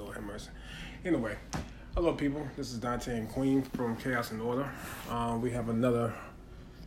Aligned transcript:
Lord 0.00 0.16
have 0.16 0.24
mercy. 0.24 0.48
Anyway, 1.04 1.36
hello 1.94 2.14
people. 2.14 2.46
This 2.56 2.72
is 2.72 2.78
Dante 2.78 3.18
and 3.18 3.28
Queen 3.28 3.62
from 3.62 3.96
Chaos 3.96 4.30
and 4.30 4.40
Order. 4.40 4.66
Um, 5.10 5.42
we 5.42 5.50
have 5.50 5.68
another 5.68 6.14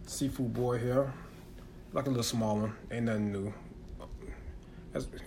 seafood 0.08 0.52
boy 0.52 0.80
here, 0.80 1.14
like 1.92 2.08
a 2.08 2.10
little 2.10 2.24
small 2.24 2.58
one. 2.58 2.76
Ain't 2.92 3.06
nothing 3.06 3.32
new. 3.32 3.54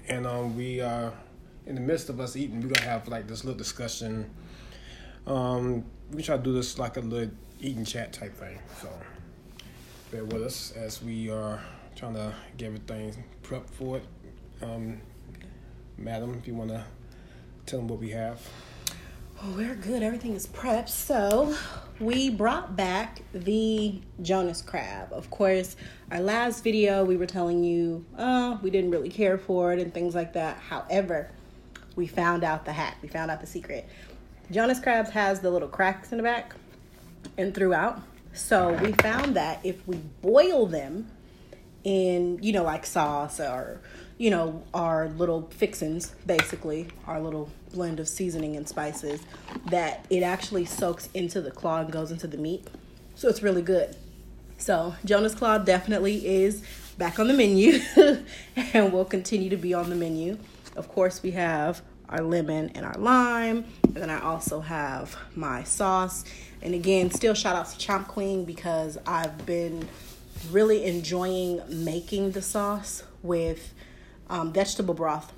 And 0.08 0.26
um, 0.26 0.56
we 0.56 0.80
are 0.80 1.12
in 1.66 1.76
the 1.76 1.80
midst 1.80 2.08
of 2.08 2.18
us 2.18 2.34
eating. 2.34 2.60
We're 2.60 2.74
gonna 2.74 2.88
have 2.88 3.06
like 3.06 3.28
this 3.28 3.44
little 3.44 3.58
discussion. 3.58 4.30
Um, 5.24 5.84
we 6.10 6.24
try 6.24 6.36
to 6.36 6.42
do 6.42 6.52
this 6.52 6.80
like 6.80 6.96
a 6.96 7.00
little 7.00 7.34
eating 7.60 7.84
chat 7.84 8.12
type 8.12 8.34
thing. 8.34 8.58
So 8.82 8.88
bear 10.10 10.24
with 10.24 10.42
us 10.42 10.72
as 10.72 11.00
we 11.00 11.30
are 11.30 11.62
trying 11.94 12.14
to 12.14 12.34
get 12.56 12.66
everything 12.66 13.24
prepped 13.44 13.70
for 13.70 13.98
it. 13.98 14.04
Um, 14.60 15.00
madam, 15.96 16.34
if 16.34 16.48
you 16.48 16.54
want 16.54 16.70
to 16.70 16.84
tell 17.66 17.80
them 17.80 17.88
what 17.88 17.98
we 17.98 18.10
have. 18.10 18.40
Oh, 19.42 19.52
we're 19.56 19.74
good. 19.74 20.02
Everything 20.02 20.34
is 20.34 20.46
prepped. 20.46 20.88
So, 20.88 21.54
we 22.00 22.30
brought 22.30 22.74
back 22.76 23.20
the 23.34 24.00
Jonas 24.22 24.62
crab. 24.62 25.12
Of 25.12 25.30
course, 25.30 25.76
our 26.10 26.20
last 26.20 26.64
video, 26.64 27.04
we 27.04 27.16
were 27.16 27.26
telling 27.26 27.62
you, 27.62 28.04
oh, 28.16 28.58
we 28.62 28.70
didn't 28.70 28.92
really 28.92 29.10
care 29.10 29.36
for 29.36 29.72
it 29.72 29.80
and 29.80 29.92
things 29.92 30.14
like 30.14 30.32
that. 30.34 30.56
However, 30.58 31.30
we 31.96 32.06
found 32.06 32.44
out 32.44 32.64
the 32.64 32.72
hack. 32.72 32.96
We 33.02 33.08
found 33.08 33.30
out 33.30 33.40
the 33.40 33.46
secret. 33.46 33.88
Jonas 34.50 34.80
crabs 34.80 35.10
has 35.10 35.40
the 35.40 35.50
little 35.50 35.68
cracks 35.68 36.12
in 36.12 36.18
the 36.18 36.24
back 36.24 36.54
and 37.36 37.54
throughout. 37.54 38.00
So, 38.32 38.72
we 38.74 38.92
found 38.92 39.36
that 39.36 39.60
if 39.64 39.86
we 39.86 39.96
boil 40.22 40.66
them 40.66 41.10
in, 41.84 42.38
you 42.42 42.52
know, 42.52 42.62
like 42.62 42.86
sauce 42.86 43.38
or, 43.38 43.80
you 44.18 44.30
know, 44.30 44.62
our 44.72 45.08
little 45.10 45.42
fixins, 45.50 46.14
basically, 46.24 46.88
our 47.06 47.20
little 47.20 47.50
blend 47.72 48.00
of 48.00 48.08
seasoning 48.08 48.56
and 48.56 48.66
spices, 48.66 49.20
that 49.66 50.06
it 50.08 50.22
actually 50.22 50.64
soaks 50.64 51.08
into 51.12 51.40
the 51.40 51.50
claw 51.50 51.80
and 51.80 51.92
goes 51.92 52.10
into 52.10 52.26
the 52.26 52.38
meat. 52.38 52.66
So 53.14 53.28
it's 53.28 53.42
really 53.42 53.62
good. 53.62 53.96
So 54.58 54.94
Jonas 55.04 55.34
Claw 55.34 55.58
definitely 55.58 56.26
is 56.26 56.62
back 56.96 57.18
on 57.18 57.28
the 57.28 57.34
menu 57.34 57.80
and 58.56 58.92
will 58.92 59.04
continue 59.04 59.50
to 59.50 59.56
be 59.56 59.74
on 59.74 59.90
the 59.90 59.96
menu. 59.96 60.38
Of 60.76 60.88
course, 60.88 61.22
we 61.22 61.32
have 61.32 61.82
our 62.08 62.22
lemon 62.22 62.70
and 62.74 62.86
our 62.86 62.94
lime, 62.94 63.64
and 63.82 63.94
then 63.94 64.10
I 64.10 64.20
also 64.20 64.60
have 64.60 65.16
my 65.34 65.64
sauce. 65.64 66.24
And 66.62 66.74
again, 66.74 67.10
still 67.10 67.34
shout 67.34 67.56
out 67.56 67.68
to 67.68 67.76
Chomp 67.76 68.08
Queen 68.08 68.44
because 68.44 68.96
I've 69.06 69.44
been 69.44 69.88
really 70.50 70.84
enjoying 70.84 71.60
making 71.68 72.30
the 72.32 72.42
sauce 72.42 73.02
with 73.22 73.74
um, 74.28 74.52
vegetable 74.52 74.94
broth 74.94 75.32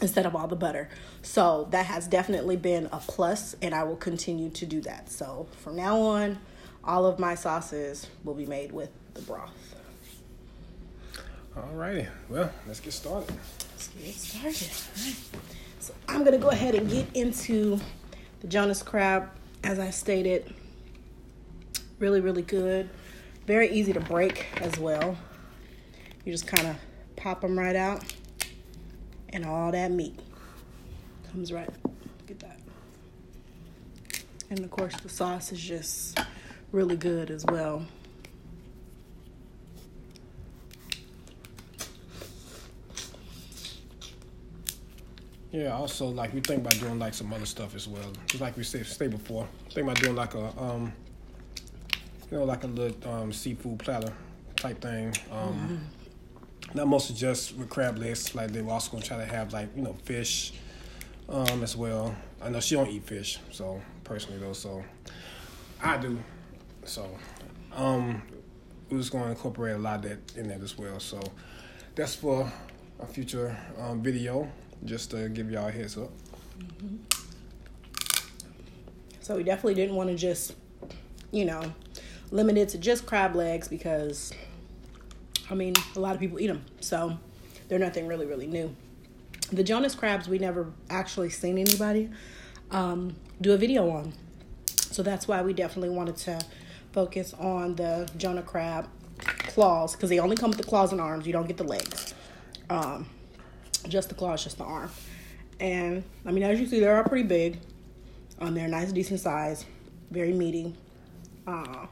instead 0.00 0.26
of 0.26 0.36
all 0.36 0.46
the 0.46 0.56
butter. 0.56 0.88
So 1.22 1.68
that 1.70 1.86
has 1.86 2.06
definitely 2.06 2.56
been 2.56 2.86
a 2.92 2.98
plus, 2.98 3.56
and 3.62 3.74
I 3.74 3.82
will 3.84 3.96
continue 3.96 4.50
to 4.50 4.66
do 4.66 4.80
that. 4.82 5.10
So 5.10 5.46
from 5.62 5.76
now 5.76 5.98
on, 6.00 6.38
all 6.84 7.06
of 7.06 7.18
my 7.18 7.34
sauces 7.34 8.06
will 8.24 8.34
be 8.34 8.46
made 8.46 8.72
with 8.72 8.90
the 9.14 9.22
broth. 9.22 9.52
Alrighty, 11.56 12.06
well, 12.28 12.52
let's 12.66 12.80
get 12.80 12.92
started. 12.92 13.34
Let's 13.72 13.88
get 13.88 14.14
started. 14.14 14.70
All 14.98 15.06
right. 15.06 15.16
So 15.80 15.94
I'm 16.08 16.24
gonna 16.24 16.38
go 16.38 16.50
ahead 16.50 16.74
and 16.74 16.90
get 16.90 17.06
into 17.14 17.80
the 18.40 18.48
Jonas 18.48 18.82
crab. 18.82 19.30
As 19.64 19.78
I 19.78 19.90
stated, 19.90 20.54
really, 21.98 22.20
really 22.20 22.42
good. 22.42 22.88
Very 23.46 23.70
easy 23.70 23.92
to 23.92 24.00
break 24.00 24.46
as 24.60 24.78
well. 24.78 25.16
You 26.24 26.32
just 26.32 26.46
kind 26.46 26.68
of 26.68 26.76
pop 27.16 27.40
them 27.40 27.58
right 27.58 27.76
out, 27.76 28.04
and 29.30 29.44
all 29.44 29.72
that 29.72 29.90
meat 29.90 30.18
comes 31.30 31.52
right. 31.52 31.68
Look 31.84 32.30
at 32.30 32.38
that. 32.40 32.60
And 34.50 34.60
of 34.60 34.70
course, 34.70 34.94
the 35.00 35.08
sauce 35.08 35.52
is 35.52 35.60
just 35.60 36.18
really 36.72 36.96
good 36.96 37.30
as 37.30 37.44
well. 37.46 37.84
Yeah, 45.56 45.74
also 45.74 46.06
like 46.08 46.34
we 46.34 46.40
think 46.40 46.60
about 46.60 46.78
doing 46.78 46.98
like 46.98 47.14
some 47.14 47.32
other 47.32 47.46
stuff 47.46 47.74
as 47.74 47.88
well. 47.88 48.12
Just 48.26 48.42
like 48.42 48.56
we 48.58 48.62
said 48.62 48.84
say 48.84 49.06
before, 49.06 49.48
think 49.70 49.86
about 49.86 49.98
doing 50.00 50.14
like 50.14 50.34
a 50.34 50.52
um, 50.60 50.92
you 52.30 52.38
know, 52.38 52.44
like 52.44 52.64
a 52.64 52.66
little 52.66 53.10
um 53.10 53.32
seafood 53.32 53.78
platter 53.78 54.12
type 54.56 54.80
thing. 54.82 55.14
Um, 55.32 55.80
not 56.76 56.88
mostly 56.88 57.16
just 57.16 57.56
with 57.56 57.68
crab 57.68 57.98
legs. 57.98 58.34
Like 58.34 58.52
they 58.52 58.62
were 58.62 58.72
also 58.72 58.92
gonna 58.92 59.04
try 59.04 59.16
to 59.16 59.26
have 59.26 59.52
like 59.52 59.68
you 59.74 59.82
know 59.82 59.94
fish, 60.04 60.52
um 61.28 61.62
as 61.62 61.76
well. 61.76 62.14
I 62.40 62.50
know 62.50 62.60
she 62.60 62.74
don't 62.74 62.88
eat 62.88 63.04
fish, 63.04 63.38
so 63.50 63.80
personally 64.04 64.38
though, 64.38 64.52
so 64.52 64.84
I 65.82 65.96
do. 65.98 66.18
So, 66.84 67.08
um, 67.74 68.22
we 68.90 68.96
was 68.96 69.10
going 69.10 69.24
to 69.24 69.30
incorporate 69.30 69.74
a 69.74 69.78
lot 69.78 70.04
of 70.04 70.10
that 70.10 70.36
in 70.36 70.48
that 70.48 70.60
as 70.60 70.78
well. 70.78 71.00
So 71.00 71.20
that's 71.94 72.14
for 72.14 72.50
a 73.00 73.06
future 73.06 73.56
um, 73.80 74.02
video, 74.02 74.50
just 74.84 75.10
to 75.10 75.28
give 75.28 75.50
y'all 75.50 75.68
a 75.68 75.72
heads 75.72 75.98
up. 75.98 76.10
So 79.20 79.36
we 79.36 79.42
definitely 79.42 79.74
didn't 79.74 79.96
want 79.96 80.10
to 80.10 80.16
just, 80.16 80.54
you 81.32 81.44
know, 81.44 81.74
limit 82.30 82.56
it 82.56 82.68
to 82.70 82.78
just 82.78 83.04
crab 83.04 83.34
legs 83.34 83.66
because, 83.66 84.32
I 85.50 85.54
mean, 85.54 85.74
a 85.94 86.00
lot 86.00 86.14
of 86.14 86.20
people 86.20 86.40
eat 86.40 86.48
them. 86.48 86.64
So 86.80 87.18
they're 87.68 87.78
nothing 87.78 88.06
really, 88.06 88.26
really 88.26 88.46
new. 88.46 88.74
The 89.52 89.62
Jonas 89.62 89.94
crabs, 89.94 90.28
we 90.28 90.38
never 90.38 90.72
actually 90.90 91.30
seen 91.30 91.58
anybody 91.58 92.10
um, 92.70 93.14
do 93.40 93.52
a 93.52 93.56
video 93.56 93.88
on. 93.90 94.12
So 94.66 95.02
that's 95.02 95.28
why 95.28 95.42
we 95.42 95.52
definitely 95.52 95.90
wanted 95.90 96.16
to 96.18 96.40
focus 96.92 97.34
on 97.34 97.76
the 97.76 98.10
Jonah 98.16 98.42
crab 98.42 98.88
claws 99.18 99.94
because 99.94 100.10
they 100.10 100.18
only 100.18 100.36
come 100.36 100.50
with 100.50 100.58
the 100.58 100.64
claws 100.64 100.92
and 100.92 101.00
arms. 101.00 101.26
You 101.26 101.32
don't 101.32 101.46
get 101.46 101.56
the 101.56 101.64
legs. 101.64 102.14
Um, 102.70 103.08
just 103.88 104.08
the 104.08 104.14
claws, 104.14 104.42
just 104.42 104.58
the 104.58 104.64
arm. 104.64 104.90
And 105.60 106.02
I 106.24 106.32
mean, 106.32 106.42
as 106.42 106.58
you 106.58 106.66
see, 106.66 106.80
they 106.80 106.86
are 106.86 107.04
pretty 107.04 107.26
big. 107.26 107.58
Um, 108.40 108.54
they're 108.54 108.68
nice, 108.68 108.92
decent 108.92 109.20
size, 109.20 109.64
very 110.10 110.32
meaty. 110.32 110.74
Uh, 111.46 111.86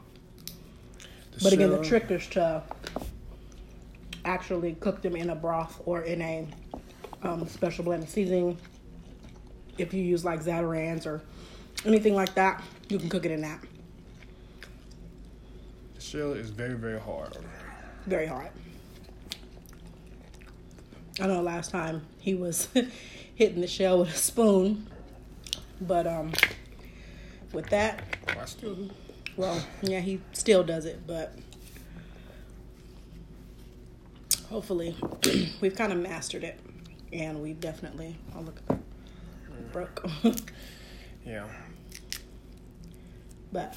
but 1.41 1.53
again, 1.53 1.69
the 1.69 1.83
trick 1.83 2.11
is 2.11 2.27
to 2.27 2.63
actually 4.25 4.73
cook 4.75 5.01
them 5.01 5.15
in 5.15 5.29
a 5.29 5.35
broth 5.35 5.81
or 5.85 6.01
in 6.01 6.21
a 6.21 6.47
um, 7.23 7.47
special 7.47 7.83
blend 7.83 8.03
of 8.03 8.09
seasoning. 8.09 8.57
If 9.77 9.93
you 9.93 10.03
use 10.03 10.25
like 10.25 10.43
Zatarain's 10.43 11.05
or 11.05 11.21
anything 11.85 12.15
like 12.15 12.33
that, 12.35 12.63
you 12.89 12.97
can 12.99 13.09
cook 13.09 13.25
it 13.25 13.31
in 13.31 13.41
that. 13.41 13.59
the 15.95 16.01
shell 16.01 16.33
is 16.33 16.49
very 16.49 16.75
very 16.75 16.99
hard. 16.99 17.37
Very 18.05 18.27
hard. 18.27 18.49
I 21.19 21.27
know 21.27 21.41
last 21.41 21.71
time 21.71 22.01
he 22.19 22.35
was 22.35 22.67
hitting 23.35 23.61
the 23.61 23.67
shell 23.67 23.99
with 23.99 24.09
a 24.09 24.17
spoon, 24.17 24.87
but 25.81 26.05
um, 26.05 26.33
with 27.53 27.69
that, 27.69 28.03
Oh, 28.65 28.89
well, 29.37 29.65
yeah, 29.81 30.01
he 30.01 30.19
still 30.33 30.63
does 30.63 30.85
it, 30.85 31.07
but 31.07 31.33
hopefully 34.55 34.95
we've 35.59 35.75
kind 35.75 35.91
of 35.91 35.99
mastered 35.99 36.41
it, 36.41 36.57
and 37.11 37.41
we 37.43 37.51
definitely. 37.51 38.15
Oh 38.33 38.39
look, 38.39 38.61
broke. 39.73 40.05
yeah. 41.25 41.45
but 43.51 43.75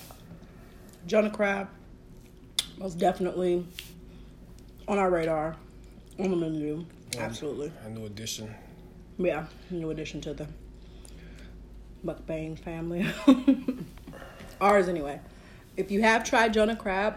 Jonah 1.05 1.31
Crab, 1.31 1.69
most 2.79 2.97
definitely 2.97 3.67
on 4.87 5.01
our 5.01 5.11
radar, 5.11 5.57
on 6.21 6.31
the 6.31 6.37
menu. 6.37 6.85
Absolutely, 7.19 7.73
A 7.85 7.91
new 7.91 8.07
addition. 8.07 8.55
yeah. 9.19 9.47
New 9.71 9.91
addition 9.91 10.21
to 10.21 10.33
the 10.33 10.47
mukbang 12.07 12.57
family. 12.57 13.05
Ours 14.61 14.87
anyway. 14.87 15.19
If 15.77 15.91
you 15.91 16.03
have 16.03 16.23
tried 16.23 16.55
Jonah 16.55 16.77
Crab, 16.77 17.17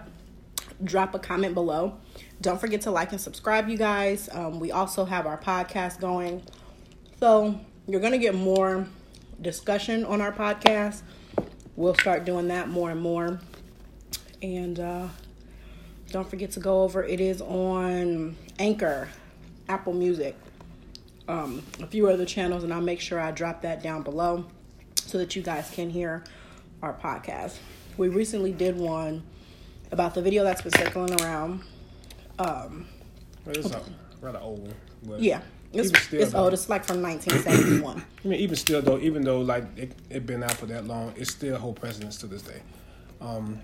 drop 0.84 1.14
a 1.14 1.20
comment 1.20 1.54
below. 1.54 1.98
Don't 2.42 2.60
forget 2.60 2.82
to 2.82 2.92
like 2.92 3.12
and 3.12 3.22
subscribe, 3.22 3.70
you 3.70 3.78
guys. 3.78 4.28
Um, 4.32 4.60
we 4.60 4.72
also 4.72 5.06
have 5.06 5.28
our 5.28 5.38
podcast 5.38 6.00
going. 6.00 6.42
So 7.20 7.60
you're 7.88 8.02
going 8.02 8.14
to 8.14 8.18
get 8.18 8.34
more 8.34 8.88
discussion 9.40 10.04
on 10.06 10.22
our 10.22 10.32
podcast. 10.32 11.04
We'll 11.76 11.94
start 11.94 12.26
doing 12.26 12.48
that 12.48 12.68
more 12.68 12.90
and 12.90 13.00
more. 13.00 13.40
And 14.42 14.80
uh, 14.80 15.08
don't 16.12 16.28
forget 16.28 16.52
to 16.52 16.60
go 16.60 16.82
over, 16.82 17.04
it 17.04 17.22
is 17.22 17.42
on 17.42 18.36
Anchor, 18.58 19.10
Apple 19.70 19.94
Music, 19.94 20.36
um, 21.28 21.62
a 21.80 21.86
few 21.86 22.10
other 22.10 22.26
channels, 22.26 22.64
and 22.64 22.74
I'll 22.74 22.82
make 22.82 23.00
sure 23.00 23.20
I 23.20 23.30
drop 23.30 23.62
that 23.62 23.84
down 23.84 24.02
below 24.02 24.46
so 24.96 25.20
that 25.20 25.36
you 25.36 25.44
guys 25.44 25.70
can 25.70 25.92
hear 25.92 26.24
our 26.82 26.94
podcast. 26.94 27.58
We 27.98 28.10
recently 28.10 28.52
did 28.52 28.78
one 28.78 29.22
about 29.92 30.16
the 30.16 30.24
video 30.24 30.44
that's 30.44 30.64
been 30.64 30.72
circling 30.72 31.22
around. 31.22 31.62
Um, 32.48 32.86
Well, 33.46 33.56
it's 33.58 33.72
a 33.72 33.82
rather 34.22 34.40
old. 34.40 34.74
But 35.04 35.20
yeah, 35.22 35.42
It's, 35.74 35.90
still, 36.04 36.22
it's 36.22 36.32
though. 36.32 36.44
old. 36.46 36.54
It's 36.54 36.70
like 36.70 36.84
from 36.86 37.02
1971. 37.02 38.04
I 38.26 38.28
mean, 38.28 38.40
even 38.40 38.56
still 38.56 38.82
though, 38.82 39.00
even 39.00 39.24
though 39.24 39.42
like 39.42 39.66
it 39.78 39.94
it 40.10 40.26
been 40.26 40.44
out 40.44 40.54
for 40.54 40.66
that 40.68 40.86
long, 40.86 41.14
it 41.18 41.28
still 41.28 41.58
hold 41.58 41.78
precedence 41.80 42.18
to 42.18 42.28
this 42.28 42.42
day. 42.42 42.62
Um, 43.20 43.60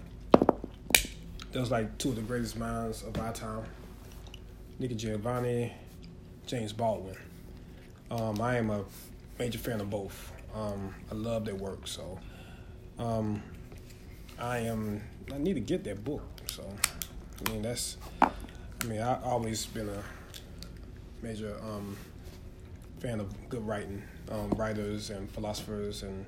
there's 1.51 1.71
like 1.71 1.97
two 1.97 2.09
of 2.09 2.15
the 2.15 2.21
greatest 2.21 2.57
minds 2.57 3.03
of 3.03 3.17
our 3.19 3.33
time, 3.33 3.63
Nikki 4.79 4.95
Giovanni, 4.95 5.73
James 6.45 6.73
Baldwin. 6.73 7.17
Um, 8.11 8.39
I 8.41 8.57
am 8.57 8.69
a 8.69 8.83
major 9.39 9.57
fan 9.59 9.81
of 9.81 9.89
both. 9.89 10.31
Um, 10.55 10.93
I 11.11 11.15
love 11.15 11.45
their 11.45 11.55
work, 11.55 11.87
so 11.87 12.17
um, 12.99 13.41
I 14.39 14.59
am. 14.59 15.01
I 15.33 15.37
need 15.37 15.55
to 15.55 15.59
get 15.59 15.83
that 15.83 16.03
book. 16.03 16.23
So, 16.47 16.63
I 17.45 17.51
mean, 17.51 17.61
that's. 17.61 17.97
I 18.81 18.85
mean, 18.85 19.01
I 19.01 19.21
always 19.23 19.65
been 19.65 19.89
a 19.89 20.03
major 21.21 21.55
um, 21.63 21.97
fan 22.99 23.19
of 23.19 23.49
good 23.49 23.65
writing, 23.65 24.03
um, 24.31 24.49
writers 24.51 25.09
and 25.09 25.29
philosophers 25.31 26.03
and 26.03 26.25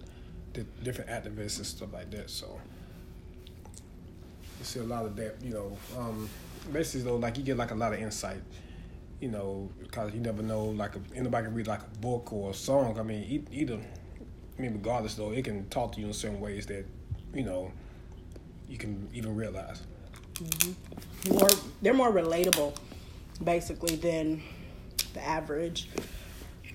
di- 0.54 0.66
different 0.84 1.10
activists 1.10 1.58
and 1.58 1.66
stuff 1.66 1.94
like 1.94 2.10
that. 2.12 2.30
So 2.30 2.60
you 4.60 4.66
see 4.66 4.80
a 4.80 4.84
lot 4.84 5.06
of 5.06 5.16
that, 5.16 5.36
you 5.44 5.54
know. 5.54 5.78
Um, 5.98 6.30
basically, 6.74 7.04
though, 7.04 7.18
like 7.18 7.38
you 7.38 7.44
get 7.44 7.58
like 7.58 7.72
a 7.72 7.76
lot 7.76 7.94
of 7.94 8.00
insight, 8.00 8.42
you 9.20 9.30
know, 9.30 9.70
because 9.80 10.14
you 10.14 10.20
never 10.20 10.42
know. 10.42 10.66
Like 10.66 10.94
anybody 11.16 11.46
can 11.46 11.54
read 11.54 11.68
like 11.68 11.82
a 11.82 12.00
book 12.00 12.34
or 12.34 12.52
a 12.52 12.54
song. 12.54 13.00
I 13.00 13.04
mean, 13.04 13.48
either. 13.52 13.80
I 14.58 14.62
mean, 14.62 14.74
regardless 14.74 15.16
though, 15.16 15.32
it 15.32 15.46
can 15.46 15.70
talk 15.70 15.94
to 15.94 16.02
you 16.02 16.08
in 16.08 16.14
certain 16.14 16.42
ways 16.42 16.66
that, 16.66 16.86
you 17.34 17.44
know, 17.44 17.72
you 18.68 18.78
can 18.78 19.08
even 19.14 19.36
realize. 19.36 19.82
More 21.30 21.50
they're 21.82 21.94
more 21.94 22.12
relatable 22.12 22.76
basically 23.44 23.96
than 23.96 24.42
the 25.14 25.26
average 25.26 25.90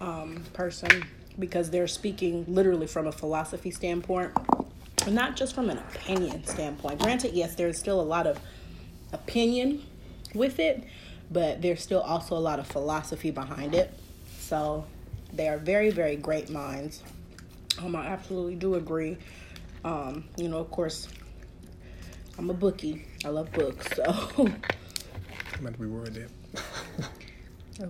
um, 0.00 0.43
person 0.52 1.05
because 1.38 1.70
they're 1.70 1.88
speaking 1.88 2.44
literally 2.49 2.87
from 2.87 3.06
a 3.06 3.12
philosophy 3.12 3.70
standpoint 3.70 4.32
and 5.06 5.14
not 5.14 5.37
just 5.37 5.55
from 5.55 5.69
an 5.69 5.78
opinion 5.78 6.44
standpoint. 6.44 7.00
Granted 7.00 7.34
yes 7.34 7.55
there's 7.55 7.78
still 7.78 8.00
a 8.00 8.02
lot 8.02 8.26
of 8.26 8.38
opinion 9.12 9.82
with 10.34 10.58
it 10.58 10.84
but 11.31 11.62
there's 11.62 11.82
still 11.82 12.00
also 12.00 12.37
a 12.37 12.38
lot 12.38 12.58
of 12.58 12.67
philosophy 12.67 13.31
behind 13.31 13.75
it. 13.75 13.93
So 14.38 14.84
they 15.32 15.49
are 15.49 15.58
very 15.58 15.90
very 15.90 16.17
great 16.17 16.50
minds. 16.50 17.02
Um, 17.78 17.96
i 17.96 18.06
absolutely 18.06 18.55
do 18.55 18.75
agree. 18.75 19.17
Um, 19.84 20.25
you 20.37 20.49
know 20.49 20.58
of 20.58 20.70
course 20.70 21.08
i'm 22.38 22.50
a 22.50 22.54
bookie 22.54 23.04
i 23.25 23.28
love 23.28 23.50
books 23.52 23.86
so 23.96 24.02
I'm 25.56 25.62
going 25.62 25.75
to 25.75 25.81
reword 25.81 26.14
that. 26.14 27.88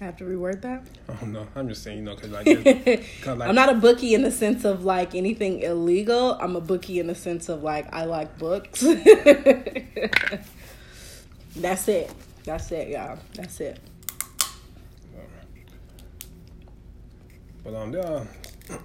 I 0.00 0.04
have 0.04 0.16
to 0.18 0.24
reword 0.24 0.62
that. 0.62 0.86
Oh 1.08 1.26
no, 1.26 1.46
I'm 1.54 1.68
just 1.68 1.82
saying, 1.82 1.98
you 1.98 2.04
know, 2.04 2.14
because 2.14 2.30
like, 2.30 2.46
it's- 2.46 3.26
like 3.26 3.48
I'm 3.48 3.54
not 3.54 3.68
a 3.68 3.74
bookie 3.74 4.14
in 4.14 4.22
the 4.22 4.30
sense 4.30 4.64
of 4.64 4.84
like 4.84 5.14
anything 5.14 5.60
illegal. 5.60 6.32
I'm 6.40 6.56
a 6.56 6.60
bookie 6.62 6.98
in 6.98 7.08
the 7.08 7.14
sense 7.14 7.48
of 7.50 7.62
like 7.62 7.92
I 7.92 8.04
like 8.06 8.38
books. 8.38 8.80
That's 11.56 11.88
it. 11.88 12.10
That's 12.44 12.72
it, 12.72 12.88
y'all. 12.88 13.18
That's 13.34 13.60
it. 13.60 13.78
But 17.64 17.74
um, 17.74 17.92
there 17.92 18.06
are 18.06 18.26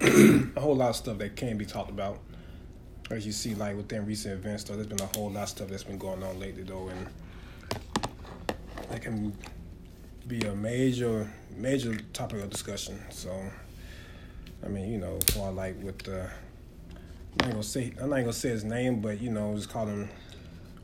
a 0.56 0.60
whole 0.60 0.76
lot 0.76 0.90
of 0.90 0.96
stuff 0.96 1.16
that 1.18 1.36
can 1.36 1.56
be 1.56 1.64
talked 1.64 1.90
about. 1.90 2.18
As 3.10 3.26
you 3.26 3.32
see, 3.32 3.54
like 3.54 3.76
within 3.76 4.06
recent 4.06 4.34
events, 4.34 4.64
though, 4.64 4.74
there's 4.76 4.86
been 4.86 5.00
a 5.00 5.18
whole 5.18 5.30
lot 5.30 5.42
of 5.44 5.48
stuff 5.50 5.68
that's 5.68 5.84
been 5.84 5.98
going 5.98 6.22
on 6.22 6.40
lately, 6.40 6.62
though, 6.62 6.88
and 6.88 7.06
that 8.90 9.02
can 9.02 9.36
be 10.26 10.40
a 10.46 10.54
major, 10.54 11.30
major 11.54 11.98
topic 12.12 12.42
of 12.42 12.50
discussion. 12.50 12.98
So, 13.10 13.30
I 14.64 14.68
mean, 14.68 14.90
you 14.90 14.98
know, 14.98 15.18
for 15.32 15.52
like 15.52 15.82
with 15.82 15.98
the, 15.98 16.22
I'm 16.22 17.38
not 17.40 17.50
gonna 17.50 17.62
say, 17.62 17.92
I'm 18.00 18.08
not 18.08 18.20
gonna 18.20 18.32
say 18.32 18.48
his 18.48 18.64
name, 18.64 19.00
but 19.00 19.20
you 19.20 19.30
know, 19.30 19.54
just 19.54 19.68
call 19.68 19.86
him, 19.86 20.08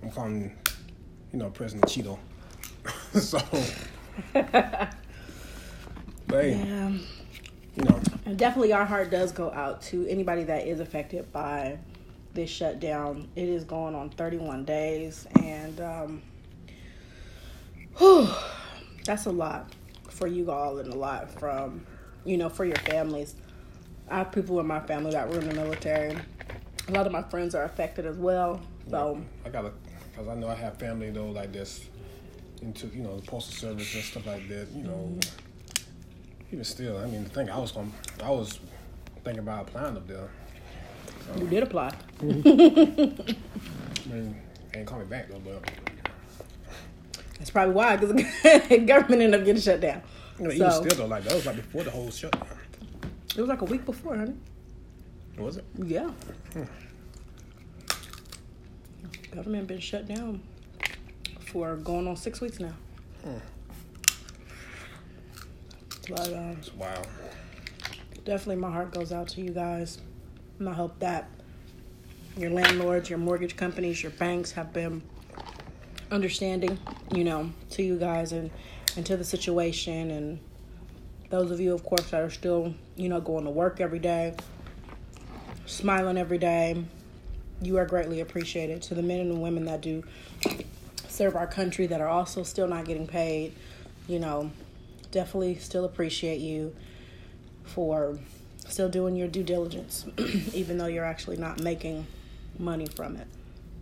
I'm 0.02 0.10
calling, 0.10 0.56
you 1.32 1.38
know, 1.38 1.48
President 1.50 1.86
Cheeto. 1.86 2.18
so, 3.18 3.40
but 4.34 4.94
hey, 6.28 6.64
Yeah. 6.66 6.86
Um, 6.86 7.00
you 7.76 7.84
know. 7.84 8.00
And 8.26 8.38
definitely 8.38 8.72
our 8.72 8.84
heart 8.84 9.10
does 9.10 9.32
go 9.32 9.50
out 9.52 9.80
to 9.82 10.06
anybody 10.06 10.44
that 10.44 10.66
is 10.66 10.80
affected 10.80 11.32
by 11.32 11.78
this 12.34 12.50
shutdown. 12.50 13.28
It 13.36 13.48
is 13.48 13.64
going 13.64 13.94
on 13.94 14.10
31 14.10 14.64
days 14.64 15.26
and 15.42 15.80
um 15.80 16.22
whew, 17.98 18.28
that's 19.04 19.26
a 19.26 19.32
lot 19.32 19.72
for 20.08 20.26
you 20.26 20.50
all 20.50 20.78
and 20.78 20.92
a 20.92 20.96
lot 20.96 21.30
from 21.38 21.86
you 22.24 22.36
know 22.36 22.48
for 22.48 22.64
your 22.64 22.76
families. 22.76 23.34
I 24.08 24.18
have 24.18 24.32
people 24.32 24.58
in 24.60 24.66
my 24.66 24.80
family 24.80 25.12
that 25.12 25.28
were 25.28 25.38
in 25.38 25.48
the 25.48 25.54
military. 25.54 26.16
A 26.88 26.92
lot 26.92 27.06
of 27.06 27.12
my 27.12 27.22
friends 27.22 27.54
are 27.54 27.64
affected 27.64 28.06
as 28.06 28.16
well. 28.16 28.60
So 28.88 29.22
I 29.44 29.50
gotta, 29.50 29.72
cause 30.16 30.26
I 30.26 30.34
know 30.34 30.48
I 30.48 30.54
have 30.54 30.78
family 30.78 31.10
though 31.10 31.30
like 31.30 31.52
this 31.52 31.86
into 32.62 32.88
you 32.88 33.02
know 33.02 33.16
the 33.16 33.22
postal 33.22 33.54
service 33.54 33.94
and 33.94 34.04
stuff 34.04 34.26
like 34.26 34.48
that. 34.48 34.68
You 34.74 34.84
know, 34.84 35.18
even 36.52 36.64
still, 36.64 36.98
I 36.98 37.06
mean, 37.06 37.24
the 37.24 37.30
thing 37.30 37.48
I 37.48 37.58
was 37.58 37.72
going, 37.72 37.92
I 38.22 38.30
was 38.30 38.58
thinking 39.24 39.40
about 39.40 39.68
applying 39.68 39.96
up 39.96 40.06
there. 40.08 40.30
You 41.38 41.46
did 41.46 41.62
apply. 41.62 41.94
I 42.20 42.24
mean, 42.24 43.14
they 44.72 44.78
ain't 44.80 44.86
call 44.86 44.98
me 44.98 45.04
back 45.06 45.28
though, 45.28 45.38
but 45.40 45.62
That's 47.38 47.50
probably 47.50 47.74
why, 47.74 47.96
because 47.96 48.14
the 48.14 48.78
government 48.86 49.22
ended 49.22 49.40
up 49.40 49.46
getting 49.46 49.62
shut 49.62 49.80
down. 49.80 50.02
you 50.38 50.44
know, 50.48 50.52
even 50.52 50.70
still 50.72 50.96
though, 50.96 51.06
like 51.06 51.24
that 51.24 51.34
was 51.34 51.46
like 51.46 51.56
before 51.56 51.84
the 51.84 51.90
whole 51.90 52.10
shutdown. 52.10 52.46
It 53.36 53.40
was 53.40 53.48
like 53.48 53.60
a 53.62 53.66
week 53.66 53.84
before, 53.84 54.16
honey. 54.16 54.34
Was 55.38 55.56
it? 55.58 55.64
Yeah. 55.76 56.10
Government 59.30 59.68
been 59.68 59.78
shut 59.78 60.06
down 60.08 60.42
for 61.46 61.76
going 61.76 62.08
on 62.08 62.16
six 62.16 62.40
weeks 62.40 62.58
now. 62.60 62.74
But 66.08 66.32
um, 66.32 66.50
It's 66.58 66.74
wild. 66.74 67.06
definitely, 68.24 68.56
my 68.56 68.70
heart 68.70 68.92
goes 68.92 69.12
out 69.12 69.28
to 69.28 69.40
you 69.40 69.50
guys, 69.50 69.98
and 70.60 70.68
I 70.68 70.74
hope 70.74 70.98
that 71.00 71.28
your 72.36 72.50
landlords, 72.50 73.10
your 73.10 73.18
mortgage 73.18 73.56
companies, 73.56 74.02
your 74.02 74.12
banks 74.12 74.52
have 74.52 74.72
been 74.72 75.02
understanding, 76.10 76.78
you 77.12 77.24
know, 77.24 77.50
to 77.70 77.82
you 77.82 77.98
guys 77.98 78.32
and 78.32 78.50
and 78.96 79.06
to 79.06 79.16
the 79.16 79.24
situation, 79.24 80.10
and 80.10 80.38
those 81.30 81.50
of 81.50 81.60
you, 81.60 81.72
of 81.72 81.84
course, 81.84 82.10
that 82.10 82.20
are 82.20 82.30
still, 82.30 82.74
you 82.96 83.08
know, 83.08 83.20
going 83.20 83.44
to 83.44 83.50
work 83.50 83.80
every 83.80 84.00
day, 84.00 84.34
smiling 85.64 86.18
every 86.18 86.38
day. 86.38 86.84
You 87.62 87.76
are 87.76 87.86
greatly 87.86 88.20
appreciated. 88.20 88.82
To 88.82 88.94
the 88.94 89.02
men 89.02 89.20
and 89.20 89.40
women 89.40 89.64
that 89.66 89.80
do 89.80 90.02
serve 91.08 91.36
our 91.36 91.46
country 91.46 91.86
that 91.86 92.00
are 92.00 92.08
also 92.08 92.42
still 92.42 92.66
not 92.66 92.84
getting 92.84 93.06
paid, 93.06 93.54
you 94.08 94.18
know, 94.18 94.50
definitely 95.12 95.56
still 95.56 95.84
appreciate 95.84 96.40
you 96.40 96.74
for 97.64 98.18
still 98.70 98.88
doing 98.88 99.16
your 99.16 99.28
due 99.28 99.42
diligence, 99.42 100.06
even 100.54 100.78
though 100.78 100.86
you're 100.86 101.04
actually 101.04 101.36
not 101.36 101.60
making 101.60 102.06
money 102.58 102.86
from 102.86 103.16
it. 103.16 103.26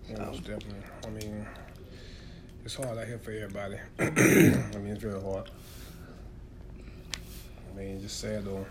Yeah, 0.09 0.25
most 0.25 0.45
definitely. 0.45 0.83
I 1.07 1.11
mean, 1.11 1.47
it's 2.65 2.75
hard 2.75 2.99
out 2.99 3.07
here 3.07 3.19
for 3.19 3.33
everybody. 3.33 3.77
I 3.99 4.79
mean, 4.79 4.93
it's 4.93 5.03
very 5.03 5.21
hard. 5.21 5.51
I 7.71 7.79
mean, 7.79 8.01
just 8.01 8.21
sad 8.21 8.45
though. 8.45 8.67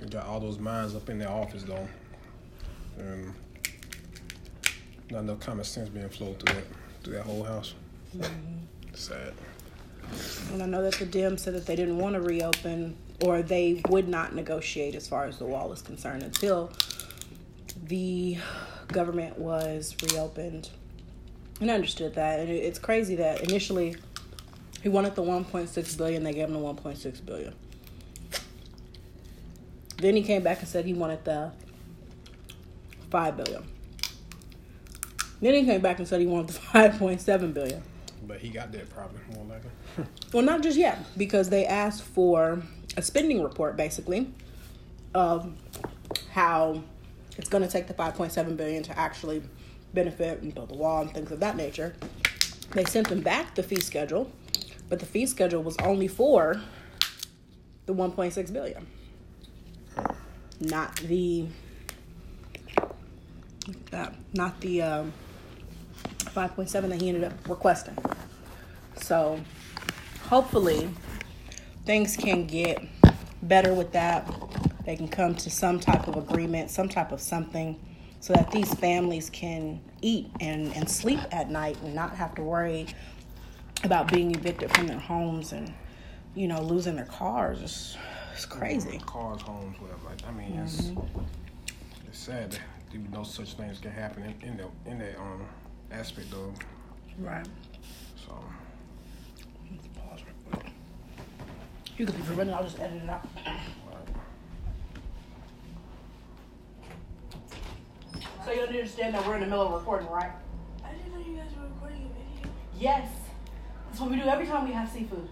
You 0.00 0.08
got 0.08 0.26
all 0.26 0.40
those 0.40 0.58
minds 0.58 0.94
up 0.94 1.08
in 1.08 1.18
their 1.18 1.30
office 1.30 1.62
though, 1.62 1.88
and 2.98 3.32
not 5.10 5.20
enough 5.20 5.40
common 5.40 5.64
sense 5.64 5.88
being 5.88 6.08
flowed 6.08 6.40
through 6.40 6.56
that 6.56 6.64
through 7.02 7.14
that 7.14 7.24
whole 7.24 7.44
house. 7.44 7.74
Mm-hmm. 8.16 8.94
Sad. 8.94 9.32
And 10.52 10.62
I 10.62 10.66
know 10.66 10.82
that 10.82 10.94
the 10.94 11.06
Dems 11.06 11.40
said 11.40 11.54
that 11.54 11.66
they 11.66 11.76
didn't 11.76 11.98
want 11.98 12.14
to 12.14 12.20
reopen 12.20 12.96
or 13.22 13.42
they 13.42 13.80
would 13.88 14.08
not 14.08 14.34
negotiate 14.34 14.94
as 14.94 15.06
far 15.08 15.24
as 15.24 15.38
the 15.38 15.44
wall 15.44 15.72
is 15.72 15.82
concerned 15.82 16.22
until 16.22 16.70
the 17.84 18.36
government 18.88 19.38
was 19.38 19.96
reopened. 20.10 20.70
And 21.60 21.70
I 21.70 21.74
understood 21.74 22.14
that. 22.16 22.40
And 22.40 22.50
it's 22.50 22.78
crazy 22.78 23.14
that 23.16 23.42
initially 23.42 23.96
he 24.82 24.88
wanted 24.88 25.14
the 25.14 25.22
1.6 25.22 25.96
billion, 25.96 26.24
they 26.24 26.32
gave 26.32 26.48
him 26.48 26.54
the 26.54 26.58
1.6 26.58 27.24
billion. 27.24 27.54
Then 29.98 30.16
he 30.16 30.22
came 30.22 30.42
back 30.42 30.58
and 30.58 30.68
said 30.68 30.84
he 30.84 30.94
wanted 30.94 31.24
the 31.24 31.52
5 33.10 33.36
billion. 33.36 33.64
Then 35.40 35.54
he 35.54 35.64
came 35.64 35.80
back 35.80 35.98
and 35.98 36.08
said 36.08 36.20
he 36.20 36.26
wanted 36.26 36.48
the 36.48 36.58
5.7 36.60 37.54
billion. 37.54 37.82
But 38.26 38.38
he 38.38 38.48
got 38.48 38.72
that 38.72 38.88
probably 38.90 39.20
more 39.34 39.44
likely. 39.44 39.70
Well, 40.32 40.42
not 40.42 40.62
just 40.62 40.78
yet, 40.78 40.98
because 41.16 41.50
they 41.50 41.66
asked 41.66 42.02
for 42.02 42.62
a 42.96 43.02
spending 43.02 43.42
report, 43.42 43.76
basically, 43.76 44.32
of 45.14 45.52
how 46.32 46.82
it's 47.36 47.48
going 47.48 47.62
to 47.62 47.68
take 47.68 47.86
the 47.86 47.94
5.7 47.94 48.56
billion 48.56 48.82
to 48.84 48.98
actually 48.98 49.42
benefit 49.94 50.42
and 50.42 50.54
build 50.54 50.70
the 50.70 50.76
wall 50.76 51.02
and 51.02 51.12
things 51.12 51.30
of 51.30 51.40
that 51.40 51.56
nature. 51.56 51.94
They 52.72 52.84
sent 52.84 53.08
them 53.08 53.20
back 53.20 53.54
the 53.54 53.62
fee 53.62 53.80
schedule, 53.80 54.30
but 54.88 54.98
the 54.98 55.06
fee 55.06 55.26
schedule 55.26 55.62
was 55.62 55.76
only 55.78 56.08
for 56.08 56.60
the 57.86 57.94
1.6 57.94 58.52
billion, 58.52 58.86
not 60.60 60.96
the 60.96 61.46
uh, 63.92 64.08
not 64.32 64.60
the 64.60 64.82
um, 64.82 65.12
5.7 66.34 66.88
that 66.88 67.00
he 67.00 67.08
ended 67.08 67.24
up 67.24 67.32
requesting. 67.48 67.96
So 68.96 69.40
hopefully 70.28 70.88
things 71.84 72.16
can 72.16 72.46
get 72.46 72.82
better 73.42 73.74
with 73.74 73.92
that. 73.92 74.30
They 74.84 74.96
can 74.96 75.08
come 75.08 75.34
to 75.36 75.50
some 75.50 75.78
type 75.78 76.08
of 76.08 76.16
agreement, 76.16 76.70
some 76.70 76.88
type 76.88 77.12
of 77.12 77.20
something, 77.20 77.78
so 78.20 78.32
that 78.34 78.50
these 78.50 78.72
families 78.74 79.30
can 79.30 79.80
eat 80.00 80.30
and, 80.40 80.74
and 80.74 80.88
sleep 80.88 81.20
at 81.30 81.50
night 81.50 81.76
and 81.82 81.94
not 81.94 82.14
have 82.16 82.34
to 82.36 82.42
worry 82.42 82.86
about 83.84 84.10
being 84.12 84.34
evicted 84.34 84.74
from 84.74 84.86
their 84.86 84.98
homes 84.98 85.52
and, 85.52 85.72
you 86.34 86.48
know, 86.48 86.60
losing 86.60 86.96
their 86.96 87.04
cars. 87.06 87.62
It's, 87.62 87.96
it's 88.32 88.46
crazy. 88.46 89.00
Cars, 89.06 89.42
homes, 89.42 89.78
whatever. 89.80 90.00
Like, 90.08 90.26
I 90.26 90.32
mean, 90.32 90.58
it's 90.58 90.92
it's 92.08 92.18
sad 92.18 92.52
that 92.90 93.10
no 93.10 93.22
such 93.22 93.54
things 93.54 93.78
can 93.78 93.90
happen 93.90 94.22
in, 94.24 94.48
in 94.48 94.56
that 94.56 94.68
in 94.86 94.98
that 94.98 95.18
um 95.18 95.46
aspect 95.90 96.30
though. 96.30 96.52
Right. 97.18 97.46
So 98.16 98.38
Let's 99.70 99.86
pause 99.88 100.20
real 100.24 100.34
quick. 100.60 100.72
You 102.02 102.06
can 102.06 102.16
leave 102.16 102.30
it 102.30 102.34
running, 102.34 102.52
I'll 102.52 102.64
just 102.64 102.80
edit 102.80 103.00
it 103.00 103.08
out. 103.08 103.24
So 108.44 108.50
you 108.50 108.62
understand 108.62 109.14
that 109.14 109.24
we're 109.24 109.36
in 109.36 109.42
the 109.42 109.46
middle 109.46 109.68
of 109.68 109.72
recording, 109.74 110.08
right? 110.08 110.32
I 110.84 110.94
didn't 110.94 111.12
know 111.12 111.24
you 111.24 111.36
guys 111.36 111.52
were 111.56 111.68
recording 111.68 112.10
a 112.10 112.40
video. 112.40 112.52
Yes. 112.76 113.08
That's 113.86 114.00
what 114.00 114.10
we 114.10 114.16
do 114.16 114.24
every 114.24 114.46
time 114.46 114.66
we 114.66 114.74
have 114.74 114.90
seafood. 114.90 115.28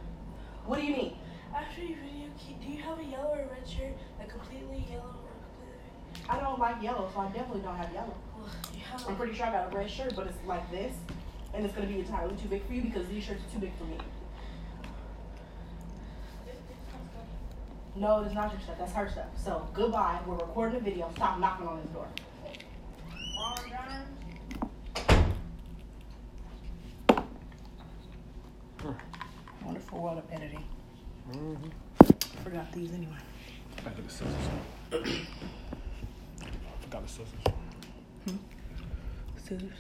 What 0.65 0.79
do 0.79 0.87
you 0.87 0.97
need? 0.97 1.17
After 1.53 1.81
your 1.81 1.99
video, 2.05 2.29
do 2.63 2.69
you 2.71 2.81
have 2.85 3.01
a 3.01 3.05
yellow 3.05 3.31
or 3.31 3.49
red 3.53 3.69
shirt? 3.69 3.99
A 4.23 4.27
completely 4.27 4.87
yellow 4.89 5.11
or 5.27 5.35
completely 5.43 6.29
I 6.29 6.39
don't 6.39 6.61
like 6.61 6.81
yellow, 6.81 7.11
so 7.13 7.19
I 7.19 7.27
definitely 7.33 7.63
don't 7.63 7.77
have 7.77 7.93
yellow. 7.93 8.15
well, 8.39 8.49
you 8.73 8.81
have 8.83 9.09
I'm 9.09 9.17
pretty 9.17 9.35
sure 9.35 9.47
I 9.47 9.51
got 9.51 9.73
a 9.73 9.77
red 9.77 9.91
shirt, 9.91 10.15
but 10.15 10.29
it's 10.29 10.39
like 10.47 10.71
this. 10.71 10.95
And 11.53 11.67
it's 11.67 11.75
gonna 11.75 11.89
be 11.89 11.99
entirely 11.99 12.37
too 12.37 12.47
big 12.47 12.65
for 12.65 12.75
you 12.75 12.83
because 12.83 13.09
these 13.09 13.25
shirts 13.25 13.43
are 13.43 13.55
too 13.55 13.59
big 13.59 13.77
for 13.77 13.87
me. 13.87 13.99
No, 17.97 18.23
it's 18.23 18.35
not 18.35 18.53
your 18.53 18.61
stuff. 18.61 18.79
That's 18.79 18.93
her 18.93 19.09
stuff. 19.11 19.27
So 19.37 19.69
goodbye. 19.75 20.21
We're 20.27 20.37
recording 20.37 20.77
a 20.77 20.81
video. 20.81 21.11
Stop 21.17 21.39
knocking 21.39 21.67
on 21.67 21.81
this 21.83 21.91
door. 21.93 22.07
Wonderful 29.65 30.01
world 30.01 30.19
of 30.19 30.25
editing. 30.33 30.65
Mm-hmm. 31.33 32.43
Forgot 32.43 32.73
these 32.73 32.93
anyway. 32.95 33.13
Back 33.85 33.97
to 33.97 34.03
the 34.03 34.11
scissors. 34.11 34.35
Forgot 36.81 37.03
the 37.03 37.09
scissors. 37.09 37.29
Scissors. 39.37 39.79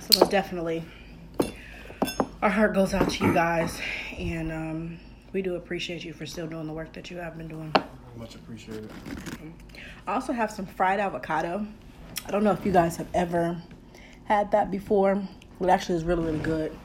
So 0.00 0.18
most 0.18 0.30
definitely, 0.30 0.84
our 2.42 2.50
heart 2.50 2.74
goes 2.74 2.92
out 2.92 3.08
to 3.08 3.24
you 3.24 3.32
guys, 3.32 3.80
and 4.18 4.50
um, 4.50 4.98
we 5.32 5.42
do 5.42 5.54
appreciate 5.54 6.04
you 6.04 6.12
for 6.12 6.26
still 6.26 6.48
doing 6.48 6.66
the 6.66 6.72
work 6.72 6.92
that 6.92 7.08
you 7.08 7.18
have 7.18 7.38
been 7.38 7.46
doing. 7.46 7.72
Much 8.16 8.34
appreciated. 8.34 8.90
I 10.08 10.14
also 10.14 10.32
have 10.32 10.50
some 10.50 10.66
fried 10.66 10.98
avocado. 10.98 11.64
I 12.26 12.30
don't 12.32 12.42
know 12.42 12.50
if 12.50 12.66
you 12.66 12.72
guys 12.72 12.96
have 12.96 13.06
ever 13.14 13.62
had 14.24 14.50
that 14.50 14.72
before. 14.72 15.22
It 15.60 15.68
actually 15.68 15.94
is 15.98 16.04
really, 16.04 16.24
really 16.24 16.40
good. 16.40 16.76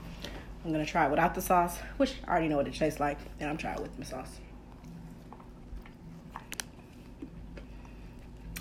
I'm 0.64 0.72
gonna 0.72 0.86
try 0.86 1.08
it 1.08 1.10
without 1.10 1.34
the 1.34 1.42
sauce, 1.42 1.80
which 1.98 2.14
I 2.28 2.32
already 2.32 2.50
know 2.50 2.58
what 2.58 2.68
it 2.68 2.76
tastes 2.76 3.00
like, 3.00 3.18
and 3.40 3.50
I'm 3.50 3.58
trying 3.58 3.78
it 3.78 3.82
with 3.82 3.98
my 3.98 4.06
sauce. 4.06 4.40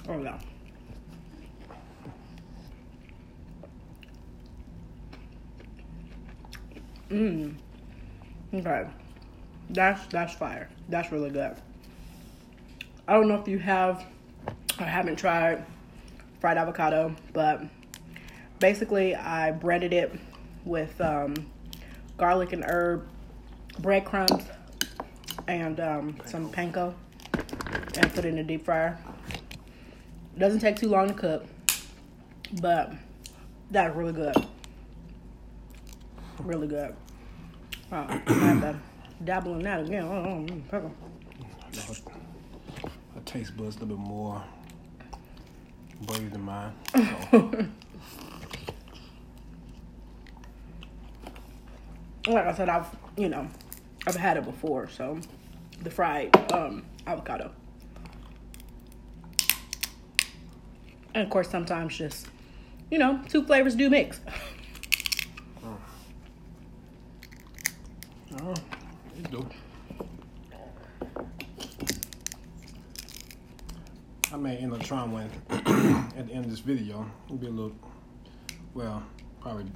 Oh 0.08 0.16
no. 0.16 0.38
Mmm. 7.10 7.54
Okay. 8.52 8.86
That's 9.70 10.06
that's 10.06 10.34
fire. 10.34 10.68
That's 10.88 11.10
really 11.12 11.30
good. 11.30 11.56
I 13.08 13.14
don't 13.14 13.28
know 13.28 13.36
if 13.36 13.48
you 13.48 13.58
have 13.58 14.04
or 14.78 14.86
haven't 14.86 15.16
tried 15.16 15.64
fried 16.40 16.58
avocado, 16.58 17.14
but 17.32 17.62
basically 18.58 19.14
I 19.14 19.52
breaded 19.52 19.92
it 19.92 20.12
with 20.64 21.00
um, 21.00 21.34
garlic 22.16 22.52
and 22.52 22.64
herb, 22.64 23.06
breadcrumbs, 23.78 24.44
and 25.46 25.78
um, 25.80 26.16
some 26.24 26.50
panko, 26.50 26.94
and 27.96 28.14
put 28.14 28.24
it 28.24 28.26
in 28.26 28.36
the 28.36 28.42
deep 28.42 28.64
fryer. 28.64 28.98
Doesn't 30.38 30.60
take 30.60 30.76
too 30.76 30.88
long 30.88 31.08
to 31.08 31.14
cook, 31.14 31.44
but 32.60 32.92
that's 33.70 33.94
really 33.94 34.12
good. 34.12 34.34
Really 36.40 36.68
good. 36.68 36.94
Uh, 37.90 38.18
I 38.26 38.32
have 38.32 38.60
to 38.60 38.78
dabble 39.24 39.54
in 39.54 39.62
that 39.62 39.80
again. 39.80 40.04
Oh, 40.04 40.14
oh, 40.14 40.44
mm, 40.44 40.68
pepper. 40.68 40.90
Her 43.14 43.20
taste 43.24 43.56
buds 43.56 43.76
a 43.76 43.80
little 43.80 43.96
bit 43.96 44.06
more 44.06 44.42
brave 46.02 46.30
than 46.32 46.42
mine. 46.42 46.72
So, 46.94 47.50
like 52.32 52.46
I 52.46 52.54
said, 52.54 52.68
I've 52.68 52.86
you 53.16 53.28
know, 53.28 53.48
I've 54.06 54.16
had 54.16 54.36
it 54.36 54.44
before, 54.44 54.88
so 54.88 55.18
the 55.82 55.90
fried 55.90 56.36
um, 56.52 56.84
avocado, 57.06 57.50
and 61.14 61.24
of 61.24 61.30
course 61.30 61.48
sometimes 61.48 61.96
just 61.96 62.26
you 62.90 62.98
know 62.98 63.20
two 63.28 63.44
flavors 63.44 63.74
do 63.74 63.88
mix. 63.88 64.20
oh, 68.42 68.54
do. 69.30 69.46
I 74.32 74.36
may 74.36 74.56
end 74.56 74.72
up 74.74 74.82
trying 74.82 75.12
one 75.12 75.30
at 75.50 76.26
the 76.26 76.32
end 76.32 76.44
of 76.44 76.50
this 76.50 76.60
video. 76.60 77.08
It'll 77.26 77.36
be 77.36 77.46
a 77.46 77.50
little, 77.50 77.72
well, 78.74 79.02
probably, 79.40 79.66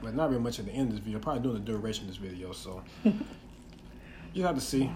but 0.00 0.14
not 0.14 0.30
very 0.30 0.40
much 0.40 0.58
at 0.58 0.66
the 0.66 0.72
end 0.72 0.88
of 0.88 0.96
this 0.96 1.04
video. 1.04 1.18
Probably 1.18 1.42
doing 1.42 1.54
the 1.56 1.60
duration 1.60 2.04
of 2.04 2.08
this 2.08 2.16
video, 2.16 2.52
so 2.52 2.82
you 4.32 4.44
have 4.44 4.54
to 4.54 4.60
see. 4.60 4.90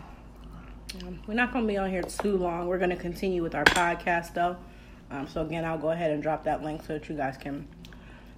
Um, 1.02 1.20
we're 1.26 1.34
not 1.34 1.52
going 1.52 1.64
to 1.64 1.68
be 1.68 1.76
on 1.76 1.90
here 1.90 2.02
too 2.02 2.36
long. 2.36 2.68
We're 2.68 2.78
going 2.78 2.90
to 2.90 2.96
continue 2.96 3.42
with 3.42 3.54
our 3.54 3.64
podcast 3.64 4.34
though. 4.34 4.56
Um, 5.10 5.28
so 5.28 5.42
again, 5.42 5.64
I'll 5.64 5.78
go 5.78 5.90
ahead 5.90 6.10
and 6.10 6.22
drop 6.22 6.44
that 6.44 6.62
link 6.62 6.82
so 6.86 6.94
that 6.94 7.08
you 7.08 7.16
guys 7.16 7.36
can 7.36 7.66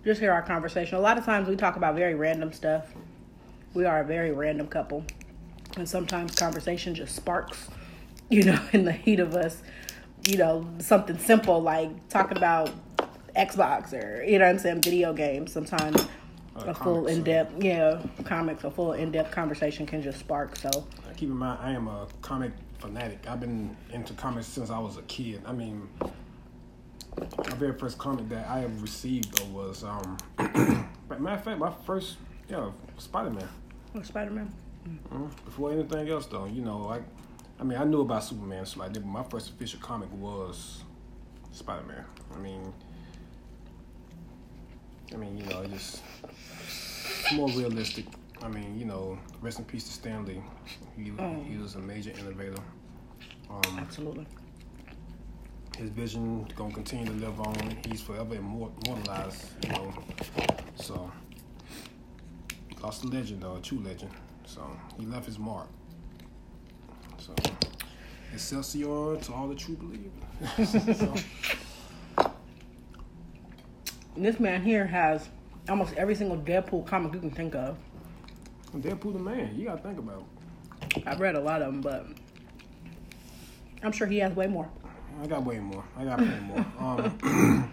just 0.04 0.20
hear 0.20 0.32
our 0.32 0.42
conversation. 0.42 0.96
A 0.96 1.00
lot 1.00 1.18
of 1.18 1.24
times 1.24 1.48
we 1.48 1.56
talk 1.56 1.76
about 1.76 1.94
very 1.94 2.14
random 2.14 2.52
stuff. 2.52 2.86
We 3.74 3.84
are 3.84 4.00
a 4.00 4.04
very 4.04 4.30
random 4.32 4.68
couple, 4.68 5.04
and 5.76 5.88
sometimes 5.88 6.34
conversation 6.34 6.94
just 6.94 7.14
sparks, 7.14 7.68
you 8.30 8.42
know, 8.44 8.58
in 8.72 8.84
the 8.84 8.92
heat 8.92 9.20
of 9.20 9.34
us, 9.34 9.62
you 10.26 10.36
know, 10.38 10.66
something 10.78 11.18
simple 11.18 11.60
like 11.62 12.08
talking 12.08 12.36
about 12.36 12.70
Xbox 13.36 13.92
or 13.92 14.24
you 14.24 14.38
know 14.38 14.46
what 14.46 14.52
I'm 14.52 14.58
saying, 14.58 14.82
video 14.82 15.12
games. 15.12 15.52
Sometimes 15.52 16.06
Uh, 16.56 16.70
a 16.70 16.74
full 16.74 17.06
in 17.06 17.22
depth, 17.22 17.62
yeah, 17.62 18.00
comics, 18.24 18.64
a 18.64 18.70
full 18.70 18.94
in 18.94 19.12
depth 19.12 19.30
conversation 19.30 19.84
can 19.84 20.00
just 20.02 20.18
spark. 20.18 20.56
So 20.56 20.70
Keep 21.16 21.28
in 21.28 21.36
mind, 21.36 21.58
I 21.62 21.72
am 21.72 21.86
a 21.86 22.06
comic 22.22 22.52
fanatic. 22.78 23.26
I've 23.28 23.40
been 23.40 23.76
into 23.92 24.14
comics 24.14 24.46
since 24.46 24.70
I 24.70 24.78
was 24.78 24.96
a 24.96 25.02
kid. 25.02 25.42
I 25.46 25.52
mean, 25.52 25.86
my 27.18 27.54
very 27.56 27.78
first 27.78 27.98
comic 27.98 28.28
that 28.30 28.48
I 28.48 28.64
ever 28.64 28.80
received 28.80 29.36
though 29.36 29.46
was, 29.46 29.84
um, 29.84 30.16
matter 30.38 31.28
of 31.28 31.44
fact, 31.44 31.58
my 31.58 31.72
first, 31.84 32.16
yeah, 32.48 32.70
Spider 32.96 33.30
Man. 33.30 33.48
Spider 34.02 34.30
Man. 34.30 34.52
Mm, 34.88 35.30
Before 35.44 35.72
anything 35.72 36.08
else, 36.08 36.26
though, 36.26 36.44
you 36.46 36.62
know, 36.62 36.78
like, 36.78 37.02
I 37.58 37.64
mean, 37.64 37.78
I 37.78 37.84
knew 37.84 38.02
about 38.02 38.22
Superman, 38.24 38.64
so 38.66 38.80
like, 38.80 38.92
but 38.92 39.04
my 39.04 39.22
first 39.24 39.50
official 39.50 39.80
comic 39.80 40.12
was 40.12 40.82
Spider 41.52 41.84
Man. 41.86 42.04
I 42.34 42.38
mean, 42.38 42.72
I 45.12 45.16
mean, 45.16 45.36
you 45.38 45.44
know, 45.46 45.62
it 45.62 45.70
just 45.72 46.02
more 47.34 47.48
realistic. 47.48 48.06
I 48.42 48.48
mean, 48.48 48.78
you 48.78 48.84
know, 48.84 49.18
rest 49.40 49.58
in 49.58 49.64
peace 49.64 49.84
to 49.84 49.92
Stan 49.92 50.24
Lee. 50.26 50.42
He, 50.96 51.10
Oh. 51.18 51.42
he 51.48 51.56
was 51.56 51.74
a 51.74 51.78
major 51.78 52.10
innovator. 52.10 52.62
Um, 53.50 53.78
Absolutely. 53.78 54.26
his 55.78 55.90
vision 55.90 56.46
gonna 56.56 56.74
continue 56.74 57.06
to 57.06 57.12
live 57.12 57.40
on. 57.40 57.54
He's 57.88 58.02
forever 58.02 58.34
immortalized, 58.34 59.44
you 59.64 59.70
know. 59.72 59.94
So 60.76 61.10
lost 62.82 63.04
a 63.04 63.06
legend 63.08 63.42
though, 63.42 63.56
a 63.56 63.60
true 63.60 63.80
legend. 63.80 64.10
So 64.46 64.62
he 64.98 65.06
left 65.06 65.26
his 65.26 65.38
mark. 65.38 65.68
So 67.18 67.34
Excelsior 68.32 69.16
to 69.16 69.32
all 69.32 69.48
the 69.48 69.54
true 69.54 69.76
believers. 69.76 70.98
so, 70.98 71.14
This 74.16 74.38
man 74.38 74.62
here 74.62 74.86
has 74.86 75.28
almost 75.68 75.94
every 75.94 76.14
single 76.14 76.36
Deadpool 76.36 76.86
comic 76.86 77.14
you 77.14 77.20
can 77.20 77.30
think 77.30 77.54
of. 77.54 77.76
Deadpool 78.74 79.14
the 79.14 79.18
man. 79.18 79.54
You 79.56 79.66
gotta 79.66 79.82
think 79.82 79.98
about. 79.98 80.24
it. 80.94 81.02
I've 81.06 81.20
read 81.20 81.34
a 81.34 81.40
lot 81.40 81.62
of 81.62 81.72
them, 81.72 81.80
but 81.80 82.06
I'm 83.82 83.92
sure 83.92 84.06
he 84.06 84.18
has 84.18 84.34
way 84.34 84.46
more. 84.46 84.68
I 85.22 85.26
got 85.26 85.44
way 85.44 85.58
more. 85.58 85.84
I 85.96 86.04
got 86.04 86.20
way 86.20 86.40
more. 86.40 86.66
Um, 86.78 87.72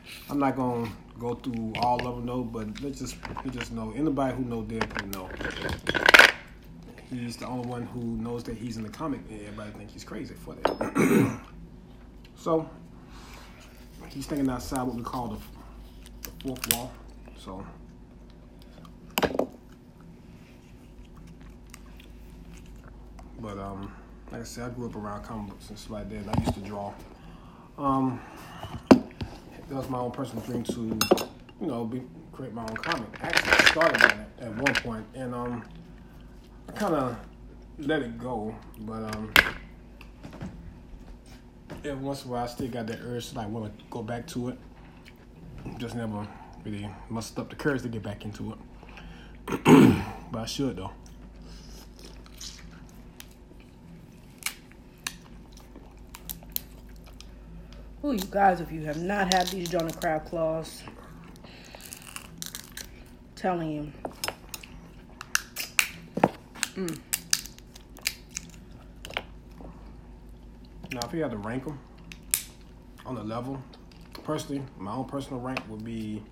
I'm 0.30 0.38
not 0.38 0.54
gonna 0.54 0.88
go 1.18 1.34
through 1.34 1.72
all 1.80 2.06
of 2.06 2.16
them 2.16 2.26
though, 2.26 2.42
but 2.44 2.80
let's 2.82 3.00
just 3.00 3.16
let's 3.44 3.56
just 3.56 3.72
know 3.72 3.92
anybody 3.96 4.36
who 4.36 4.44
knows 4.44 4.66
Deadpool 4.66 5.12
know. 5.12 6.13
He's 7.14 7.36
the 7.36 7.46
only 7.46 7.68
one 7.68 7.82
who 7.86 8.00
knows 8.02 8.42
that 8.44 8.56
he's 8.56 8.76
in 8.76 8.82
the 8.82 8.88
comic, 8.88 9.20
and 9.30 9.40
everybody 9.40 9.70
think 9.70 9.90
he's 9.90 10.04
crazy 10.04 10.34
for 10.34 10.54
that. 10.54 11.40
so 12.36 12.68
he's 14.08 14.26
thinking 14.26 14.48
outside 14.50 14.82
what 14.82 14.96
we 14.96 15.02
call 15.02 15.28
the, 15.28 15.38
the 16.22 16.30
fourth 16.42 16.74
wall. 16.74 16.92
So. 17.38 17.64
But 23.40 23.58
um, 23.58 23.92
like 24.32 24.40
I 24.40 24.44
said, 24.44 24.64
I 24.64 24.68
grew 24.70 24.86
up 24.86 24.96
around 24.96 25.22
comic 25.22 25.50
books 25.50 25.68
and 25.68 25.78
stuff 25.78 25.90
like 25.90 26.08
that. 26.08 26.16
And 26.16 26.30
I 26.30 26.40
used 26.40 26.54
to 26.54 26.60
draw. 26.60 26.92
Um, 27.78 28.20
that 28.90 29.70
was 29.70 29.88
my 29.88 29.98
own 29.98 30.10
personal 30.10 30.44
dream 30.44 30.62
to, 30.64 30.98
you 31.60 31.66
know, 31.66 31.84
be, 31.84 32.02
create 32.32 32.52
my 32.52 32.62
own 32.62 32.76
comic. 32.76 33.08
Actually, 33.20 33.66
started 33.66 34.00
that 34.00 34.28
at 34.40 34.54
one 34.56 34.74
point, 34.74 35.06
and 35.14 35.34
um, 35.34 35.64
I 36.68 36.72
kind 36.72 36.94
of 36.94 37.16
let 37.78 38.02
it 38.02 38.18
go. 38.18 38.54
But 38.80 39.14
um, 39.14 39.32
every 41.84 41.94
once 41.94 42.24
in 42.24 42.30
a 42.30 42.32
while, 42.32 42.44
I 42.44 42.46
still 42.46 42.68
got 42.68 42.86
that 42.86 43.00
urge 43.02 43.30
to 43.30 43.36
like 43.36 43.48
want 43.48 43.78
to 43.78 43.84
go 43.90 44.02
back 44.02 44.26
to 44.28 44.50
it. 44.50 44.58
Just 45.78 45.94
never 45.94 46.26
really 46.64 46.88
mustered 47.08 47.40
up 47.40 47.50
the 47.50 47.56
courage 47.56 47.82
to 47.82 47.88
get 47.88 48.02
back 48.02 48.24
into 48.24 48.52
it. 48.52 48.58
but 50.30 50.40
I 50.40 50.46
should 50.46 50.76
though. 50.76 50.92
Oh, 58.06 58.12
you 58.12 58.18
guys, 58.30 58.60
if 58.60 58.70
you 58.70 58.82
have 58.82 59.00
not 59.00 59.32
had 59.32 59.48
these 59.48 59.70
Jonah 59.70 59.90
crab 59.90 60.26
claws, 60.26 60.82
telling 63.34 63.70
you. 63.70 63.92
Now, 66.76 66.88
if 71.04 71.12
you 71.12 71.22
had 71.22 71.30
to 71.30 71.36
rank 71.38 71.64
them 71.64 71.78
on 73.06 73.14
the 73.14 73.22
level, 73.22 73.62
personally, 74.24 74.62
my 74.78 74.92
own 74.92 75.04
personal 75.04 75.40
rank 75.40 75.60
would 75.68 75.84
be 75.84 76.22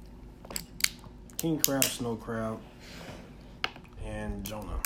king 1.37 1.59
crab, 1.61 1.85
snow 1.85 2.17
crab, 2.17 2.59
and 4.05 4.45
Jonah. 4.45 4.81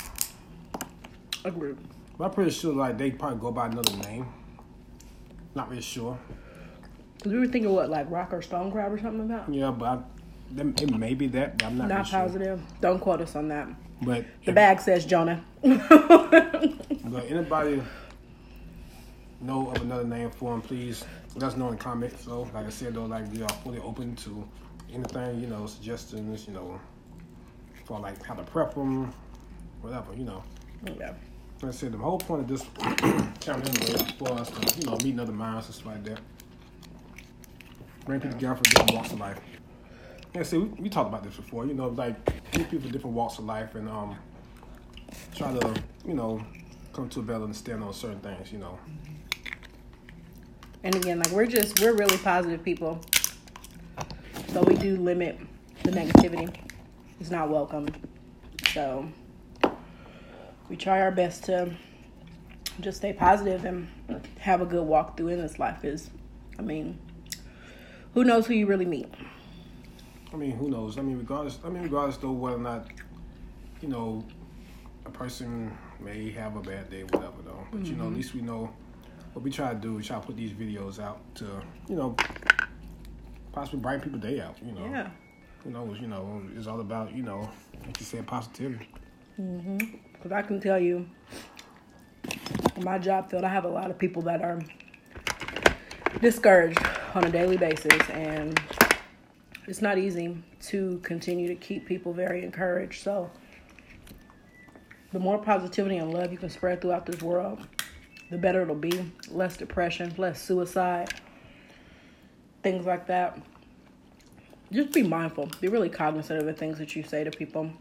Agreed. 1.43 1.77
But 2.17 2.25
I'm 2.25 2.31
pretty 2.31 2.51
sure 2.51 2.73
like 2.73 2.97
they 2.97 3.11
probably 3.11 3.39
go 3.39 3.51
by 3.51 3.67
another 3.67 3.95
name. 3.97 4.27
Not 5.55 5.69
really 5.69 5.81
sure. 5.81 6.17
Because 7.17 7.31
we 7.31 7.39
were 7.39 7.47
thinking 7.47 7.71
what, 7.71 7.89
like 7.89 8.09
rock 8.11 8.33
or 8.33 8.41
stone 8.41 8.71
crab 8.71 8.91
or 8.91 8.99
something 8.99 9.21
about? 9.21 9.51
Yeah, 9.51 9.71
but 9.71 9.85
I, 9.85 10.01
it 10.59 10.95
may 10.97 11.13
be 11.13 11.27
that, 11.27 11.57
but 11.57 11.65
I'm 11.67 11.77
not, 11.77 11.87
Not 11.87 11.95
really 11.97 12.09
sure. 12.09 12.19
positive. 12.19 12.61
Don't 12.81 12.99
quote 12.99 13.21
us 13.21 13.35
on 13.35 13.47
that. 13.49 13.67
But 14.01 14.25
The 14.45 14.49
if- 14.51 14.55
bag 14.55 14.79
says 14.79 15.05
Jonah. 15.05 15.43
But 15.63 17.25
anybody 17.31 17.81
know 19.39 19.69
of 19.71 19.81
another 19.81 20.03
name 20.03 20.29
for 20.29 20.53
him, 20.53 20.61
please 20.61 21.05
let 21.35 21.43
us 21.51 21.57
know 21.57 21.67
in 21.69 21.77
the 21.77 21.83
comments. 21.83 22.23
So, 22.25 22.41
like 22.53 22.65
I 22.65 22.69
said, 22.69 22.95
though, 22.95 23.05
like 23.05 23.31
we 23.31 23.41
are 23.43 23.49
fully 23.63 23.79
open 23.79 24.15
to 24.17 24.45
anything, 24.93 25.39
you 25.39 25.47
know, 25.47 25.65
suggestions, 25.67 26.47
you 26.47 26.53
know, 26.53 26.79
for 27.85 27.99
like 27.99 28.21
how 28.25 28.33
to 28.35 28.43
prep 28.43 28.73
them, 28.73 29.13
whatever, 29.81 30.13
you 30.15 30.25
know. 30.25 30.43
yeah. 30.99 31.13
Like 31.61 31.71
I 31.71 31.75
said, 31.75 31.93
the 31.93 31.97
whole 31.97 32.17
point 32.19 32.41
of 32.41 32.47
this 32.49 32.63
channel 33.39 33.61
anyway 33.67 33.93
is 33.93 34.01
for 34.11 34.29
us 34.33 34.49
to, 34.51 34.79
you 34.79 34.85
know, 34.85 34.97
meet 35.03 35.17
other 35.19 35.31
minds 35.31 35.67
and 35.67 35.75
stuff 35.75 35.87
like 35.87 36.03
that. 36.03 36.19
Bring 38.05 38.19
people 38.19 38.37
together 38.37 38.55
for 38.55 38.63
different 38.63 38.93
walks 38.93 39.11
of 39.13 39.19
life. 39.19 39.39
Yeah, 40.37 40.43
see, 40.43 40.59
we, 40.59 40.65
we 40.83 40.89
talked 40.89 41.09
about 41.09 41.23
this 41.23 41.35
before, 41.35 41.65
you 41.65 41.73
know, 41.73 41.87
like 41.87 42.23
people 42.51 42.91
different 42.91 43.15
walks 43.15 43.39
of 43.39 43.45
life 43.45 43.73
and 43.73 43.89
um 43.89 44.15
try 45.33 45.51
to, 45.51 45.73
you 46.05 46.13
know, 46.13 46.45
come 46.93 47.09
to 47.09 47.21
a 47.21 47.23
better 47.23 47.41
understanding 47.43 47.87
on 47.87 47.91
certain 47.91 48.19
things, 48.19 48.51
you 48.51 48.59
know. 48.59 48.77
And 50.83 50.93
again, 50.93 51.17
like 51.17 51.31
we're 51.31 51.47
just 51.47 51.81
we're 51.81 51.95
really 51.95 52.19
positive 52.19 52.63
people. 52.63 53.01
So 54.49 54.61
we 54.61 54.75
do 54.75 54.97
limit 54.97 55.39
the 55.81 55.89
negativity. 55.89 56.55
It's 57.19 57.31
not 57.31 57.49
welcome. 57.49 57.87
So 58.73 59.09
we 60.69 60.75
try 60.75 61.01
our 61.01 61.11
best 61.11 61.45
to 61.45 61.75
just 62.79 62.97
stay 62.97 63.11
positive 63.11 63.65
and 63.65 63.87
have 64.37 64.61
a 64.61 64.67
good 64.67 64.85
walk 64.85 65.17
through 65.17 65.29
in 65.29 65.41
this 65.41 65.57
life 65.57 65.83
is 65.83 66.11
I 66.59 66.61
mean, 66.61 66.99
who 68.13 68.23
knows 68.23 68.45
who 68.45 68.53
you 68.53 68.67
really 68.67 68.85
meet. 68.85 69.11
I 70.33 70.35
mean, 70.35 70.51
who 70.51 70.69
knows? 70.69 70.97
I 70.97 71.01
mean, 71.01 71.17
regardless, 71.17 71.59
I 71.63 71.69
mean, 71.69 71.83
regardless 71.83 72.17
though 72.17 72.31
whether 72.31 72.57
or 72.57 72.59
not, 72.59 72.87
you 73.81 73.87
know, 73.87 74.23
a 75.05 75.09
person 75.09 75.75
may 75.99 76.31
have 76.31 76.55
a 76.55 76.61
bad 76.61 76.89
day, 76.89 77.03
whatever 77.03 77.41
though. 77.43 77.65
But 77.71 77.85
you 77.85 77.95
know, 77.95 78.07
at 78.07 78.13
least 78.13 78.33
we 78.33 78.41
know 78.41 78.69
what 79.33 79.43
we 79.43 79.51
try 79.51 79.73
to 79.73 79.79
do. 79.79 79.95
We 79.95 80.03
try 80.03 80.19
to 80.19 80.25
put 80.25 80.35
these 80.35 80.51
videos 80.51 80.99
out 80.99 81.19
to, 81.35 81.45
you 81.87 81.95
know, 81.95 82.15
possibly 83.53 83.79
brighten 83.79 84.01
people's 84.01 84.21
day 84.23 84.41
out. 84.41 84.57
You 84.63 84.73
know, 84.73 84.85
Yeah. 84.85 85.09
who 85.63 85.71
knows? 85.71 85.99
You 85.99 86.07
know, 86.07 86.41
it's 86.55 86.67
all 86.67 86.81
about 86.81 87.13
you 87.15 87.23
know, 87.23 87.49
like 87.85 87.99
you 87.99 88.05
said, 88.05 88.27
positivity. 88.27 88.89
Mhm. 89.39 89.99
Because 90.13 90.31
I 90.31 90.41
can 90.41 90.59
tell 90.59 90.79
you, 90.79 91.07
in 92.75 92.83
my 92.83 92.97
job 92.97 93.29
field, 93.29 93.43
I 93.43 93.49
have 93.49 93.65
a 93.65 93.69
lot 93.69 93.89
of 93.89 93.97
people 93.97 94.23
that 94.23 94.41
are 94.41 94.59
discouraged 96.21 96.79
on 97.15 97.23
a 97.23 97.29
daily 97.29 97.57
basis, 97.57 98.09
and 98.09 98.59
it's 99.67 99.81
not 99.81 99.97
easy 99.97 100.41
to 100.61 100.99
continue 101.03 101.47
to 101.49 101.55
keep 101.55 101.85
people 101.85 102.13
very 102.13 102.43
encouraged. 102.43 103.03
So, 103.03 103.29
the 105.11 105.19
more 105.19 105.37
positivity 105.37 105.97
and 105.97 106.13
love 106.13 106.31
you 106.31 106.37
can 106.37 106.49
spread 106.49 106.81
throughout 106.81 107.05
this 107.05 107.21
world, 107.21 107.59
the 108.29 108.37
better 108.37 108.61
it'll 108.61 108.75
be. 108.75 109.11
Less 109.29 109.57
depression, 109.57 110.13
less 110.17 110.41
suicide, 110.41 111.13
things 112.63 112.85
like 112.85 113.07
that. 113.07 113.39
Just 114.71 114.91
be 114.91 115.03
mindful. 115.03 115.49
Be 115.61 115.67
really 115.67 115.89
cognizant 115.89 116.39
of 116.39 116.45
the 116.45 116.53
things 116.53 116.77
that 116.77 116.95
you 116.95 117.03
say 117.03 117.23
to 117.23 117.31
people. 117.31 117.71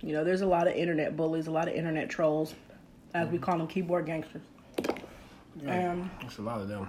You 0.00 0.12
know, 0.12 0.22
there's 0.22 0.42
a 0.42 0.46
lot 0.46 0.68
of 0.68 0.74
internet 0.74 1.16
bullies, 1.16 1.48
a 1.48 1.50
lot 1.50 1.66
of 1.66 1.74
internet 1.74 2.08
trolls, 2.08 2.54
as 3.14 3.28
we 3.28 3.38
call 3.38 3.58
them, 3.58 3.66
keyboard 3.66 4.06
gangsters. 4.06 4.42
Yeah, 5.60 5.92
Um, 5.92 6.10
a 6.38 6.42
lot 6.42 6.60
of 6.60 6.68
them. 6.68 6.88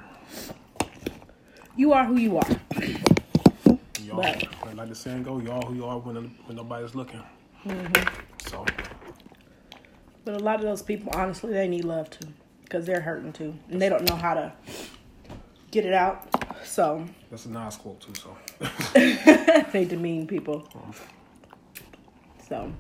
You 1.76 1.94
are 1.94 2.06
who 2.06 2.18
you 2.18 2.38
are. 2.38 3.09
Y'all, 4.10 4.18
Right. 4.18 4.76
like 4.76 4.90
the 4.90 4.96
saying 4.96 5.22
go, 5.24 5.40
y'all 5.40 5.62
who 5.62 5.76
you 5.76 5.86
are 5.86 6.00
when 6.00 6.16
when 6.16 6.58
nobody's 6.58 6.96
looking. 6.96 7.22
Mm-hmm. 7.66 8.48
So 8.48 8.66
But 10.26 10.34
a 10.36 10.40
lot 10.40 10.56
of 10.56 10.62
those 10.64 10.82
people, 10.82 11.12
honestly, 11.16 11.54
they 11.54 11.68
need 11.68 11.84
love 11.86 12.10
too, 12.10 12.28
because 12.64 12.86
they're 12.88 13.02
hurting 13.02 13.34
too, 13.34 13.54
and 13.70 13.80
they 13.80 13.88
don't 13.88 14.10
know 14.10 14.16
how 14.16 14.34
to 14.34 14.52
get 15.70 15.86
it 15.86 15.94
out. 15.94 16.28
So 16.64 17.06
that's 17.30 17.46
a 17.46 17.50
nice 17.52 17.76
quote 17.78 18.02
too. 18.02 18.14
So 18.16 18.36
they 19.72 19.86
demean 19.86 20.26
people. 20.26 20.68
So 22.48 22.72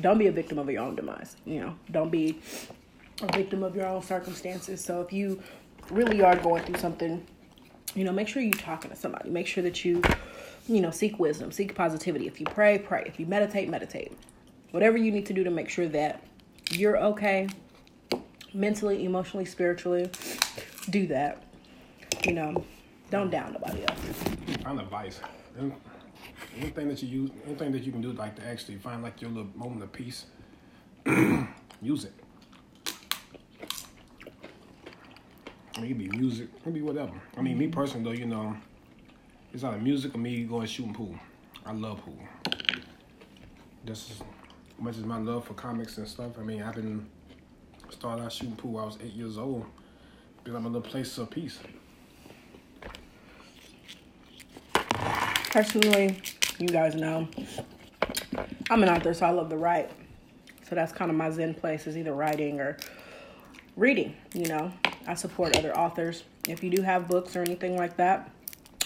don't 0.00 0.18
be 0.18 0.28
a 0.28 0.32
victim 0.32 0.60
of 0.60 0.70
your 0.70 0.82
own 0.84 0.94
demise. 0.94 1.36
You 1.44 1.60
know, 1.60 1.74
don't 1.90 2.10
be 2.10 2.38
a 3.20 3.36
victim 3.36 3.64
of 3.64 3.74
your 3.74 3.86
own 3.86 4.02
circumstances. 4.02 4.84
So 4.84 5.00
if 5.00 5.12
you 5.12 5.42
really 5.90 6.22
are 6.22 6.36
going 6.36 6.62
through 6.64 6.78
something, 6.78 7.26
you 7.96 8.04
know, 8.04 8.12
make 8.12 8.28
sure 8.28 8.42
you're 8.42 8.52
talking 8.52 8.90
to 8.90 8.96
somebody. 8.96 9.28
Make 9.30 9.46
sure 9.48 9.62
that 9.64 9.84
you, 9.84 10.02
you 10.68 10.80
know, 10.80 10.90
seek 10.90 11.18
wisdom, 11.18 11.50
seek 11.50 11.74
positivity. 11.74 12.26
If 12.26 12.38
you 12.38 12.46
pray, 12.46 12.78
pray. 12.78 13.02
If 13.06 13.18
you 13.18 13.26
meditate, 13.26 13.68
meditate. 13.68 14.12
Whatever 14.70 14.98
you 14.98 15.10
need 15.10 15.26
to 15.26 15.32
do 15.32 15.42
to 15.42 15.50
make 15.50 15.70
sure 15.70 15.88
that 15.88 16.22
you're 16.72 16.98
okay 16.98 17.48
mentally, 18.52 19.04
emotionally, 19.04 19.46
spiritually, 19.46 20.10
do 20.90 21.06
that. 21.06 21.42
You 22.26 22.34
know, 22.34 22.64
don't 23.10 23.30
down 23.30 23.54
nobody 23.54 23.84
else. 23.86 24.00
find 24.62 24.80
advice. 24.80 25.20
Any- 25.58 25.72
Anything 26.56 26.88
that 26.88 27.02
you 27.02 27.22
use, 27.22 27.30
anything 27.46 27.72
that 27.72 27.84
you 27.84 27.92
can 27.92 28.00
do, 28.00 28.12
like 28.12 28.34
to 28.36 28.46
actually 28.46 28.76
find 28.76 29.02
like 29.02 29.20
your 29.20 29.30
little 29.30 29.50
moment 29.54 29.82
of 29.82 29.92
peace, 29.92 30.26
use 31.80 32.04
it. 32.04 32.12
I 35.76 35.80
mean, 35.80 35.92
it 35.92 35.98
be 35.98 36.08
music, 36.08 36.48
it 36.66 36.74
be 36.74 36.82
whatever. 36.82 37.12
I 37.36 37.42
mean, 37.42 37.56
me 37.56 37.66
mm-hmm. 37.66 37.74
personally 37.74 38.04
though, 38.04 38.18
you 38.18 38.26
know, 38.26 38.56
it's 39.58 39.64
either 39.64 39.78
music 39.78 40.14
or 40.14 40.18
me 40.18 40.44
going 40.44 40.68
shooting 40.68 40.94
pool. 40.94 41.12
I 41.66 41.72
love 41.72 42.00
pool. 42.04 42.16
This 43.84 44.08
is 44.08 44.20
as 44.20 44.22
much 44.78 44.96
as 44.96 45.02
my 45.02 45.18
love 45.18 45.46
for 45.46 45.54
comics 45.54 45.98
and 45.98 46.06
stuff. 46.06 46.38
I 46.38 46.42
mean, 46.42 46.62
I've 46.62 46.76
been 46.76 47.08
started 47.90 48.22
out 48.22 48.30
shooting 48.30 48.54
pool. 48.54 48.78
I 48.78 48.84
was 48.84 48.98
eight 49.02 49.14
years 49.14 49.36
old. 49.36 49.66
Been 50.44 50.54
like 50.54 50.62
my 50.62 50.68
little 50.68 50.88
place 50.88 51.18
of 51.18 51.30
peace. 51.30 51.58
Personally, 55.50 56.20
you 56.60 56.68
guys 56.68 56.94
know 56.94 57.26
I'm 58.70 58.84
an 58.84 58.88
author, 58.88 59.12
so 59.12 59.26
I 59.26 59.30
love 59.30 59.50
to 59.50 59.56
write. 59.56 59.90
So 60.68 60.76
that's 60.76 60.92
kind 60.92 61.10
of 61.10 61.16
my 61.16 61.30
zen 61.30 61.54
place 61.54 61.88
is 61.88 61.96
either 61.96 62.14
writing 62.14 62.60
or 62.60 62.76
reading. 63.74 64.14
You 64.34 64.46
know, 64.46 64.72
I 65.08 65.14
support 65.14 65.56
other 65.56 65.76
authors. 65.76 66.22
If 66.46 66.62
you 66.62 66.70
do 66.70 66.82
have 66.82 67.08
books 67.08 67.34
or 67.34 67.42
anything 67.42 67.76
like 67.76 67.96
that, 67.96 68.30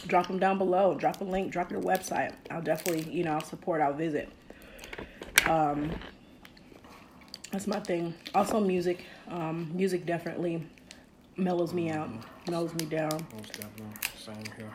drop 0.06 0.26
them 0.26 0.38
down 0.38 0.58
below. 0.58 0.94
Drop 0.94 1.20
a 1.20 1.24
link. 1.24 1.52
Drop 1.52 1.70
your 1.70 1.82
website. 1.82 2.32
I'll 2.50 2.62
definitely, 2.62 3.10
you 3.12 3.24
know, 3.24 3.34
I'll 3.34 3.44
support. 3.44 3.80
I'll 3.80 3.94
visit. 3.94 4.28
Um, 5.48 5.90
that's 7.50 7.66
my 7.66 7.80
thing. 7.80 8.14
Also, 8.34 8.60
music. 8.60 9.04
Um, 9.28 9.70
music 9.74 10.06
definitely 10.06 10.66
mellows 11.36 11.72
me 11.72 11.90
out, 11.90 12.10
mellows 12.48 12.74
me 12.74 12.86
down. 12.86 13.26
Most 13.34 13.52
definitely. 13.52 13.94
Same 14.16 14.44
here. 14.56 14.70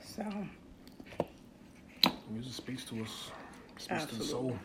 So, 0.00 0.24
Music 2.30 2.52
speaks 2.52 2.84
to 2.84 3.02
us. 3.02 3.30
Speaks 3.78 4.04
to 4.06 4.16
the 4.16 4.22
Absolutely. 4.22 4.26
soul. 4.26 4.58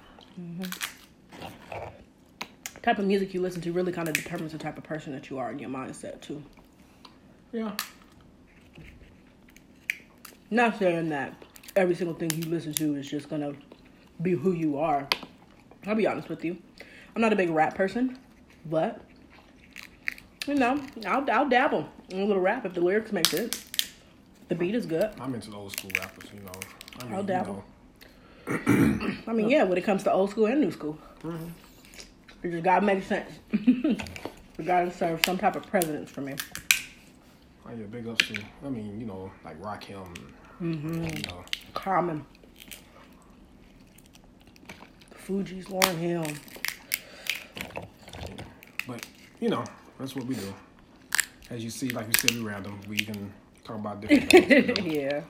type 2.82 3.00
of 3.00 3.06
music 3.06 3.34
you 3.34 3.42
listen 3.42 3.62
to 3.62 3.72
really 3.72 3.92
kind 3.94 4.10
of 4.10 4.14
determines 4.14 4.52
the 4.52 4.58
type 4.58 4.78
of 4.78 4.84
person 4.84 5.14
that 5.14 5.30
you 5.30 5.38
are 5.38 5.52
in 5.52 5.60
your 5.60 5.70
mindset 5.70 6.20
too. 6.22 6.44
Yeah. 7.54 7.76
Not 10.50 10.78
saying 10.80 11.10
that 11.10 11.34
every 11.76 11.96
single 11.96 12.16
thing 12.16 12.32
you 12.32 12.50
listen 12.50 12.74
to 12.74 12.96
is 12.96 13.10
just 13.10 13.30
gonna 13.30 13.54
be 14.22 14.32
who 14.32 14.52
you 14.52 14.78
are. 14.78 15.08
I'll 15.86 15.96
be 15.96 16.08
honest 16.08 16.30
with 16.30 16.46
you. 16.46 16.58
I'm 17.16 17.22
not 17.22 17.34
a 17.34 17.36
big 17.36 17.50
rap 17.50 17.76
person, 17.76 18.18
but 18.66 19.02
you 20.48 20.56
know, 20.56 20.82
I'll 21.06 21.30
I'll 21.30 21.50
dabble 21.50 21.88
in 22.10 22.22
a 22.22 22.26
little 22.26 22.42
rap 22.42 22.66
if 22.66 22.74
the 22.74 22.82
lyrics 22.82 23.12
make 23.12 23.28
sense. 23.28 23.66
The 24.50 24.56
beat 24.56 24.76
is 24.76 24.86
good. 24.86 25.12
I'm 25.20 25.34
into 25.34 25.52
the 25.52 25.58
old 25.58 25.72
school 25.72 25.92
rappers, 25.98 26.30
you 26.34 26.42
know. 26.42 26.52
I 27.00 27.04
mean, 27.06 27.14
I'll 27.14 27.22
you 27.22 27.28
dabble. 27.28 27.64
know, 28.48 28.60
I 29.28 29.34
mean, 29.34 29.50
yeah, 29.50 29.64
when 29.64 29.78
it 29.78 29.84
comes 29.84 30.04
to 30.04 30.12
old 30.12 30.30
school 30.32 30.48
and 30.48 30.60
new 30.60 30.72
school, 30.72 30.98
mm-hmm. 31.24 31.48
it 32.44 32.52
just 32.52 32.64
gotta 32.64 32.86
make 32.86 33.04
sense. 33.04 33.32
it 33.52 34.66
gotta 34.66 34.92
serve 34.92 35.22
some 35.26 35.38
type 35.38 35.56
of 35.56 35.66
precedence 35.68 36.12
for 36.12 36.22
me. 36.22 36.36
I 37.66 37.74
yeah, 37.74 37.86
big 37.86 38.08
ups 38.08 38.28
to, 38.28 38.42
I 38.66 38.70
mean, 38.70 39.00
you 39.00 39.06
know, 39.06 39.32
like 39.46 39.60
Rakim. 39.62 40.06
Mm-hmm. 40.62 41.04
You 41.06 41.22
know, 41.30 41.44
Common. 41.74 42.26
Fugees 45.26 45.66
Lauryn 45.66 45.98
Hill. 45.98 46.26
but, 48.86 49.06
you 49.40 49.50
know, 49.50 49.64
that's 49.98 50.16
what 50.16 50.26
we 50.26 50.36
do. 50.36 50.54
As 51.50 51.64
you 51.64 51.70
see, 51.70 51.90
like 51.90 52.08
you 52.08 52.14
said, 52.20 52.32
we 52.32 52.42
random. 52.42 52.80
We 52.88 52.98
can 52.98 53.32
talk 53.64 53.78
about 53.78 54.02
different 54.02 54.30
things. 54.30 54.50
you 54.50 54.84
know, 54.84 54.92
yeah. 55.02 55.22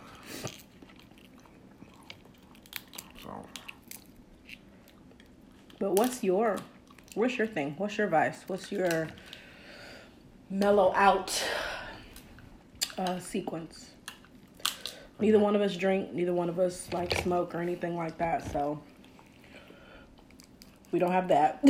so, 3.22 3.46
But 5.80 5.93
what's 5.93 6.24
your 6.24 6.58
what's 7.13 7.38
your 7.38 7.48
thing? 7.48 7.76
What's 7.78 7.98
your 7.98 8.08
vice? 8.08 8.43
What's 8.48 8.72
your 8.72 9.08
mellow 10.50 10.93
out 10.96 11.43
uh, 12.97 13.19
sequence? 13.19 13.91
Neither 15.19 15.39
one 15.39 15.56
of 15.56 15.62
us 15.62 15.75
drink, 15.75 16.13
neither 16.13 16.34
one 16.34 16.49
of 16.49 16.60
us 16.60 16.88
like 16.91 17.17
smoke 17.19 17.56
or 17.56 17.60
anything 17.60 17.95
like 17.95 18.17
that, 18.17 18.51
so 18.51 18.82
we 20.91 20.99
don't 20.99 21.12
have 21.12 21.27
that. 21.29 21.63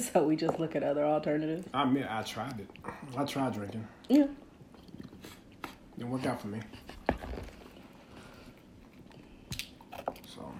so 0.12 0.24
we 0.24 0.34
just 0.34 0.58
look 0.58 0.74
at 0.76 0.82
other 0.82 1.04
alternatives. 1.04 1.66
I 1.74 1.84
mean, 1.84 2.06
I 2.08 2.22
tried 2.22 2.58
it. 2.58 2.70
I 3.16 3.24
tried 3.24 3.52
drinking. 3.54 3.86
Yeah. 4.08 4.26
Didn't 5.98 6.10
work 6.10 6.26
out 6.26 6.40
for 6.40 6.48
me. 6.48 6.60
So, 10.34 10.52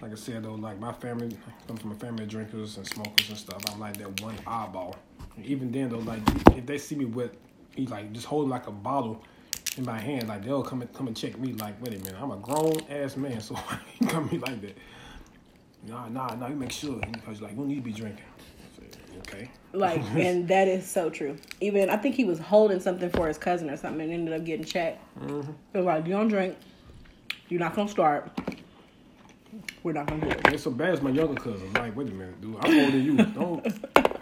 like 0.00 0.12
I 0.12 0.14
said 0.14 0.42
though, 0.44 0.54
like 0.54 0.78
my 0.78 0.92
family 0.92 1.36
I 1.46 1.66
come 1.66 1.76
from 1.76 1.92
a 1.92 1.94
family 1.96 2.24
of 2.24 2.30
drinkers 2.30 2.76
and 2.76 2.86
smokers 2.86 3.28
and 3.28 3.38
stuff. 3.38 3.62
I'm 3.72 3.78
like 3.80 3.96
that 3.98 4.20
one 4.20 4.36
eyeball. 4.46 4.96
And 5.36 5.44
even 5.44 5.70
then 5.70 5.90
though, 5.90 5.98
like 5.98 6.20
if 6.56 6.66
they 6.66 6.78
see 6.78 6.94
me 6.94 7.04
with, 7.04 7.32
me 7.76 7.86
like 7.86 8.12
just 8.12 8.26
holding 8.26 8.50
like 8.50 8.66
a 8.66 8.72
bottle 8.72 9.22
in 9.76 9.84
my 9.84 9.98
hand, 9.98 10.28
like 10.28 10.44
they'll 10.44 10.62
come 10.62 10.82
and 10.82 10.92
come 10.92 11.06
and 11.06 11.16
check 11.16 11.38
me. 11.38 11.52
Like, 11.52 11.80
wait 11.82 11.94
a 11.94 11.98
minute, 11.98 12.16
I'm 12.20 12.30
a 12.30 12.36
grown 12.36 12.80
ass 12.88 13.16
man, 13.16 13.40
so 13.40 13.54
why 13.54 13.78
you 13.98 14.06
come 14.06 14.28
me 14.30 14.38
like 14.38 14.60
that? 14.62 14.76
Nah, 15.86 16.08
nah, 16.08 16.34
nah. 16.34 16.48
You 16.48 16.56
make 16.56 16.72
sure 16.72 16.98
because 17.12 17.40
like 17.40 17.52
we 17.52 17.58
don't 17.58 17.68
need 17.68 17.76
to 17.76 17.80
be 17.82 17.92
drinking. 17.92 18.24
Said, 18.76 18.96
okay. 19.18 19.50
Like, 19.72 20.02
and 20.16 20.48
that 20.48 20.68
is 20.68 20.88
so 20.88 21.10
true. 21.10 21.36
Even 21.60 21.90
I 21.90 21.96
think 21.96 22.14
he 22.14 22.24
was 22.24 22.38
holding 22.38 22.80
something 22.80 23.10
for 23.10 23.28
his 23.28 23.38
cousin 23.38 23.70
or 23.70 23.76
something 23.76 24.00
and 24.00 24.12
ended 24.12 24.34
up 24.34 24.44
getting 24.44 24.64
checked. 24.64 25.00
Mm-hmm. 25.20 25.52
They're 25.72 25.82
like, 25.82 26.06
you 26.06 26.12
don't 26.12 26.28
drink. 26.28 26.56
You're 27.48 27.60
not 27.60 27.76
gonna 27.76 27.88
start. 27.88 28.30
We're 29.82 29.92
not 29.92 30.06
gonna 30.06 30.22
do 30.22 30.28
it. 30.28 30.40
It's 30.52 30.64
so 30.64 30.72
bad 30.72 30.94
as 30.94 31.02
my 31.02 31.10
younger 31.10 31.40
cousin. 31.40 31.72
Like, 31.74 31.94
wait 31.94 32.08
a 32.08 32.12
minute, 32.12 32.40
dude. 32.40 32.56
I'm 32.60 32.78
older 32.78 32.90
than 32.90 33.04
you. 33.04 33.16
Don't. 33.16 33.66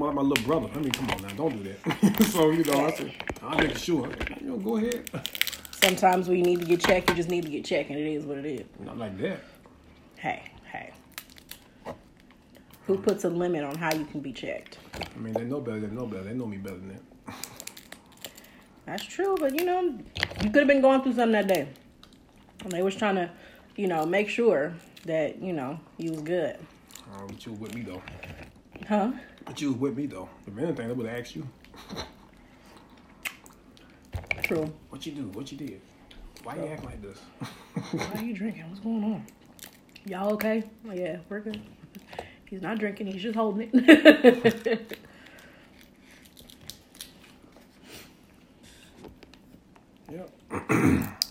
Like 0.00 0.14
my 0.14 0.22
little 0.22 0.44
brother. 0.44 0.68
I 0.74 0.78
mean, 0.78 0.90
come 0.90 1.10
on 1.10 1.22
now, 1.22 1.28
don't 1.30 1.62
do 1.62 1.70
that. 1.70 2.24
so 2.32 2.50
you 2.50 2.64
know, 2.64 2.86
I 2.86 2.92
said, 2.92 3.12
I'll 3.42 3.58
make 3.58 3.78
sure. 3.78 4.08
You 4.40 4.48
know, 4.48 4.56
go 4.56 4.76
ahead. 4.76 5.08
Sometimes 5.82 6.28
when 6.28 6.38
you 6.38 6.44
need 6.44 6.60
to 6.60 6.66
get 6.66 6.80
checked, 6.80 7.10
you 7.10 7.16
just 7.16 7.28
need 7.28 7.44
to 7.44 7.50
get 7.50 7.64
checked, 7.64 7.90
and 7.90 7.98
it 7.98 8.06
is 8.06 8.24
what 8.24 8.38
it 8.38 8.46
is. 8.46 8.64
Not 8.80 8.98
like 8.98 9.16
that. 9.18 9.40
Hey, 10.16 10.42
hey. 10.72 10.92
Who 12.86 12.98
puts 12.98 13.24
a 13.24 13.30
limit 13.30 13.64
on 13.64 13.76
how 13.76 13.94
you 13.94 14.04
can 14.04 14.20
be 14.20 14.32
checked? 14.32 14.78
I 14.94 15.18
mean, 15.18 15.32
they 15.32 15.44
know 15.44 15.60
better. 15.60 15.80
They 15.80 15.94
know 15.94 16.06
better. 16.06 16.24
They 16.24 16.34
know 16.34 16.46
me 16.46 16.56
better 16.56 16.76
than 16.76 16.88
that. 16.88 17.34
That's 18.86 19.04
true, 19.04 19.36
but 19.38 19.58
you 19.58 19.64
know, 19.64 19.98
you 20.42 20.50
could 20.50 20.56
have 20.56 20.68
been 20.68 20.82
going 20.82 21.02
through 21.02 21.14
something 21.14 21.32
that 21.32 21.48
day. 21.48 21.68
And 22.62 22.72
they 22.72 22.82
was 22.82 22.96
trying 22.96 23.14
to, 23.16 23.30
you 23.76 23.86
know, 23.86 24.04
make 24.04 24.28
sure 24.28 24.74
that, 25.04 25.40
you 25.40 25.52
know, 25.52 25.78
you 25.98 26.10
was 26.10 26.20
good. 26.20 26.58
But 27.26 27.46
you 27.46 27.52
with 27.52 27.74
me 27.74 27.82
though. 27.82 28.02
Huh? 28.88 29.12
But 29.44 29.60
you 29.60 29.72
was 29.72 29.78
with 29.78 29.96
me 29.96 30.06
though. 30.06 30.28
If 30.46 30.56
anything, 30.58 30.88
they 30.88 30.94
would 30.94 31.06
have 31.06 31.18
asked 31.20 31.36
you, 31.36 31.46
True. 34.42 34.72
what 34.88 35.04
you 35.04 35.12
do, 35.12 35.28
what 35.28 35.50
you 35.52 35.58
did, 35.58 35.80
why 36.42 36.56
you 36.56 36.66
act 36.66 36.84
like 36.84 37.02
this. 37.02 37.18
Why 37.92 38.20
are 38.20 38.24
you 38.24 38.34
drinking? 38.34 38.68
What's 38.68 38.80
going 38.80 39.04
on? 39.04 39.26
Y'all 40.06 40.32
okay? 40.34 40.62
Oh, 40.88 40.92
yeah, 40.92 41.18
we're 41.28 41.40
good. 41.40 41.60
He's 42.50 42.62
not 42.62 42.78
drinking, 42.78 43.08
he's 43.08 43.22
just 43.22 43.36
holding 43.36 43.70
it. 43.72 44.98
Yep. 50.12 50.30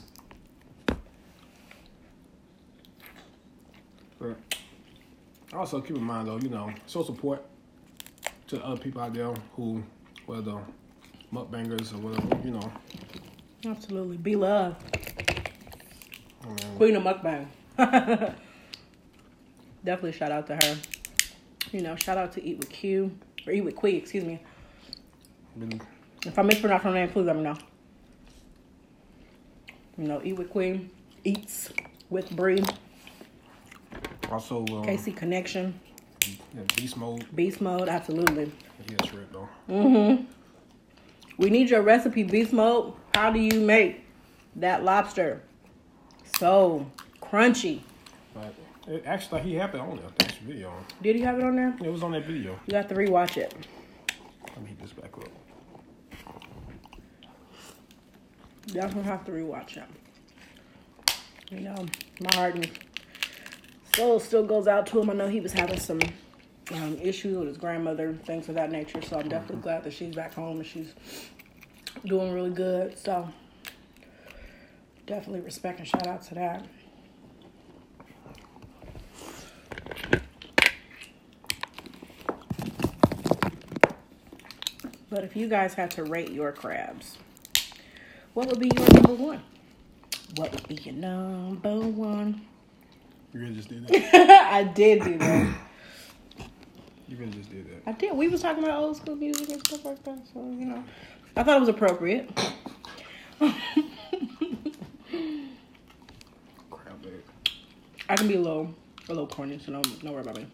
also 5.54 5.80
keep 5.80 5.96
in 5.96 6.04
mind 6.04 6.28
though, 6.28 6.40
you 6.40 6.50
know, 6.50 6.74
show 6.88 7.04
support 7.04 7.46
to 8.54 8.64
other 8.64 8.80
people 8.80 9.02
out 9.02 9.14
there 9.14 9.34
who, 9.56 9.84
whether 10.26 10.58
mukbangers 11.34 11.94
or 11.94 11.98
whatever, 11.98 12.46
you 12.46 12.52
know. 12.52 12.72
Absolutely. 13.66 14.18
Be 14.18 14.36
love. 14.36 14.76
I 16.44 16.48
mean, 16.48 16.58
Queen 16.78 16.96
of 16.96 17.04
Mukbang. 17.04 17.48
Definitely 19.84 20.12
shout 20.12 20.32
out 20.32 20.48
to 20.48 20.56
her. 20.56 20.78
You 21.72 21.82
know, 21.82 21.96
shout 21.96 22.18
out 22.18 22.32
to 22.34 22.44
Eat 22.44 22.58
with 22.60 22.70
Q. 22.70 23.18
Or 23.48 23.54
Eat 23.54 23.62
with 23.62 23.76
Quee, 23.76 23.96
excuse 23.96 24.24
me. 24.24 24.42
really, 25.56 25.82
If 26.26 26.38
I 26.38 26.42
mispronounce 26.44 26.84
her 26.84 26.92
name, 26.92 27.10
please 27.10 27.26
let 27.26 27.36
me 27.36 27.42
know. 27.44 27.58
You 29.98 30.08
know, 30.08 30.22
Eat 30.24 30.34
with 30.34 30.50
Queen. 30.50 30.90
Eats 31.24 31.72
with 32.10 32.30
Bree. 32.36 32.64
also, 34.32 34.66
um, 34.68 34.84
Casey 34.84 35.12
Connection. 35.12 35.80
Beast 36.76 36.98
mode. 36.98 37.26
Beast 37.36 37.62
Mode, 37.62 37.90
absolutely. 37.90 38.52
He 38.88 38.94
a 38.96 38.98
trip 38.98 39.32
though. 39.32 39.50
Mm-hmm. 39.70 40.26
We 41.38 41.50
need 41.50 41.70
your 41.70 41.82
recipe, 41.82 42.24
Beast 42.24 42.54
Mode. 42.54 42.94
How 43.14 43.32
do 43.32 43.40
you 43.40 43.60
make 43.60 44.06
that 44.56 44.84
lobster 44.84 45.42
so 46.38 46.86
crunchy? 47.22 47.82
But 48.34 48.54
it, 48.88 49.04
actually, 49.06 49.42
he 49.42 49.56
had 49.56 49.74
it 49.74 49.80
on 49.80 49.98
there. 49.98 50.06
That's 50.18 50.36
video. 50.38 50.74
Did 51.02 51.18
you 51.18 51.26
have 51.26 51.40
it 51.40 51.44
on 51.44 51.56
there? 51.56 51.76
It 51.84 51.92
was 51.92 52.04
on 52.04 52.12
that 52.12 52.26
video. 52.26 52.60
You 52.68 52.76
have 52.76 52.88
to 52.90 52.96
rewatch 52.96 53.38
it. 53.38 53.54
Let 54.50 54.62
me 54.62 54.70
heat 54.70 54.82
this 54.82 54.94
back 54.94 55.18
up. 55.18 55.30
Definitely 58.68 59.04
have 59.04 59.26
to 59.26 59.32
rewatch 59.32 59.78
it. 59.78 59.84
You 61.50 61.62
know, 61.62 61.86
my 62.22 62.36
heart 62.36 62.56
and 62.56 62.70
soul 63.96 64.20
still 64.20 64.44
goes 64.44 64.68
out 64.68 64.88
to 64.88 65.02
him. 65.02 65.10
I 65.10 65.14
know 65.14 65.28
he 65.28 65.40
was 65.40 65.54
having 65.54 65.80
some 65.80 66.00
um, 66.74 66.98
issues 67.02 67.38
with 67.38 67.48
his 67.48 67.58
grandmother, 67.58 68.18
things 68.26 68.50
of 68.50 68.56
that 68.56 68.72
nature. 68.72 69.02
So 69.02 69.20
I'm 69.20 69.30
definitely 69.30 69.62
glad 69.62 69.84
that 69.84 69.94
she's 69.94 70.16
back 70.16 70.34
home 70.34 70.58
and 70.58 70.66
she's 70.66 70.94
doing 72.06 72.34
really 72.34 72.52
good. 72.52 72.98
So 72.98 73.30
definitely 75.06 75.42
respect 75.42 75.80
and 75.80 75.88
shout 75.88 76.08
out 76.08 76.24
to 76.24 76.36
that. 76.36 76.66
But 85.10 85.24
if 85.24 85.36
you 85.36 85.48
guys 85.48 85.76
had 85.76 85.92
to 85.92 86.04
rate 86.04 86.32
your 86.32 86.52
crabs, 86.52 87.20
what 88.34 88.48
would 88.48 88.60
be 88.60 88.72
your 88.76 88.90
number 88.94 89.14
one? 89.14 89.44
What 90.38 90.52
would 90.52 90.68
be 90.68 90.76
your 90.76 90.96
number 90.96 91.80
one? 91.80 92.42
You 93.34 93.40
really 93.40 93.56
just 93.56 93.70
did 93.70 93.88
that. 93.88 94.50
I 94.54 94.64
did 94.64 95.04
do 95.04 95.18
that. 95.18 95.56
You 97.06 97.18
really 97.20 97.34
just 97.34 97.52
did 97.52 97.68
that. 97.68 97.84
I 97.86 97.92
did. 97.92 98.16
We 98.16 98.28
was 98.28 98.42
talking 98.42 98.64
about 98.64 98.80
old 98.80 98.98
school 98.98 99.16
music 99.16 99.48
and 99.50 99.60
stuff 99.68 99.86
like 99.86 100.04
that, 100.04 100.18
so 100.34 100.40
you 100.40 100.66
know, 100.66 100.84
I 101.36 101.44
thought 101.44 101.58
it 101.58 101.60
was 101.60 101.70
appropriate. 101.70 102.34
Crab. 106.72 107.06
I 108.10 108.16
can 108.16 108.28
be 108.28 108.36
a 108.36 108.42
little, 108.42 108.74
a 109.10 109.12
little 109.12 109.28
corny, 109.28 109.60
so 109.64 109.74
don't, 109.74 110.04
don't 110.04 110.14
worry 110.14 110.22
about 110.22 110.38
me. 110.38 110.48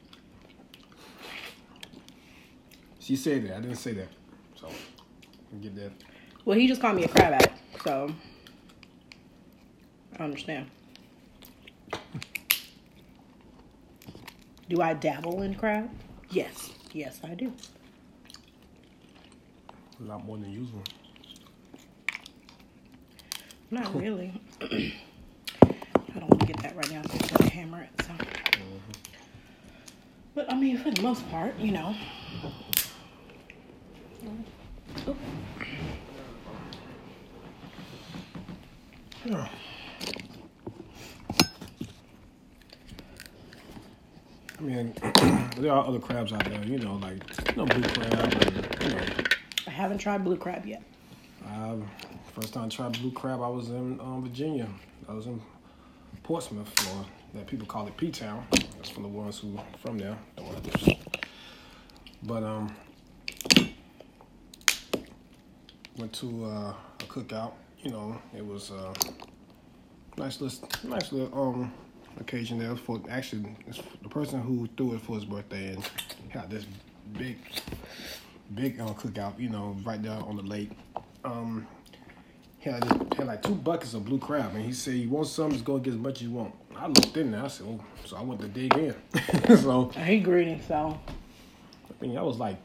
She 2.99 3.15
said 3.15 3.47
that. 3.47 3.57
I 3.57 3.61
didn't 3.61 3.77
say 3.77 3.93
that. 3.93 4.09
So, 4.59 4.69
get 5.61 5.75
that. 5.75 5.91
Well, 6.43 6.57
he 6.57 6.67
just 6.67 6.81
called 6.81 6.97
me 6.97 7.05
a 7.05 7.07
crab 7.07 7.33
addict, 7.33 7.57
so 7.85 8.13
I 10.17 10.23
understand. 10.23 10.69
Do 14.69 14.81
I 14.83 14.93
dabble 14.93 15.41
in 15.41 15.55
crab? 15.55 15.89
Yes, 16.29 16.69
yes, 16.93 17.19
I 17.23 17.33
do. 17.33 17.51
A 19.99 20.03
lot 20.03 20.23
more 20.23 20.37
than 20.37 20.51
usual. 20.51 20.83
Not 23.71 23.99
really. 23.99 24.39
I 24.61 26.19
don't 26.19 26.29
want 26.29 26.39
to 26.41 26.45
get 26.45 26.57
that 26.61 26.75
right 26.75 26.91
now, 26.91 27.01
so 27.01 27.13
I'm 27.13 27.27
gonna 27.37 27.49
hammer 27.49 27.81
it. 27.81 27.89
So, 28.03 28.11
mm-hmm. 28.11 28.91
but 30.35 30.53
I 30.53 30.55
mean, 30.55 30.77
for 30.77 30.91
the 30.91 31.01
most 31.01 31.27
part, 31.31 31.57
you 31.57 31.71
know. 31.71 31.95
Oop. 35.07 35.17
I 44.59 44.61
mean, 44.61 44.93
there 45.57 45.71
are 45.71 45.87
other 45.87 45.99
crabs 45.99 46.33
out 46.33 46.43
there, 46.43 46.63
you 46.65 46.79
know, 46.79 46.95
like 46.95 47.23
you 47.49 47.55
know, 47.55 47.65
blue 47.65 47.81
crab, 47.81 48.13
and, 48.13 48.67
you 48.81 48.89
know. 48.89 49.05
I 49.67 49.69
haven't 49.71 49.99
tried 49.99 50.23
blue 50.23 50.37
crab 50.37 50.65
yet. 50.65 50.83
First 52.39 52.53
time 52.53 52.65
I 52.65 52.69
tried 52.69 52.93
blue 52.93 53.11
crab, 53.11 53.41
I 53.41 53.49
was 53.49 53.69
in 53.69 53.99
um, 53.99 54.23
Virginia. 54.23 54.65
I 55.09 55.13
was 55.13 55.25
in 55.25 55.41
Portsmouth, 56.23 56.69
Florida. 56.79 57.09
That 57.33 57.47
people 57.47 57.67
call 57.67 57.85
it 57.85 57.97
P-Town. 57.97 58.45
That's 58.51 58.89
from 58.89 59.03
the 59.03 59.09
ones 59.09 59.39
who 59.39 59.59
from 59.83 59.97
there. 59.97 60.17
Don't 60.37 60.45
want 60.45 60.63
to 60.63 60.95
But 62.23 62.43
um, 62.43 62.75
went 65.97 66.13
to 66.13 66.45
uh, 66.45 66.73
a 67.01 67.03
cookout. 67.03 67.51
You 67.83 67.91
know, 67.91 68.21
it 68.33 68.45
was 68.45 68.71
uh, 68.71 68.93
nice 70.17 70.39
little, 70.39 70.69
nice 70.89 71.11
little 71.11 71.41
um 71.41 71.73
occasion 72.19 72.59
there 72.59 72.75
for 72.75 73.01
actually 73.09 73.55
the 74.01 74.09
person 74.09 74.41
who 74.41 74.67
threw 74.77 74.93
it 74.93 75.01
for 75.01 75.15
his 75.15 75.25
birthday 75.25 75.73
and 75.73 75.89
had 76.29 76.49
this 76.49 76.65
big, 77.17 77.37
big 78.55 78.79
uh, 78.79 78.87
cookout. 78.93 79.39
You 79.39 79.49
know, 79.49 79.75
right 79.83 80.01
there 80.01 80.11
on 80.11 80.35
the 80.35 80.43
lake. 80.43 80.71
Um, 81.23 81.67
he 82.59 82.69
had, 82.69 82.83
had 83.17 83.27
like 83.27 83.41
two 83.41 83.55
buckets 83.55 83.93
of 83.93 84.05
blue 84.05 84.19
crab, 84.19 84.53
and 84.55 84.65
he 84.65 84.73
said, 84.73 84.95
"You 84.95 85.09
want 85.09 85.27
some? 85.27 85.51
Just 85.51 85.63
go 85.63 85.77
get 85.77 85.93
as 85.93 85.99
much 85.99 86.17
as 86.17 86.23
you 86.23 86.31
want." 86.31 86.53
I 86.75 86.87
looked 86.87 87.15
in 87.15 87.31
there. 87.31 87.43
I 87.43 87.47
said, 87.47 87.65
"Oh," 87.69 87.83
so 88.05 88.17
I 88.17 88.21
went 88.21 88.41
to 88.41 88.47
dig 88.47 88.75
in. 88.77 88.95
so 89.57 89.89
he 89.89 90.19
greedy, 90.19 90.61
so 90.67 90.99
I 91.89 92.05
mean, 92.05 92.17
I 92.17 92.21
was 92.21 92.37
like 92.37 92.57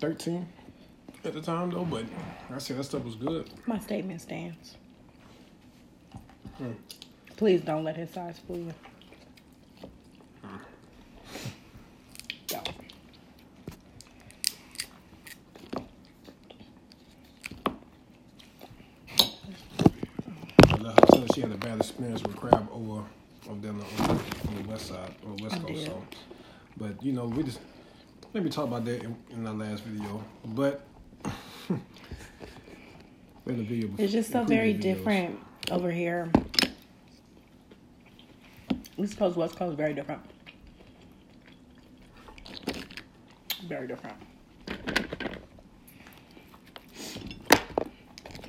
thirteen 0.00 0.48
at 1.24 1.34
the 1.34 1.42
time, 1.42 1.70
though. 1.70 1.84
But 1.84 2.04
I 2.52 2.58
said 2.58 2.78
that 2.78 2.84
stuff 2.84 3.04
was 3.04 3.14
good. 3.14 3.50
my 3.66 3.78
statement 3.78 4.22
stands. 4.22 4.76
Hmm. 6.56 6.72
Please 7.38 7.60
don't 7.60 7.84
let 7.84 7.96
his 7.96 8.10
size 8.10 8.36
fool 8.48 8.56
you. 8.58 8.74
Go. 12.48 12.60
I 20.66 20.76
let 20.80 21.14
her 21.14 21.26
she 21.32 21.40
had 21.42 21.52
a 21.52 21.56
bad 21.56 21.78
experience 21.78 22.24
with 22.24 22.34
crab 22.34 22.68
over 22.72 23.04
over 23.48 23.60
there 23.60 23.70
on 23.70 23.78
the, 23.78 23.84
on 24.48 24.62
the 24.62 24.68
west 24.68 24.88
side, 24.88 25.14
the 25.22 25.44
west 25.44 25.62
coast. 25.64 25.86
So, 25.86 26.04
but 26.76 27.00
you 27.04 27.12
know, 27.12 27.26
we 27.26 27.44
just 27.44 27.60
maybe 28.34 28.50
talk 28.50 28.66
about 28.66 28.84
that 28.86 29.04
in, 29.04 29.16
in 29.30 29.46
our 29.46 29.54
last 29.54 29.84
video. 29.84 30.24
But 30.44 30.84
in 31.68 31.78
the 33.46 33.62
video, 33.62 33.90
It's 33.96 34.12
just 34.12 34.32
so 34.32 34.42
very 34.42 34.74
videos. 34.74 34.80
different 34.80 35.38
over 35.70 35.92
here. 35.92 36.30
East 38.98 39.16
Coast, 39.16 39.36
West 39.36 39.54
Coast, 39.54 39.76
very 39.76 39.94
different. 39.94 40.20
Very 43.66 43.86
different. 43.86 44.16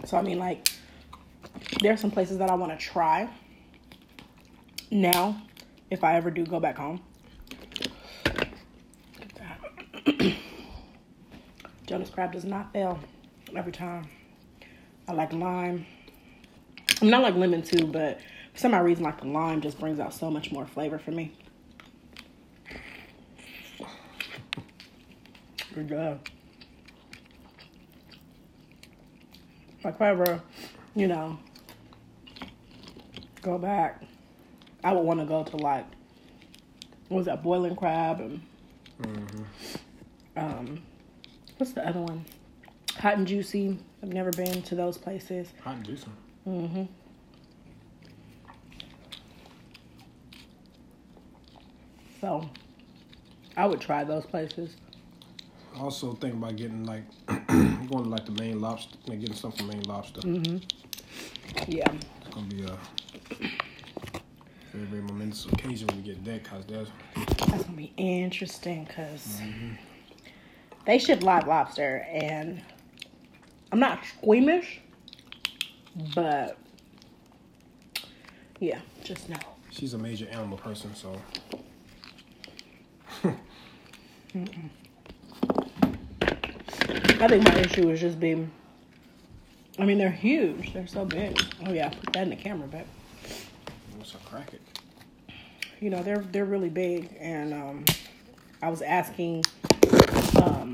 So 0.05 0.17
I 0.17 0.23
mean, 0.23 0.39
like, 0.39 0.67
there 1.81 1.93
are 1.93 1.97
some 1.97 2.09
places 2.09 2.39
that 2.39 2.49
I 2.49 2.55
want 2.55 2.71
to 2.71 2.83
try. 2.83 3.29
Now, 4.89 5.39
if 5.91 6.03
I 6.03 6.15
ever 6.15 6.31
do 6.31 6.43
go 6.45 6.59
back 6.59 6.77
home. 6.77 6.99
Jonas 11.85 12.09
Crab 12.09 12.31
does 12.31 12.45
not 12.45 12.73
fail 12.73 12.99
every 13.55 13.71
time. 13.71 14.09
I 15.07 15.11
like 15.13 15.31
lime. 15.31 15.85
I'm 17.01 17.09
not 17.11 17.21
like 17.21 17.35
lemon 17.35 17.61
too, 17.61 17.85
but 17.85 18.19
for 18.59 18.63
some 18.63 18.73
odd 18.73 18.83
reason, 18.83 19.05
like 19.05 19.21
the 19.21 19.27
lime 19.27 19.61
just 19.61 19.79
brings 19.79 20.01
out 20.01 20.13
so 20.13 20.29
much 20.29 20.51
more 20.51 20.65
flavor 20.65 20.99
for 20.99 21.11
me. 21.11 21.31
Good 25.73 25.87
job. 25.87 26.27
Like 29.81 29.95
if 29.95 30.01
I 30.01 30.09
ever, 30.09 30.41
you 30.93 31.07
know, 31.07 31.39
go 33.41 33.57
back, 33.57 34.03
I 34.83 34.91
would 34.91 35.05
want 35.05 35.21
to 35.21 35.25
go 35.25 35.45
to 35.45 35.55
like, 35.55 35.85
what 37.07 37.17
was 37.19 37.25
that, 37.27 37.41
boiling 37.41 37.77
crab 37.77 38.19
and, 38.19 38.41
um, 40.35 40.81
what's 41.57 41.71
the 41.71 41.87
other 41.87 42.01
one? 42.01 42.25
Hot 42.97 43.17
and 43.17 43.25
juicy. 43.25 43.79
I've 44.03 44.11
never 44.11 44.31
been 44.31 44.61
to 44.63 44.75
those 44.75 44.97
places. 44.97 45.47
hot 45.63 45.77
and 45.77 45.85
juicy. 45.85 46.07
Mm-hmm. 46.45 46.83
So, 52.21 52.49
I 53.55 53.65
would 53.65 53.79
try 53.79 54.03
those 54.03 54.25
places. 54.25 54.75
Also, 55.77 56.13
think 56.13 56.33
about 56.33 56.55
getting 56.55 56.83
like 56.85 57.03
going 57.47 58.03
to 58.03 58.09
like 58.09 58.25
the 58.25 58.31
main 58.33 58.59
lobster, 58.59 58.97
like 59.07 59.19
getting 59.19 59.35
something 59.35 59.65
from 59.65 59.67
Maine 59.67 59.83
Lobster. 59.83 60.21
Mm-hmm. 60.21 60.57
Yeah. 61.67 61.91
It's 62.25 62.35
gonna 62.35 62.47
be 62.47 62.63
a 62.63 62.77
very 64.71 64.85
very 64.85 65.01
momentous 65.01 65.45
occasion 65.45 65.87
when 65.87 65.97
we 65.97 66.03
get 66.03 66.23
that, 66.25 66.43
cause 66.43 66.65
there's 66.67 66.89
That's 67.15 67.63
gonna 67.63 67.77
be 67.77 67.93
interesting 67.97 68.85
because 68.85 69.41
they 70.85 70.99
ship 70.99 71.23
live 71.23 71.47
lobster, 71.47 72.07
and 72.11 72.61
I'm 73.71 73.79
not 73.79 74.03
squeamish, 74.05 74.81
but 76.13 76.57
yeah, 78.59 78.79
just 79.03 79.29
know. 79.29 79.37
she's 79.71 79.93
a 79.93 79.97
major 79.97 80.27
animal 80.29 80.57
person, 80.57 80.93
so 80.95 81.19
I 84.35 84.45
think 87.27 87.43
my 87.43 87.55
issue 87.59 87.89
is 87.89 87.99
just 87.99 88.19
being. 88.19 88.51
I 89.77 89.85
mean, 89.85 89.97
they're 89.97 90.11
huge. 90.11 90.73
They're 90.73 90.87
so 90.87 91.05
big. 91.05 91.39
Oh 91.65 91.71
yeah, 91.73 91.89
put 91.89 92.13
that 92.13 92.23
in 92.23 92.29
the 92.29 92.35
camera, 92.35 92.67
but 92.67 92.85
let's 93.97 94.11
crack 94.25 94.53
it. 94.53 94.61
you 95.79 95.89
know 95.89 96.03
they're 96.03 96.19
they're 96.31 96.45
really 96.45 96.69
big 96.69 97.15
and 97.19 97.53
um 97.53 97.85
i 98.61 98.69
was 98.69 98.81
asking 98.81 99.43
um 100.43 100.73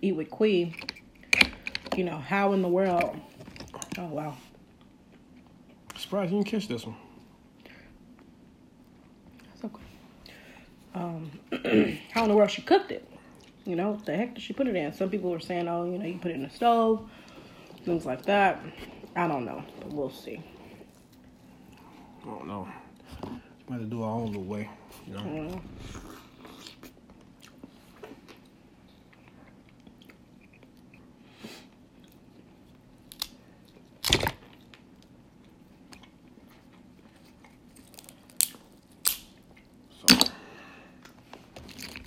eat 0.00 0.12
with 0.12 0.30
Quee, 0.30 0.74
you 1.96 2.04
know 2.04 2.18
how 2.18 2.52
in 2.52 2.62
the 2.62 2.68
world 2.68 3.16
oh 3.98 4.06
wow 4.06 4.36
Surprised 5.96 6.32
you 6.32 6.38
didn't 6.38 6.48
catch 6.50 6.68
this 6.68 6.84
one. 6.86 6.96
that's 9.48 9.64
okay 9.64 9.82
um 10.94 11.30
how 12.12 12.22
in 12.22 12.28
the 12.28 12.34
world 12.34 12.50
she 12.50 12.62
cooked 12.62 12.90
it 12.90 13.08
you 13.64 13.76
know 13.76 13.98
the 14.04 14.16
heck 14.16 14.34
did 14.34 14.42
she 14.42 14.52
put 14.52 14.66
it 14.66 14.74
in 14.74 14.92
some 14.92 15.08
people 15.08 15.30
were 15.30 15.40
saying 15.40 15.68
oh 15.68 15.84
you 15.84 15.98
know 15.98 16.06
you 16.06 16.18
put 16.18 16.30
it 16.30 16.34
in 16.34 16.42
the 16.42 16.50
stove 16.50 17.08
things 17.84 18.04
like 18.04 18.24
that 18.24 18.60
i 19.16 19.26
don't 19.28 19.44
know 19.44 19.62
but 19.80 19.92
we'll 19.92 20.10
see 20.10 20.42
I 22.22 22.26
don't 22.26 22.46
know. 22.46 22.68
We 23.66 23.72
had 23.72 23.80
to 23.80 23.86
do 23.86 24.02
our 24.02 24.10
own 24.10 24.26
little 24.28 24.44
way, 24.44 24.70
you 25.06 25.14
know. 25.14 25.20
Mm. 25.20 25.60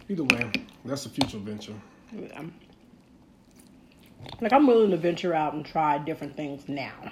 Either 0.08 0.24
way, 0.24 0.52
that's 0.84 1.06
a 1.06 1.10
future 1.10 1.40
venture. 1.40 1.74
Yeah. 2.12 2.44
Like 4.40 4.54
I'm 4.54 4.68
willing 4.68 4.92
to 4.92 4.98
venture 4.98 5.34
out 5.34 5.54
and 5.54 5.66
try 5.66 5.98
different 5.98 6.36
things 6.36 6.68
now. 6.68 7.12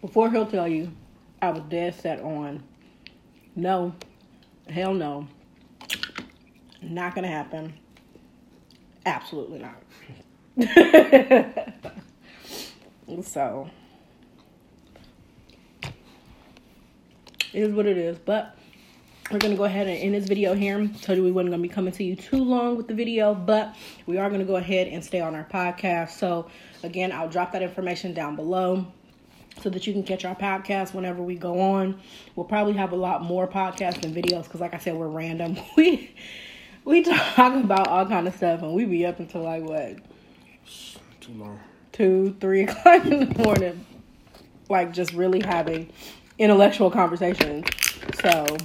Before 0.00 0.30
he'll 0.30 0.46
tell 0.46 0.66
you, 0.66 0.92
I 1.40 1.50
was 1.50 1.62
dead 1.68 1.94
set 1.94 2.20
on 2.20 2.62
no, 3.54 3.94
hell 4.68 4.94
no, 4.94 5.28
not 6.80 7.14
gonna 7.14 7.28
happen. 7.28 7.74
Absolutely 9.04 9.58
not. 9.58 9.76
so 13.22 13.68
it 17.52 17.52
is 17.52 17.72
what 17.72 17.86
it 17.86 17.98
is. 17.98 18.18
But 18.18 18.56
we're 19.30 19.38
gonna 19.38 19.56
go 19.56 19.64
ahead 19.64 19.86
and 19.86 19.96
end 19.98 20.14
this 20.14 20.26
video 20.26 20.54
here. 20.54 20.86
Told 21.00 21.16
you 21.16 21.24
we 21.24 21.32
wasn't 21.32 21.52
gonna 21.52 21.62
be 21.62 21.68
coming 21.68 21.92
to 21.94 22.04
you 22.04 22.16
too 22.16 22.42
long 22.42 22.76
with 22.76 22.88
the 22.88 22.94
video, 22.94 23.34
but 23.34 23.74
we 24.06 24.18
are 24.18 24.28
gonna 24.28 24.44
go 24.44 24.56
ahead 24.56 24.88
and 24.88 25.02
stay 25.04 25.20
on 25.20 25.34
our 25.34 25.44
podcast. 25.44 26.10
So 26.10 26.48
again, 26.82 27.12
I'll 27.12 27.28
drop 27.28 27.52
that 27.52 27.62
information 27.62 28.12
down 28.14 28.36
below 28.36 28.86
so 29.62 29.70
that 29.70 29.86
you 29.86 29.92
can 29.92 30.02
catch 30.02 30.24
our 30.24 30.34
podcast 30.34 30.92
whenever 30.94 31.22
we 31.22 31.36
go 31.36 31.60
on. 31.60 32.00
We'll 32.36 32.46
probably 32.46 32.74
have 32.74 32.92
a 32.92 32.96
lot 32.96 33.22
more 33.22 33.46
podcasts 33.46 34.02
and 34.04 34.14
videos 34.14 34.44
because, 34.44 34.60
like 34.60 34.74
I 34.74 34.78
said, 34.78 34.96
we're 34.96 35.08
random. 35.08 35.56
We 35.76 36.14
we 36.84 37.02
talk 37.02 37.54
about 37.54 37.86
all 37.86 38.06
kind 38.06 38.26
of 38.26 38.34
stuff, 38.34 38.62
and 38.62 38.74
we 38.74 38.84
be 38.84 39.06
up 39.06 39.20
until 39.20 39.42
like 39.42 39.62
what 39.62 39.98
Too 41.20 41.32
long. 41.34 41.60
two, 41.92 42.36
three 42.40 42.62
o'clock 42.64 43.04
in 43.06 43.28
the 43.32 43.44
morning, 43.44 43.86
like 44.68 44.92
just 44.92 45.12
really 45.12 45.40
having 45.40 45.90
intellectual 46.38 46.90
conversations. 46.90 47.66
So 48.20 48.56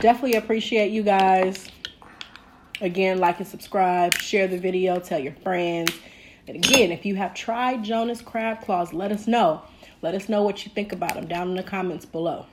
definitely 0.00 0.34
appreciate 0.34 0.90
you 0.90 1.02
guys. 1.02 1.68
Again, 2.80 3.18
like 3.18 3.38
and 3.38 3.46
subscribe, 3.46 4.14
share 4.14 4.48
the 4.48 4.58
video, 4.58 4.98
tell 4.98 5.18
your 5.18 5.34
friends. 5.34 5.92
And 6.48 6.56
again, 6.56 6.90
if 6.90 7.04
you 7.04 7.14
have 7.16 7.34
tried 7.34 7.84
Jonah's 7.84 8.22
Crab 8.22 8.62
Claws, 8.62 8.92
let 8.92 9.12
us 9.12 9.26
know. 9.26 9.62
Let 10.02 10.14
us 10.14 10.28
know 10.28 10.42
what 10.42 10.64
you 10.64 10.72
think 10.72 10.92
about 10.92 11.14
them 11.14 11.28
down 11.28 11.50
in 11.50 11.56
the 11.56 11.62
comments 11.62 12.06
below. 12.06 12.46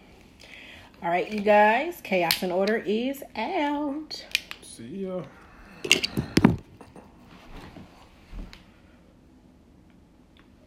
All 1.01 1.09
right, 1.09 1.31
you 1.31 1.39
guys, 1.39 2.01
Chaos 2.03 2.43
and 2.43 2.51
Order 2.51 2.77
is 2.77 3.23
out. 3.35 4.25
See 4.61 5.05
ya. 5.05 5.21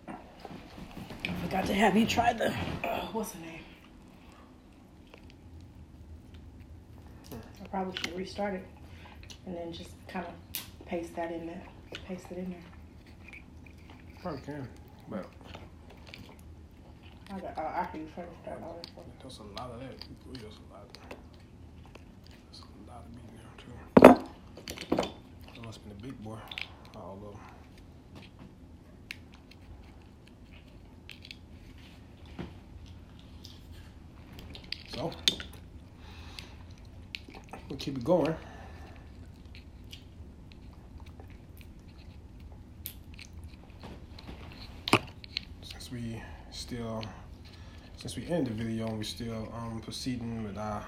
I 0.09 1.33
forgot 1.43 1.66
to 1.66 1.75
have 1.75 1.97
you 1.97 2.07
try 2.07 2.33
the, 2.33 2.55
uh, 2.85 3.07
what's 3.12 3.33
the 3.33 3.40
name? 3.40 3.61
I 7.33 7.60
probably 7.70 7.96
should 7.96 8.16
restart 8.16 8.54
it 8.54 8.66
and 9.46 9.56
then 9.56 9.72
just 9.72 9.90
kind 10.09 10.26
of 10.26 10.87
paste 10.87 11.14
that 11.16 11.33
in 11.33 11.46
there. 11.46 11.62
Paste 12.06 12.26
it 12.30 12.38
in 12.38 12.50
there. 12.50 12.61
Probably 14.22 14.40
can. 14.42 14.68
But 15.09 15.26
I 17.33 17.38
got, 17.38 17.59
uh, 17.59 17.80
I 17.80 17.85
can 17.90 18.06
finish 18.09 18.30
that 18.44 18.61
all 18.62 18.80
this 18.83 18.92
one. 18.94 19.06
there's 19.20 19.38
a 19.38 19.42
lot 19.61 19.70
of 19.70 19.80
that. 19.80 20.04
Ooh, 20.28 20.33
There's 20.35 20.56
a 20.56 20.72
lot. 20.72 20.98
There's 22.46 22.62
a 22.62 22.90
lot 22.90 23.04
of 23.04 23.11
meat 23.14 23.28
there 24.02 24.16
too. 24.16 25.04
That 25.54 25.64
must 25.64 25.83
been 25.85 25.92
a 25.92 26.02
big 26.02 26.22
boy. 26.22 26.38
All 26.96 27.14
of 27.14 27.20
them. 27.22 27.40
So 34.92 35.12
we'll 37.68 37.70
keep 37.81 37.97
it 37.97 38.05
going. 38.05 38.35
Since 45.62 45.90
we 45.90 46.23
still 46.51 47.03
since 47.97 48.16
we 48.16 48.27
end 48.29 48.47
the 48.49 48.53
video 48.53 48.87
and 48.87 48.99
we 48.99 49.05
still 49.05 49.51
um 49.57 49.81
proceeding 49.81 50.45
with 50.45 50.59
our 50.59 50.85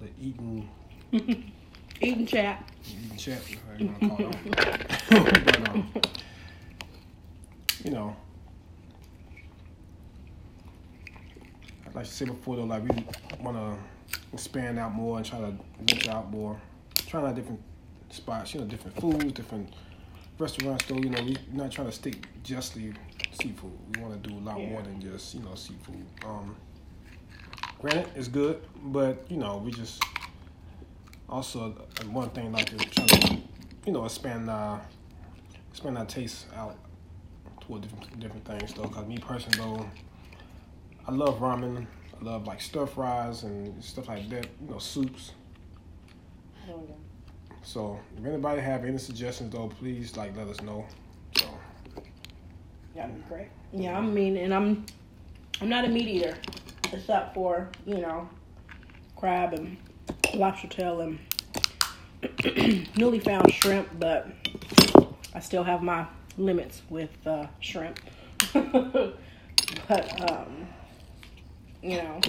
the 0.00 0.08
eating 0.18 0.68
Eating 2.00 2.26
chat. 2.26 2.70
eating 2.86 3.16
chat, 3.16 3.40
you 3.50 3.86
want 3.86 4.00
to 4.00 4.08
call 4.08 4.30
it. 4.30 5.44
but 5.44 5.68
um, 5.70 5.92
you 7.84 7.90
know, 7.90 8.14
like 11.86 11.96
I 11.96 12.02
said 12.02 12.28
before, 12.28 12.56
though, 12.56 12.64
like 12.64 12.82
we 12.82 13.06
want 13.40 13.56
to 13.56 13.78
expand 14.36 14.78
out 14.78 14.94
more 14.94 15.16
and 15.16 15.26
try 15.26 15.40
to 15.40 15.52
venture 15.80 16.10
out 16.10 16.30
more, 16.30 16.60
trying 17.06 17.26
out 17.26 17.34
different 17.34 17.60
spots, 18.10 18.52
you 18.54 18.60
know, 18.60 18.66
different 18.66 19.00
foods, 19.00 19.32
different 19.32 19.72
restaurants. 20.38 20.84
Though 20.84 20.96
you 20.98 21.08
know, 21.10 21.22
we're 21.22 21.36
not 21.52 21.72
trying 21.72 21.88
to 21.88 21.92
stick 21.92 22.26
justly 22.42 22.92
seafood. 23.32 23.72
We 23.96 24.02
want 24.02 24.22
to 24.22 24.28
do 24.28 24.36
a 24.36 24.40
lot 24.40 24.60
Yeah. 24.60 24.68
more 24.70 24.82
than 24.82 25.00
just 25.00 25.34
you 25.34 25.40
know 25.40 25.54
seafood. 25.54 26.04
Um, 26.24 26.54
granted, 27.80 28.08
it's 28.14 28.28
good, 28.28 28.62
but 28.84 29.24
you 29.30 29.38
know, 29.38 29.56
we 29.58 29.70
just 29.72 30.02
also 31.28 31.74
uh, 32.00 32.04
one 32.04 32.28
thing 32.30 32.52
like 32.52 32.66
to 32.66 32.76
try 32.76 33.06
to 33.06 33.38
you 33.86 33.92
know 33.92 34.04
expand 34.04 34.48
uh 34.50 34.78
expand 35.70 35.98
our 35.98 36.04
taste 36.04 36.46
out 36.54 36.76
toward 37.62 37.82
different 37.82 38.20
different 38.20 38.44
things 38.44 38.74
though. 38.74 38.84
Cause 38.88 39.06
me 39.06 39.18
personally 39.18 39.58
though, 39.58 39.90
I 41.08 41.12
love 41.12 41.38
ramen. 41.38 41.86
I 42.20 42.24
love 42.24 42.46
like 42.46 42.60
stir 42.60 42.86
fries 42.86 43.42
and 43.42 43.82
stuff 43.82 44.08
like 44.08 44.28
that. 44.30 44.46
You 44.60 44.70
know, 44.70 44.78
soups. 44.78 45.32
So 47.62 47.98
if 48.16 48.24
anybody 48.24 48.60
have 48.60 48.84
any 48.84 48.98
suggestions 48.98 49.52
though, 49.52 49.68
please 49.68 50.16
like 50.16 50.36
let 50.36 50.46
us 50.48 50.62
know. 50.62 50.86
So 51.36 51.46
That'd 52.94 53.14
be 53.14 53.22
great. 53.28 53.48
Yeah, 53.72 53.98
I 53.98 54.00
mean, 54.00 54.36
and 54.36 54.54
I'm 54.54 54.86
I'm 55.60 55.68
not 55.68 55.84
a 55.84 55.88
meat 55.88 56.08
eater, 56.08 56.36
except 56.92 57.34
for 57.34 57.68
you 57.84 57.98
know 57.98 58.28
crab 59.16 59.52
and 59.52 59.76
lobster 60.34 60.68
tail 60.68 61.00
and 61.00 61.18
newly 62.96 63.20
found 63.20 63.52
shrimp, 63.52 63.88
but 63.98 64.28
I 65.34 65.40
still 65.40 65.64
have 65.64 65.82
my 65.82 66.06
limits 66.38 66.82
with 66.88 67.10
uh, 67.26 67.46
shrimp. 67.60 68.00
but 68.52 70.30
um, 70.30 70.66
you 71.86 71.98
know, 71.98 72.20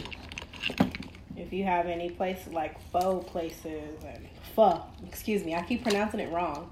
if 1.36 1.52
you 1.52 1.64
have 1.64 1.88
any 1.88 2.10
places 2.10 2.54
like 2.54 2.80
pho 2.92 3.20
places 3.20 4.04
and 4.06 4.28
pho, 4.56 4.84
excuse 5.08 5.44
me, 5.44 5.56
I 5.56 5.64
keep 5.64 5.84
pronouncing 5.84 6.20
it 6.20 6.32
wrong. 6.32 6.72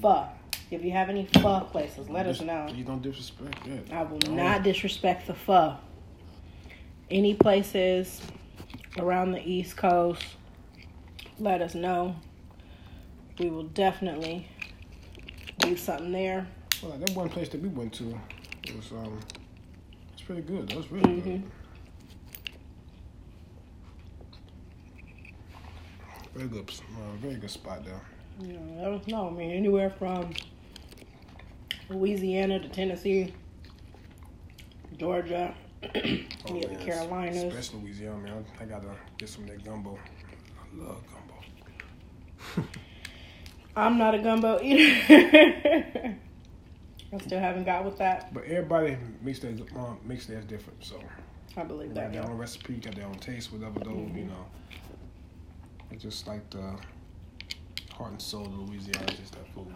Pho. 0.00 0.26
If 0.70 0.82
you 0.82 0.92
have 0.92 1.10
any 1.10 1.26
pho 1.26 1.60
places, 1.70 2.08
let 2.08 2.26
us 2.26 2.40
know. 2.40 2.66
You 2.74 2.84
don't 2.84 3.02
disrespect 3.02 3.64
that. 3.64 3.92
I 3.92 4.02
will 4.02 4.18
Don't. 4.18 4.62
disrespect 4.62 5.26
the 5.26 5.34
pho. 5.34 5.76
Any 7.10 7.34
places 7.34 8.22
around 8.98 9.32
the 9.32 9.46
East 9.46 9.76
Coast, 9.76 10.22
let 11.38 11.60
us 11.60 11.74
know. 11.74 12.16
We 13.38 13.50
will 13.50 13.64
definitely 13.64 14.48
do 15.58 15.76
something 15.76 16.12
there. 16.12 16.46
Well, 16.82 16.96
that 16.98 17.10
one 17.10 17.28
place 17.28 17.48
that 17.50 17.60
we 17.60 17.68
went 17.68 17.92
to 17.94 18.18
it 18.66 18.76
was 18.76 18.92
um, 18.92 19.20
it's 20.12 20.22
pretty 20.22 20.42
good. 20.42 20.68
That 20.68 20.76
was 20.76 20.90
really 20.90 21.20
good. 21.20 21.42
Very 26.34 26.48
good, 26.48 26.68
uh, 26.70 27.16
very 27.20 27.34
good 27.36 27.50
spot 27.50 27.84
there. 27.84 28.00
Know, 28.40 28.80
I 28.80 28.84
don't 28.84 29.06
know. 29.08 29.28
I 29.28 29.30
mean, 29.30 29.52
anywhere 29.52 29.90
from 29.90 30.32
Louisiana 31.88 32.58
to 32.58 32.68
Tennessee, 32.68 33.32
Georgia, 34.98 35.54
yeah, 35.94 36.00
the 36.44 36.76
Oh, 36.80 36.84
Carolinas. 36.84 37.44
especially 37.44 37.80
Louisiana, 37.82 38.18
man. 38.18 38.44
I 38.60 38.64
gotta 38.64 38.88
get 39.18 39.28
some 39.28 39.44
of 39.44 39.50
that 39.50 39.64
gumbo. 39.64 39.96
I 40.58 40.82
love 40.82 41.02
gumbo. 42.56 42.68
I'm 43.76 43.98
not 43.98 44.14
a 44.14 44.18
gumbo 44.18 44.60
eater. 44.60 45.04
I 47.12 47.18
still 47.18 47.38
haven't 47.38 47.64
got 47.64 47.84
with 47.84 47.98
that. 47.98 48.34
But 48.34 48.44
everybody 48.44 48.96
makes 49.22 49.38
their 49.38 49.52
um, 49.76 49.98
makes 50.04 50.26
theirs 50.26 50.44
different. 50.46 50.82
So 50.84 51.00
I 51.56 51.62
believe 51.62 51.94
that. 51.94 52.12
got 52.12 52.22
their 52.22 52.30
own 52.30 52.38
recipe, 52.38 52.74
got 52.74 52.96
their 52.96 53.06
own 53.06 53.18
taste, 53.18 53.52
whatever. 53.52 53.78
Though 53.78 54.10
you 54.14 54.24
know, 54.24 54.46
it's 55.94 56.02
just 56.02 56.26
like 56.26 56.50
the 56.50 56.76
heart 57.92 58.10
and 58.10 58.20
soul 58.20 58.46
of 58.46 58.68
Louisiana, 58.68 59.06
just 59.06 59.32
that 59.32 59.46
food, 59.54 59.72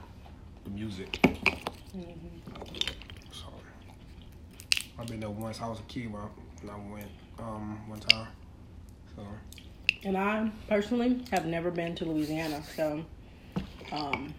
the 0.65 0.71
music. 0.71 1.21
So 3.31 3.47
I've 4.99 5.07
been 5.07 5.21
there 5.21 5.31
once. 5.31 5.61
I 5.61 5.69
was 5.69 5.79
a 5.79 5.83
kid 5.83 6.13
when 6.13 6.23
I, 6.23 6.93
went 6.93 7.07
um, 7.39 7.89
one 7.89 8.01
time. 8.01 8.27
So 9.15 9.25
And 10.05 10.17
I 10.19 10.51
personally 10.69 11.23
have 11.31 11.47
never 11.47 11.71
been 11.71 11.95
to 11.95 12.05
Louisiana, 12.05 12.65
so 12.75 13.05
um, 13.93 14.35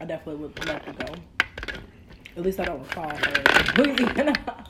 I 0.00 0.06
definitely 0.06 0.40
would 0.40 0.66
love 0.66 0.86
to 0.86 0.92
go. 0.92 1.14
At 2.34 2.42
least 2.42 2.60
I 2.60 2.64
don't 2.64 2.80
recall 2.80 3.12
Louisiana. 3.76 4.63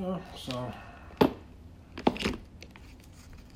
Yeah, 0.00 0.18
so 0.36 0.72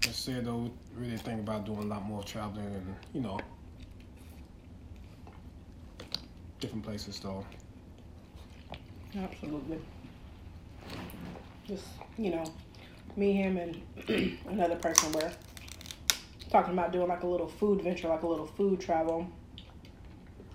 I 0.02 0.10
said 0.10 0.44
though, 0.44 0.70
really 0.94 1.16
think 1.16 1.40
about 1.40 1.64
doing 1.64 1.78
a 1.78 1.86
lot 1.86 2.04
more 2.04 2.22
traveling 2.22 2.66
and 2.66 2.94
you 3.14 3.20
know, 3.20 3.38
different 6.60 6.84
places 6.84 7.18
though. 7.20 7.44
Absolutely. 9.16 9.78
Just, 11.66 11.86
you 12.18 12.30
know, 12.30 12.44
me, 13.16 13.32
him, 13.32 13.56
and 13.56 14.38
another 14.48 14.76
person 14.76 15.12
were 15.12 15.32
talking 16.50 16.74
about 16.74 16.92
doing 16.92 17.08
like 17.08 17.22
a 17.22 17.26
little 17.26 17.48
food 17.48 17.80
venture, 17.80 18.08
like 18.08 18.22
a 18.22 18.26
little 18.26 18.46
food 18.46 18.80
travel, 18.80 19.26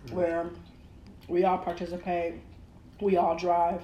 mm-hmm. 0.06 0.16
where 0.16 0.50
we 1.28 1.46
all 1.46 1.58
participate, 1.58 2.36
we 3.02 3.18
all 3.18 3.36
drive, 3.36 3.82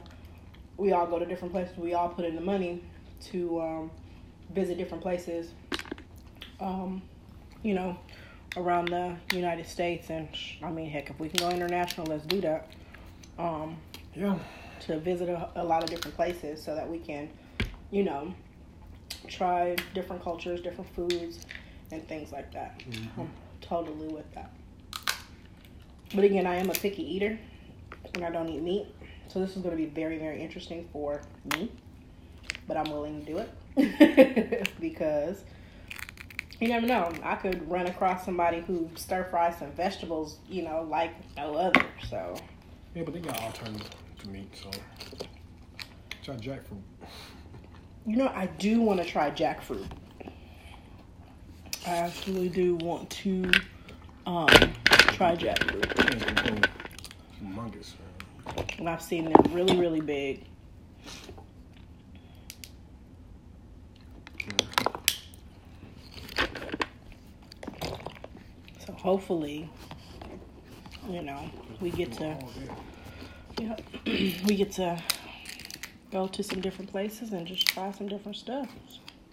we 0.77 0.91
all 0.91 1.07
go 1.07 1.19
to 1.19 1.25
different 1.25 1.53
places, 1.53 1.77
we 1.77 1.93
all 1.93 2.09
put 2.09 2.25
in 2.25 2.35
the 2.35 2.41
money 2.41 2.83
to 3.31 3.61
um, 3.61 3.91
visit 4.53 4.77
different 4.77 5.01
places, 5.01 5.51
um, 6.59 7.01
you 7.63 7.73
know, 7.73 7.97
around 8.57 8.89
the 8.89 9.15
United 9.35 9.67
States. 9.67 10.09
And 10.09 10.27
I 10.63 10.69
mean, 10.71 10.89
heck, 10.89 11.09
if 11.09 11.19
we 11.19 11.29
can 11.29 11.47
go 11.47 11.53
international, 11.53 12.07
let's 12.07 12.25
do 12.25 12.41
that. 12.41 12.69
Um, 13.37 13.77
Yeah. 14.15 14.37
to 14.81 14.99
visit 14.99 15.29
a, 15.29 15.49
a 15.55 15.63
lot 15.63 15.83
of 15.83 15.89
different 15.89 16.15
places 16.15 16.61
so 16.63 16.75
that 16.75 16.87
we 16.89 16.99
can, 16.99 17.29
you 17.91 18.03
know, 18.03 18.33
try 19.27 19.75
different 19.93 20.21
cultures, 20.23 20.61
different 20.61 20.93
foods, 20.95 21.45
and 21.91 22.07
things 22.07 22.31
like 22.31 22.51
that. 22.53 22.81
I'm 23.17 23.29
totally 23.61 24.07
with 24.07 24.31
that. 24.35 24.51
But 26.13 26.23
again, 26.23 26.45
I 26.45 26.55
am 26.55 26.69
a 26.69 26.73
picky 26.73 27.03
eater 27.15 27.37
and 28.13 28.23
I 28.23 28.29
don't 28.29 28.47
eat 28.49 28.61
meat. 28.61 28.87
So 29.27 29.39
this 29.39 29.55
is 29.55 29.61
going 29.61 29.75
to 29.75 29.81
be 29.81 29.89
very, 29.89 30.17
very 30.17 30.41
interesting 30.41 30.87
for 30.91 31.21
me. 31.53 31.71
But 32.67 32.77
I'm 32.77 32.91
willing 32.91 33.23
to 33.23 33.31
do 33.31 33.45
it 33.77 34.69
because 34.79 35.43
you 36.59 36.67
never 36.69 36.87
know. 36.87 37.11
I 37.23 37.35
could 37.35 37.69
run 37.69 37.87
across 37.87 38.25
somebody 38.25 38.61
who 38.61 38.89
stir 38.95 39.25
fries 39.25 39.57
some 39.59 39.71
vegetables, 39.71 40.39
you 40.49 40.63
know, 40.63 40.87
like 40.89 41.11
no 41.35 41.55
other. 41.55 41.85
So 42.09 42.35
Yeah, 42.93 43.03
but 43.03 43.13
they 43.13 43.19
got 43.19 43.39
alternatives 43.41 43.89
to 44.19 44.29
meat, 44.29 44.55
so 44.55 44.71
try 46.23 46.35
jackfruit. 46.35 46.81
You 48.07 48.17
know, 48.17 48.27
I 48.29 48.47
do 48.57 48.81
want 48.81 49.01
to 49.01 49.05
try 49.05 49.31
jackfruit. 49.31 49.85
I 51.85 51.97
actually 51.97 52.49
do 52.49 52.75
want 52.75 53.09
to 53.11 53.51
um, 54.25 54.47
try 54.87 55.35
jackfruit. 55.35 55.85
It's 56.13 56.23
gonna 56.25 56.59
go 56.59 56.67
humongous. 57.43 57.93
And 58.77 58.89
I've 58.89 59.01
seen 59.01 59.25
them 59.25 59.33
really, 59.51 59.77
really 59.77 60.01
big. 60.01 60.45
So 68.85 68.93
hopefully, 68.93 69.69
you 71.09 71.21
know, 71.21 71.49
we 71.81 71.89
get 71.91 72.11
to 72.13 72.37
yeah, 73.59 73.75
we 74.05 74.55
get 74.55 74.71
to 74.73 75.01
go 76.11 76.27
to 76.27 76.43
some 76.43 76.61
different 76.61 76.91
places 76.91 77.31
and 77.31 77.47
just 77.47 77.67
try 77.67 77.91
some 77.91 78.07
different 78.07 78.37
stuff. 78.37 78.69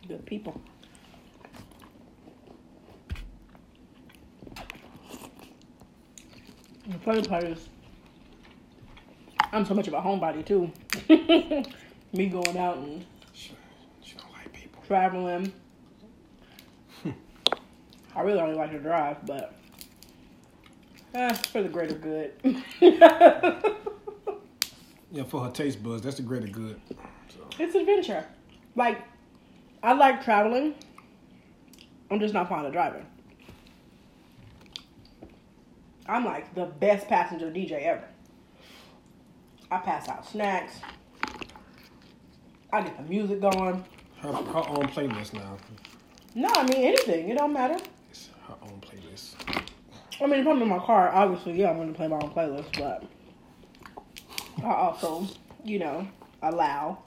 Good 0.07 0.25
people. 0.27 0.61
The 6.87 6.99
funny 7.05 7.23
part 7.23 7.45
is, 7.45 7.69
I'm 9.53 9.65
so 9.67 9.75
much 9.75 9.87
of 9.89 9.95
a 9.95 10.01
homebody 10.01 10.45
too. 10.45 10.71
Me 12.13 12.27
going 12.27 12.57
out 12.59 12.79
and 12.79 13.05
She, 13.33 13.53
she 14.03 14.17
don't 14.17 14.33
like 14.33 14.53
people. 14.53 14.83
traveling. 14.87 15.53
I 18.17 18.21
really 18.23 18.41
only 18.41 18.55
like 18.55 18.71
to 18.73 18.79
drive, 18.79 19.25
but 19.27 19.55
eh, 21.15 21.33
for 21.35 21.63
the 21.63 21.69
greater 21.69 21.95
good. 21.95 22.33
Yeah, 25.15 25.25
for 25.25 25.45
her 25.45 25.51
taste 25.51 25.83
buds, 25.83 26.01
that's 26.03 26.17
the 26.17 26.23
greater 26.23 26.47
good. 26.47 26.81
So, 27.29 27.41
It's 27.59 27.75
adventure. 27.75 28.25
Like, 28.77 29.03
I 29.83 29.93
like 29.93 30.25
traveling. 30.25 30.75
I'm 32.11 32.19
just 32.19 32.33
not 32.33 32.49
fond 32.49 32.67
of 32.67 32.73
driving. 32.73 33.05
I'm 36.07 36.25
like 36.25 36.55
the 36.55 36.65
best 36.65 37.09
passenger 37.09 37.51
DJ 37.51 37.83
ever. 37.83 38.05
I 39.73 39.79
pass 39.79 40.07
out 40.07 40.27
snacks. 40.27 40.75
I 42.71 42.83
get 42.83 42.95
the 42.99 43.05
music 43.05 43.41
going. 43.41 43.83
her, 44.21 44.31
her 44.31 44.69
own 44.69 44.87
playlist 44.89 45.33
now. 45.33 45.57
No, 46.35 46.51
I 46.55 46.65
mean 46.65 46.85
anything. 46.85 47.31
It 47.31 47.39
don't 47.39 47.55
matter. 47.55 47.83
It's 48.11 48.29
her 48.49 48.55
own 48.65 48.83
playlist. 48.83 49.35
I 50.21 50.27
mean, 50.27 50.41
if 50.41 50.47
I'm 50.47 50.61
in 50.61 50.69
my 50.69 50.79
car, 50.79 51.09
obviously, 51.09 51.55
yeah, 51.55 51.71
I'm 51.71 51.77
going 51.77 51.89
to 51.89 51.95
play 51.95 52.07
my 52.07 52.17
own 52.17 52.31
playlist, 52.33 52.79
but 52.79 53.05
I 54.63 54.75
also, 54.75 55.27
you 55.65 55.79
know, 55.79 56.07
allow 56.43 56.99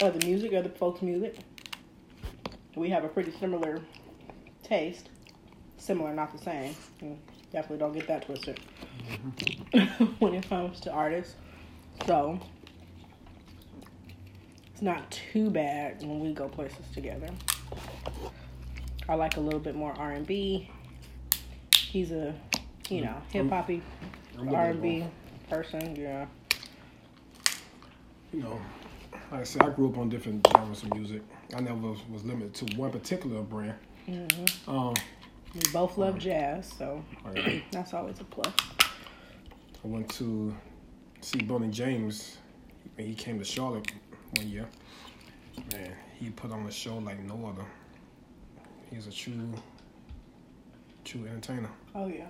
other 0.00 0.24
music, 0.24 0.52
other 0.52 0.68
folks' 0.68 1.02
music. 1.02 1.34
We 2.76 2.90
have 2.90 3.02
a 3.02 3.08
pretty 3.08 3.32
similar 3.40 3.80
taste. 4.62 5.08
Similar, 5.78 6.14
not 6.14 6.30
the 6.32 6.44
same. 6.44 6.76
Mm, 7.02 7.16
Definitely 7.50 7.78
don't 7.78 7.92
get 7.92 8.06
that 8.06 8.26
twisted 8.26 8.60
when 10.18 10.34
it 10.34 10.48
comes 10.48 10.80
to 10.80 10.90
artists. 10.90 11.34
So, 12.06 12.38
it's 14.72 14.82
not 14.82 15.10
too 15.10 15.50
bad 15.50 16.00
when 16.02 16.20
we 16.20 16.34
go 16.34 16.48
places 16.48 16.84
together. 16.92 17.28
I 19.08 19.14
like 19.14 19.36
a 19.36 19.40
little 19.40 19.60
bit 19.60 19.74
more 19.74 19.92
R&B. 19.98 20.68
He's 21.74 22.12
a, 22.12 22.34
you 22.90 23.02
know, 23.02 23.16
hip 23.30 23.48
hoppy 23.48 23.82
R 24.38 24.70
and 24.70 24.82
B 24.82 25.04
person. 25.48 25.96
Yeah. 25.96 26.26
You 28.32 28.42
know, 28.42 28.60
like 29.30 29.40
I 29.40 29.44
said, 29.44 29.62
I 29.62 29.70
grew 29.70 29.88
up 29.88 29.98
on 29.98 30.08
different 30.08 30.46
genres 30.52 30.82
of 30.82 30.94
music. 30.94 31.22
I 31.54 31.60
never 31.60 31.76
was, 31.76 32.00
was 32.10 32.24
limited 32.24 32.54
to 32.54 32.76
one 32.76 32.90
particular 32.90 33.42
brand. 33.42 33.74
Um, 34.68 34.94
We 35.54 35.60
both 35.72 35.96
love 35.96 36.18
jazz, 36.18 36.70
so 36.76 37.02
yeah. 37.34 37.60
that's 37.70 37.94
always 37.94 38.20
a 38.20 38.24
plus. 38.24 38.52
I 39.86 39.88
went 39.88 40.08
to 40.14 40.52
see 41.20 41.38
Boney 41.38 41.68
James 41.68 42.38
when 42.96 43.06
he 43.06 43.14
came 43.14 43.38
to 43.38 43.44
Charlotte 43.44 43.86
one 44.36 44.48
year. 44.48 44.66
Man, 45.72 45.92
he 46.18 46.30
put 46.30 46.50
on 46.50 46.66
a 46.66 46.72
show 46.72 46.98
like 46.98 47.20
no 47.20 47.46
other. 47.46 47.64
He's 48.90 49.06
a 49.06 49.12
true, 49.12 49.54
true 51.04 51.26
entertainer. 51.26 51.70
Oh 51.94 52.08
yeah. 52.08 52.28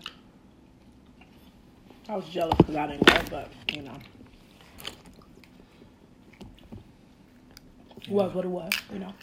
I 2.10 2.16
was 2.16 2.28
jealous 2.28 2.58
because 2.58 2.76
I 2.76 2.88
didn't 2.88 3.08
know, 3.08 3.22
but 3.30 3.50
you 3.72 3.82
know, 3.84 3.98
it 8.02 8.08
was 8.10 8.34
what 8.34 8.44
it 8.44 8.48
was. 8.48 8.72
You 8.92 8.98
know. 8.98 9.14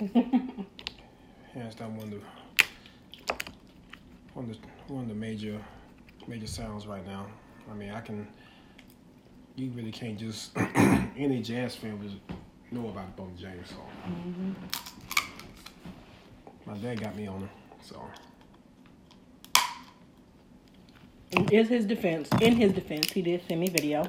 Hands 1.54 1.74
down 1.76 1.96
one 1.96 2.12
of 2.12 2.14
the 2.14 2.20
one 4.34 4.50
of 4.50 4.56
the, 4.60 4.92
one 4.92 5.02
of 5.04 5.08
the 5.08 5.14
major 5.14 5.60
major 6.26 6.48
sounds 6.48 6.84
right 6.84 7.06
now. 7.06 7.28
I 7.70 7.74
mean, 7.74 7.90
I 7.90 8.00
can. 8.00 8.26
You 9.56 9.70
really 9.70 9.90
can't 9.90 10.16
just 10.18 10.56
any 10.56 11.42
jazz 11.42 11.74
fan 11.74 11.98
would 11.98 12.20
know 12.70 12.88
about 12.88 13.16
Boney 13.16 13.32
James. 13.38 13.70
So 13.70 13.76
mm-hmm. 14.08 14.52
my 16.64 16.78
dad 16.78 17.00
got 17.00 17.16
me 17.16 17.26
on 17.26 17.40
her. 17.42 17.48
So 17.82 18.00
is 21.52 21.68
his 21.68 21.86
defense, 21.86 22.28
in 22.40 22.56
his 22.56 22.72
defense, 22.72 23.10
he 23.12 23.22
did 23.22 23.42
send 23.48 23.60
me 23.60 23.68
video. 23.68 24.06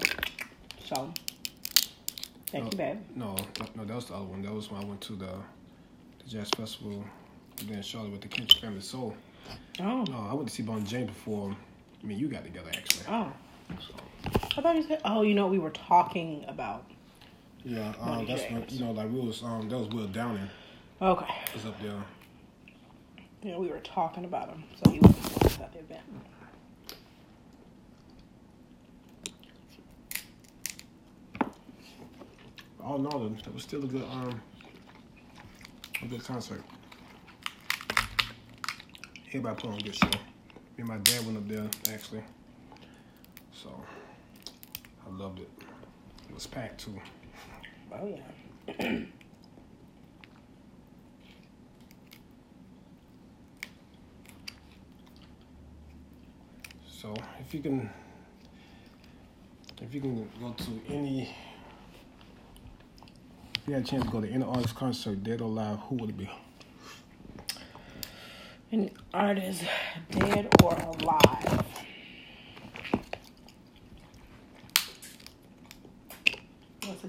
So, 0.85 1.13
thank 2.47 2.65
Oh. 2.65 2.69
you, 2.71 2.77
babe. 2.77 2.97
no, 3.15 3.35
no, 3.75 3.85
that 3.85 3.95
was 3.95 4.05
the 4.05 4.15
other 4.15 4.25
one. 4.25 4.41
That 4.41 4.53
was 4.53 4.71
when 4.71 4.81
I 4.81 4.85
went 4.85 5.01
to 5.01 5.13
the 5.15 5.29
the 6.19 6.29
jazz 6.29 6.49
festival 6.51 7.03
in 7.69 7.81
Charlotte 7.81 8.11
with 8.11 8.21
the 8.21 8.27
Kendrick 8.27 8.61
Family 8.61 8.81
Soul. 8.81 9.15
Oh, 9.79 10.03
No, 10.03 10.27
I 10.29 10.33
went 10.33 10.47
to 10.49 10.53
see 10.53 10.63
Boney 10.63 10.83
James 10.83 11.07
before. 11.07 11.55
I 12.01 12.05
mean, 12.05 12.19
you 12.19 12.27
got 12.27 12.43
together 12.43 12.69
actually. 12.73 13.05
oh. 13.09 13.31
I 13.71 14.61
thought 14.61 14.75
you 14.75 14.83
said. 14.83 15.01
Oh, 15.05 15.21
you 15.21 15.33
know 15.33 15.43
what 15.43 15.51
we 15.51 15.59
were 15.59 15.69
talking 15.69 16.43
about. 16.47 16.85
Yeah, 17.63 17.93
um, 18.01 18.25
that's 18.25 18.43
James. 18.43 18.71
you 18.73 18.85
know, 18.85 18.91
like 18.91 19.11
we 19.11 19.19
was 19.19 19.43
um, 19.43 19.67
that 19.69 19.77
was 19.77 19.89
Will 19.89 20.07
Downing 20.07 20.49
Okay. 21.01 21.25
was 21.53 21.65
up 21.65 21.81
there. 21.81 22.01
You 23.43 23.51
know, 23.51 23.59
we 23.59 23.67
were 23.67 23.79
talking 23.79 24.25
about 24.25 24.49
him, 24.49 24.63
so 24.83 24.91
he 24.91 24.99
was 24.99 25.59
at 25.59 25.71
the 25.73 25.79
event. 25.79 26.03
All 32.83 32.95
in 32.97 33.05
all, 33.07 33.25
it 33.27 33.53
was 33.53 33.63
still 33.63 33.83
a 33.83 33.87
good 33.87 34.03
um, 34.11 34.41
a 36.01 36.05
good 36.07 36.23
concert. 36.23 36.61
Everybody 39.27 39.55
put 39.61 39.65
on 39.71 39.79
a 39.79 39.81
good 39.81 39.95
show. 39.95 40.07
Me 40.07 40.13
and 40.79 40.87
my 40.87 40.97
dad 40.97 41.25
went 41.25 41.37
up 41.37 41.47
there 41.47 41.69
actually, 41.93 42.23
so 43.61 43.69
I 45.05 45.09
loved 45.11 45.39
it. 45.39 45.49
It 46.29 46.33
was 46.33 46.47
packed 46.47 46.85
too. 46.85 47.01
Oh 47.91 48.07
yeah. 48.07 48.23
so 56.87 57.13
if 57.41 57.53
you 57.53 57.59
can 57.59 57.89
if 59.81 59.93
you 59.93 59.99
can 59.99 60.29
go 60.39 60.53
to 60.53 60.81
any 60.93 61.23
if 63.61 63.67
you 63.67 63.73
had 63.73 63.83
a 63.83 63.85
chance 63.85 64.05
to 64.05 64.09
go 64.09 64.21
to 64.21 64.29
any 64.29 64.45
artist 64.45 64.75
concert, 64.75 65.21
dead 65.21 65.41
or 65.41 65.45
alive, 65.45 65.79
who 65.89 65.95
would 65.95 66.11
it 66.11 66.17
be? 66.17 66.29
An 68.71 68.91
artist, 69.13 69.63
dead 70.11 70.47
or 70.63 70.75
alive. 70.75 71.68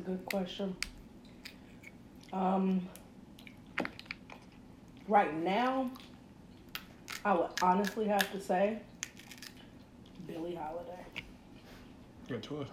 A 0.00 0.02
good 0.02 0.24
question. 0.26 0.76
Um, 2.32 2.88
right 5.08 5.34
now, 5.34 5.90
I 7.24 7.34
would 7.34 7.50
honestly 7.62 8.06
have 8.06 8.30
to 8.32 8.40
say 8.40 8.78
Billie 10.26 10.54
Holiday. 10.54 11.04
Good 12.28 12.42
choice. 12.42 12.68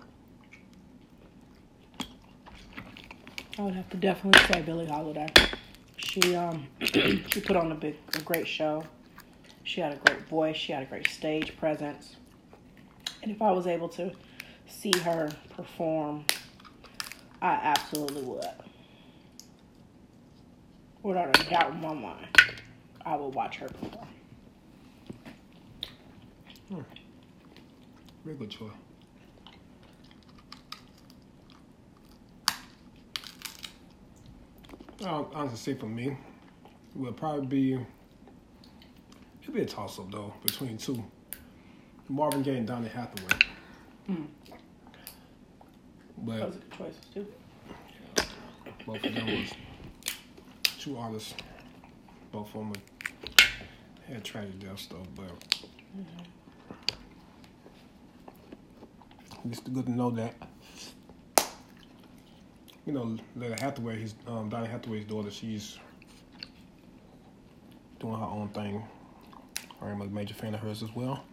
I 3.57 3.61
would 3.63 3.73
have 3.73 3.89
to 3.89 3.97
definitely 3.97 4.41
say 4.53 4.61
Billie 4.61 4.85
Holiday. 4.85 5.27
She 5.97 6.35
um 6.35 6.67
she 6.81 7.41
put 7.41 7.55
on 7.55 7.71
a 7.71 7.75
big 7.75 7.95
a 8.13 8.21
great 8.21 8.47
show. 8.47 8.83
She 9.63 9.81
had 9.81 9.93
a 9.93 9.97
great 9.97 10.21
voice. 10.29 10.55
She 10.55 10.71
had 10.71 10.83
a 10.83 10.85
great 10.85 11.09
stage 11.09 11.57
presence. 11.57 12.15
And 13.23 13.31
if 13.31 13.41
I 13.41 13.51
was 13.51 13.65
able 13.67 13.89
to 13.89 14.11
see 14.67 14.93
her 14.99 15.29
perform, 15.55 16.25
I 17.41 17.53
absolutely 17.63 18.23
would. 18.23 18.45
Without 21.03 21.39
a 21.39 21.49
doubt 21.49 21.71
in 21.71 21.81
my 21.81 21.93
mind, 21.93 22.27
I 23.05 23.15
would 23.15 23.33
watch 23.33 23.57
her 23.57 23.67
perform. 23.69 24.07
Very 28.25 28.35
good 28.35 28.49
choice. 28.49 28.71
I'll 35.05 35.31
honestly 35.33 35.73
say 35.73 35.79
for 35.79 35.85
me, 35.85 36.07
it 36.07 36.17
would 36.95 37.15
probably 37.15 37.45
be 37.45 37.73
it'd 39.43 39.53
be 39.53 39.61
a 39.61 39.65
toss 39.65 39.99
up 39.99 40.11
though 40.11 40.33
between 40.43 40.77
two. 40.77 41.03
Marvin 42.09 42.41
Gaye 42.41 42.57
and 42.57 42.67
Donny 42.67 42.87
Hathaway. 42.87 43.39
Mm. 44.09 44.27
But 46.27 46.39
Those 46.39 46.55
are 46.55 46.59
good 46.59 46.71
choices 46.77 47.05
too. 47.13 47.27
both 48.85 49.03
of 49.03 49.15
them 49.15 49.25
was 49.27 49.51
two 50.77 50.97
artists. 50.97 51.33
Both 52.33 52.47
of 52.47 52.53
them 52.53 52.73
had 54.05 54.23
tragic 54.25 54.59
deaths 54.59 54.87
though, 54.87 55.03
but 55.15 55.31
it's 59.49 59.61
good 59.61 59.85
to 59.85 59.91
know 59.91 60.09
that. 60.11 60.35
You 62.85 62.91
know, 62.93 63.17
Lalah 63.37 63.59
Hathaway, 63.59 63.97
his 63.99 64.15
um, 64.27 64.49
Donny 64.49 64.67
Hathaway's 64.67 65.05
daughter, 65.05 65.31
she's 65.31 65.77
doing 67.99 68.19
her 68.19 68.25
own 68.25 68.49
thing. 68.49 68.83
I'm 69.81 70.01
a 70.01 70.05
major 70.07 70.33
fan 70.33 70.53
of 70.53 70.59
hers 70.59 70.83
as 70.83 70.93
well. 70.93 71.23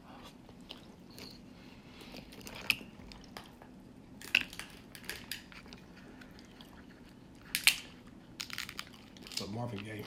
But 9.38 9.50
Marvin 9.52 9.78
Gaye, 9.80 10.04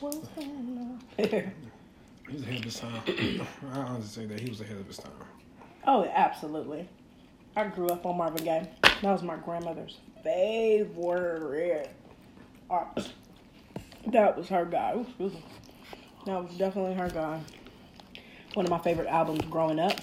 What's 0.00 0.16
going 1.28 1.44
on? 1.44 1.52
he 2.28 2.36
was 2.36 2.42
ahead 2.42 2.58
of 2.58 2.64
his 2.64 2.80
time. 2.80 3.02
I 3.72 3.78
honestly 3.78 4.22
say 4.22 4.26
that 4.26 4.40
he 4.40 4.48
was 4.48 4.60
ahead 4.60 4.76
of 4.76 4.86
his 4.86 4.98
time. 4.98 5.12
Oh, 5.86 6.04
absolutely. 6.04 6.88
I 7.56 7.66
grew 7.66 7.88
up 7.88 8.06
on 8.06 8.16
Marvin 8.16 8.44
Gaye. 8.44 8.68
That 8.82 9.02
was 9.02 9.22
my 9.22 9.36
grandmother's 9.36 9.98
favorite 10.22 11.90
artist. 12.68 13.12
That 14.06 14.36
was 14.36 14.48
her 14.48 14.64
guy. 14.64 14.94
Ooh, 14.94 15.00
excuse 15.00 15.32
me. 15.32 15.44
That 16.26 16.44
was 16.44 16.56
definitely 16.56 16.94
her 16.94 17.08
guy. 17.08 17.40
One 18.54 18.66
of 18.66 18.70
my 18.70 18.78
favorite 18.78 19.08
albums 19.08 19.42
growing 19.50 19.78
up, 19.78 19.98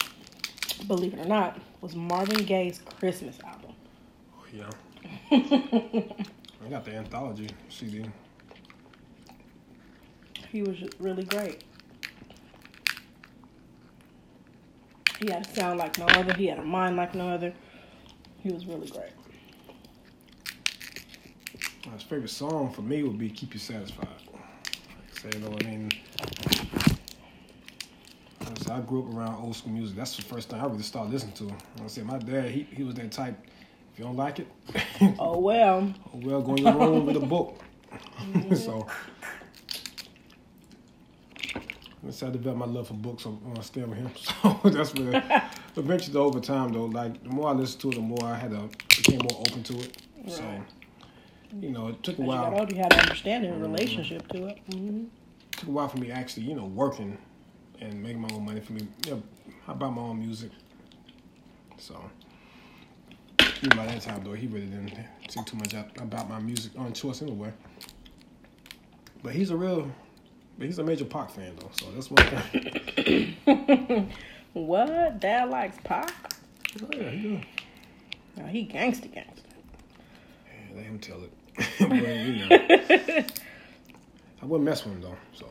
believe 0.88 1.13
it 1.13 1.20
or 1.20 1.26
not, 1.26 1.59
was 1.82 1.95
Marvin 1.95 2.43
Gaye's 2.45 2.80
Christmas 2.99 3.38
album. 3.45 3.74
Oh, 4.38 4.45
yeah. 4.53 4.70
I 6.65 6.70
got 6.70 6.86
the 6.86 6.95
anthology 6.95 7.49
CD. 7.70 8.05
He 10.58 10.64
was 10.64 10.80
really 10.97 11.24
great. 11.24 11.64
He 15.20 15.30
had 15.30 15.45
a 15.45 15.53
sound 15.53 15.78
like 15.78 15.99
no 15.99 16.05
other. 16.05 16.34
He 16.34 16.47
had 16.47 16.58
a 16.58 16.64
mind 16.64 16.95
like 16.95 17.14
no 17.14 17.30
other. 17.30 17.53
He 18.39 18.51
was 18.51 18.66
really 18.66 18.88
great. 18.88 19.12
His 21.93 22.01
favorite 22.01 22.32
song 22.32 22.74
for 22.74 22.82
me 22.82 23.03
would 23.03 23.20
be 23.20 23.30
"Keep 23.30 23.53
You 23.53 23.60
Satisfied." 23.60 24.08
Say, 25.22 25.30
you 25.36 25.41
know, 25.41 25.55
I 25.62 25.64
mean, 25.64 25.91
I 28.72 28.80
grew 28.80 29.08
up 29.08 29.14
around 29.14 29.36
old 29.36 29.55
school 29.55 29.74
music. 29.74 29.95
That's 29.95 30.16
the 30.16 30.24
first 30.24 30.49
thing 30.49 30.60
I 30.60 30.66
really 30.66 30.82
started 30.82 31.14
listening 31.14 31.36
to. 31.36 31.53
I 31.84 31.86
said, 31.86 32.08
my 32.08 32.18
dad, 32.18 32.49
he 32.49 32.64
he 32.64 32.82
was 32.82 32.95
that 32.95 33.12
type. 33.12 33.38
If 33.93 33.99
you 33.99 34.05
don't 34.05 34.18
like 34.18 34.39
it, 34.39 34.47
Oh 35.20 35.38
well. 35.38 35.93
oh, 36.12 36.20
well, 36.24 36.41
go 36.41 36.55
in 36.55 36.64
your 36.64 36.74
room 36.74 37.05
with 37.05 37.18
a 37.18 37.20
book. 37.20 37.62
so. 38.55 38.88
Once 42.04 42.22
I 42.24 42.30
developed 42.30 42.60
my 42.60 42.66
love 42.66 42.88
for 42.88 42.93
books, 42.93 43.26
I'm 43.26 43.39
gonna 43.39 43.64
stay 43.64 43.84
with 43.84 43.98
him. 43.98 44.12
So 44.64 44.70
that's 44.70 44.93
where, 44.93 45.24
eventually, 45.76 46.18
over 46.18 46.39
time, 46.39 46.72
though, 46.74 46.86
like 46.86 47.22
the 47.24 47.30
more 47.30 47.50
I 47.50 47.54
listened 47.54 47.82
to 47.82 47.89
it, 47.91 47.95
the 47.95 48.02
more 48.02 48.24
I 48.24 48.36
had 48.36 48.52
to 48.52 48.70
became 48.98 49.20
more 49.20 49.39
open 49.41 49.64
to 49.64 49.80
it. 49.80 49.98
So, 50.28 50.43
you 51.62 51.70
know, 51.72 51.88
it 51.89 52.04
took 52.04 52.18
a 52.20 52.22
As 52.22 52.28
you 52.28 52.34
got 52.34 52.52
while. 52.52 52.60
older, 52.60 52.74
you 52.76 52.82
had 52.82 52.93
an 52.93 53.00
understanding 53.00 53.52
and 53.52 53.62
relationship 53.62 54.28
to 54.30 54.48
it. 54.48 54.60
hmm 54.72 55.06
took 55.52 55.70
a 55.70 55.72
while 55.72 55.88
for 55.88 55.98
me 55.98 56.12
actually, 56.12 56.43
you 56.43 56.54
know, 56.56 56.66
working 56.66 57.18
and 57.82 58.02
making 58.04 58.22
my 58.22 58.30
own 58.34 58.45
money 58.45 58.60
for 58.60 58.74
me. 58.74 58.88
Yeah, 59.08 59.16
I 59.68 59.74
buy 59.74 59.89
my 59.89 60.02
own 60.02 60.20
music. 60.20 60.52
So, 61.78 61.95
even 63.64 63.76
by 63.78 63.88
that 63.88 64.02
time 64.02 64.24
though, 64.24 64.34
he 64.34 64.45
really 64.48 64.68
didn't 64.68 64.93
see 65.30 65.39
too 65.45 65.58
much 65.58 65.74
about 65.74 66.30
my 66.30 66.39
music 66.39 66.74
on 66.78 66.93
choice 66.93 67.22
anyway. 67.24 67.52
But 69.24 69.34
he's 69.34 69.50
a 69.50 69.58
real, 69.58 69.91
but 70.58 70.66
he's 70.66 70.80
a 70.80 70.84
major 70.84 71.05
Pac 71.05 71.30
fan 71.30 71.55
though, 71.60 71.70
so 71.72 71.91
that's 71.91 72.10
one 72.12 72.26
thing. 73.45 74.12
What? 74.53 75.20
Dad 75.20 75.49
likes 75.49 75.78
Pac? 75.84 76.12
oh 76.82 76.88
yeah, 76.95 77.10
he 77.12 77.22
do. 77.22 77.39
No, 78.38 78.45
he 78.45 78.66
gangsta 78.66 79.08
gangsta. 79.14 79.43
Yeah, 80.47 80.76
let 80.76 80.86
him 80.86 80.99
tell 80.99 81.22
it. 81.24 81.32
but, 81.80 81.91
you 81.91 82.45
know, 82.47 83.26
I 84.41 84.45
wouldn't 84.45 84.66
mess 84.66 84.84
with 84.84 84.95
him 84.95 85.01
though. 85.01 85.18
So, 85.34 85.45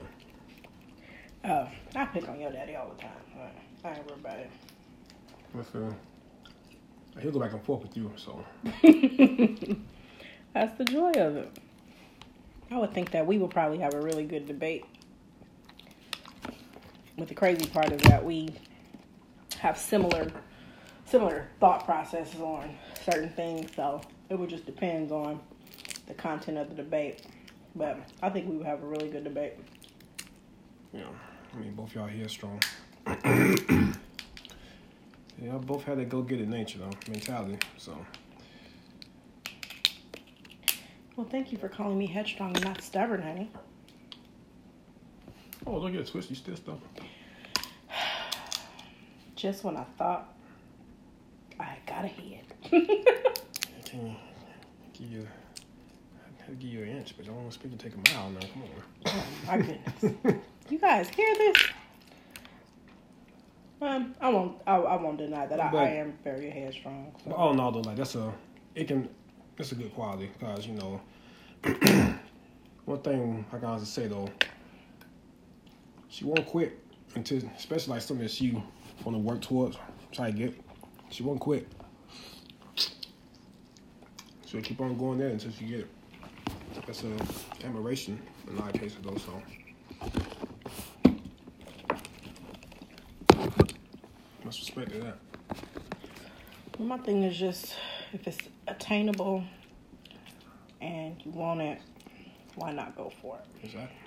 Oh, 1.45 1.69
I 1.95 2.05
pick 2.07 2.29
on 2.29 2.41
your 2.41 2.51
daddy 2.51 2.75
all 2.75 2.89
the 2.89 3.01
time. 3.01 3.13
I 3.85 3.91
ain't 3.91 4.07
worried 4.09 4.21
about 4.21 4.39
it. 4.39 4.51
uh, 7.17 7.21
he'll 7.21 7.31
go 7.31 7.39
back 7.39 7.53
and 7.53 7.63
forth 7.63 7.83
with 7.83 7.97
you. 7.97 8.11
So, 8.17 8.45
That's 10.53 10.77
the 10.79 10.85
joy 10.85 11.13
of 11.13 11.37
it. 11.37 11.57
I 12.71 12.79
would 12.79 12.93
think 12.93 13.13
that 13.13 13.25
we 13.27 13.39
would 13.39 13.51
probably 13.51 13.79
have 13.79 13.95
a 13.95 14.01
really 14.01 14.25
good 14.25 14.47
debate. 14.47 14.85
But 17.17 17.29
the 17.29 17.35
crazy 17.35 17.67
part 17.67 17.93
is 17.93 18.03
that 18.03 18.25
we 18.25 18.55
have 19.59 19.79
similar 19.79 20.31
similar 21.07 21.47
thought 21.61 21.85
processes 21.85 22.41
on 22.41 22.77
certain 23.05 23.31
things, 23.31 23.71
so 23.75 24.01
it 24.29 24.39
would 24.39 24.51
just 24.51 24.67
depends 24.67 25.12
on 25.12 25.41
the 26.07 26.14
content 26.14 26.59
of 26.59 26.69
the 26.69 26.75
debate. 26.75 27.23
But 27.75 27.99
I 28.23 28.29
think 28.29 28.49
we 28.49 28.57
would 28.57 28.67
have 28.67 28.83
a 28.83 28.87
really 28.87 29.09
good 29.09 29.25
debate. 29.25 29.55
Yeah. 30.93 31.05
I 31.55 31.59
mean, 31.59 31.75
both 31.75 31.95
y'all 31.95 32.07
here 32.07 32.29
strong. 32.29 32.61
yeah, 33.07 33.93
both 35.61 35.85
had 35.85 35.99
that 35.99 36.09
go 36.09 36.23
get 36.23 36.41
it 36.41 36.49
nature 36.49 36.79
though, 36.79 36.91
mentality. 37.09 37.59
So, 37.77 37.97
Well, 41.17 41.27
thank 41.31 41.51
you 41.51 41.57
for 41.57 41.69
calling 41.69 41.99
me 41.99 42.07
headstrong 42.07 42.55
and 42.57 42.64
not 42.64 42.83
stubborn, 42.83 43.23
honey. 43.23 43.51
Oh, 45.67 45.81
don't 45.81 45.93
get 45.93 46.07
twisted. 46.07 46.31
You 46.31 46.37
still 46.37 46.57
stuff. 46.57 46.79
Just 49.37 49.64
when 49.64 49.77
I 49.77 49.85
thought 49.99 50.33
I 51.61 51.77
got 51.87 52.05
ahead. 52.05 52.45
I 52.64 52.69
can't 53.85 54.17
give 54.93 55.11
you. 55.11 55.29
I 56.49 56.53
give 56.53 56.71
you 56.71 56.83
an 56.85 56.89
inch, 56.91 57.14
but 57.17 57.27
I 57.27 57.29
don't 57.33 57.47
expect 57.47 57.73
you 57.73 57.79
to 57.79 57.85
take 57.91 57.95
a 57.95 58.14
mile 58.14 58.31
now. 58.31 58.41
Come 58.53 58.62
on. 58.62 58.69
Oh 59.07 59.25
my 59.47 59.57
goodness. 59.59 60.37
you 60.71 60.79
guys 60.79 61.09
hear 61.09 61.35
this? 61.35 61.57
Um, 63.83 64.14
I 64.21 64.29
won't. 64.31 64.62
I, 64.67 64.77
I 64.77 64.97
won't 64.97 65.19
deny 65.19 65.47
that 65.47 65.61
I, 65.61 65.71
But- 65.71 65.85
I 65.85 65.89
am 65.97 66.17
very 66.25 66.51
headstrong. 66.51 67.12
But 67.27 67.35
all 67.35 67.53
in 67.53 67.61
all, 67.61 67.73
though, 67.73 67.81
like 67.81 67.97
that's 67.97 68.14
a 68.14 68.33
it 68.75 68.89
can 68.89 69.09
it's 69.59 69.73
a 69.73 69.75
good 69.75 69.93
quality 69.95 70.31
because 70.39 70.67
you 70.67 70.75
know 70.75 71.01
one 72.85 73.01
thing 73.01 73.45
I 73.53 73.57
can 73.59 73.64
honestly 73.64 73.87
say 74.05 74.09
though, 74.09 74.29
she 76.17 76.25
won't 76.25 76.47
quit 76.47 76.83
until 77.14 77.43
especially 77.59 77.93
like 77.93 78.01
something 78.01 78.25
that 78.25 78.33
she 78.33 78.53
want 79.05 79.14
to 79.14 79.19
work 79.19 79.43
towards, 79.43 79.77
try 80.12 80.31
to 80.31 80.37
get. 80.37 80.55
She 81.11 81.23
won't 81.23 81.41
quit. 81.41 81.69
She'll 84.47 84.62
keep 84.62 84.81
on 84.81 84.97
going 84.97 85.19
there 85.19 85.29
until 85.29 85.51
she 85.53 85.67
get 85.67 85.81
it. 85.81 85.89
That's 86.87 87.05
a 87.05 87.12
admiration 87.67 88.19
in 88.49 88.57
a 88.57 88.61
lot 88.61 88.75
of 88.75 88.81
cases, 88.81 88.97
though. 89.03 89.17
So. 89.17 89.43
Must 94.43 94.61
respect 94.61 94.93
to 94.93 95.01
that. 95.01 95.19
My 96.79 96.97
thing 96.97 97.25
is 97.25 97.37
just 97.37 97.75
if 98.14 98.27
it's 98.27 98.39
attainable 98.67 99.45
and 100.81 101.21
you 101.23 101.31
want 101.33 101.61
it, 101.61 101.79
why 102.55 102.73
not 102.73 102.97
go 102.97 103.12
for 103.21 103.37
it? 103.39 103.67
Exactly. 103.67 104.06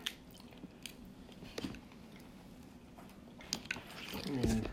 I 4.29 4.31
mean, 4.31 4.65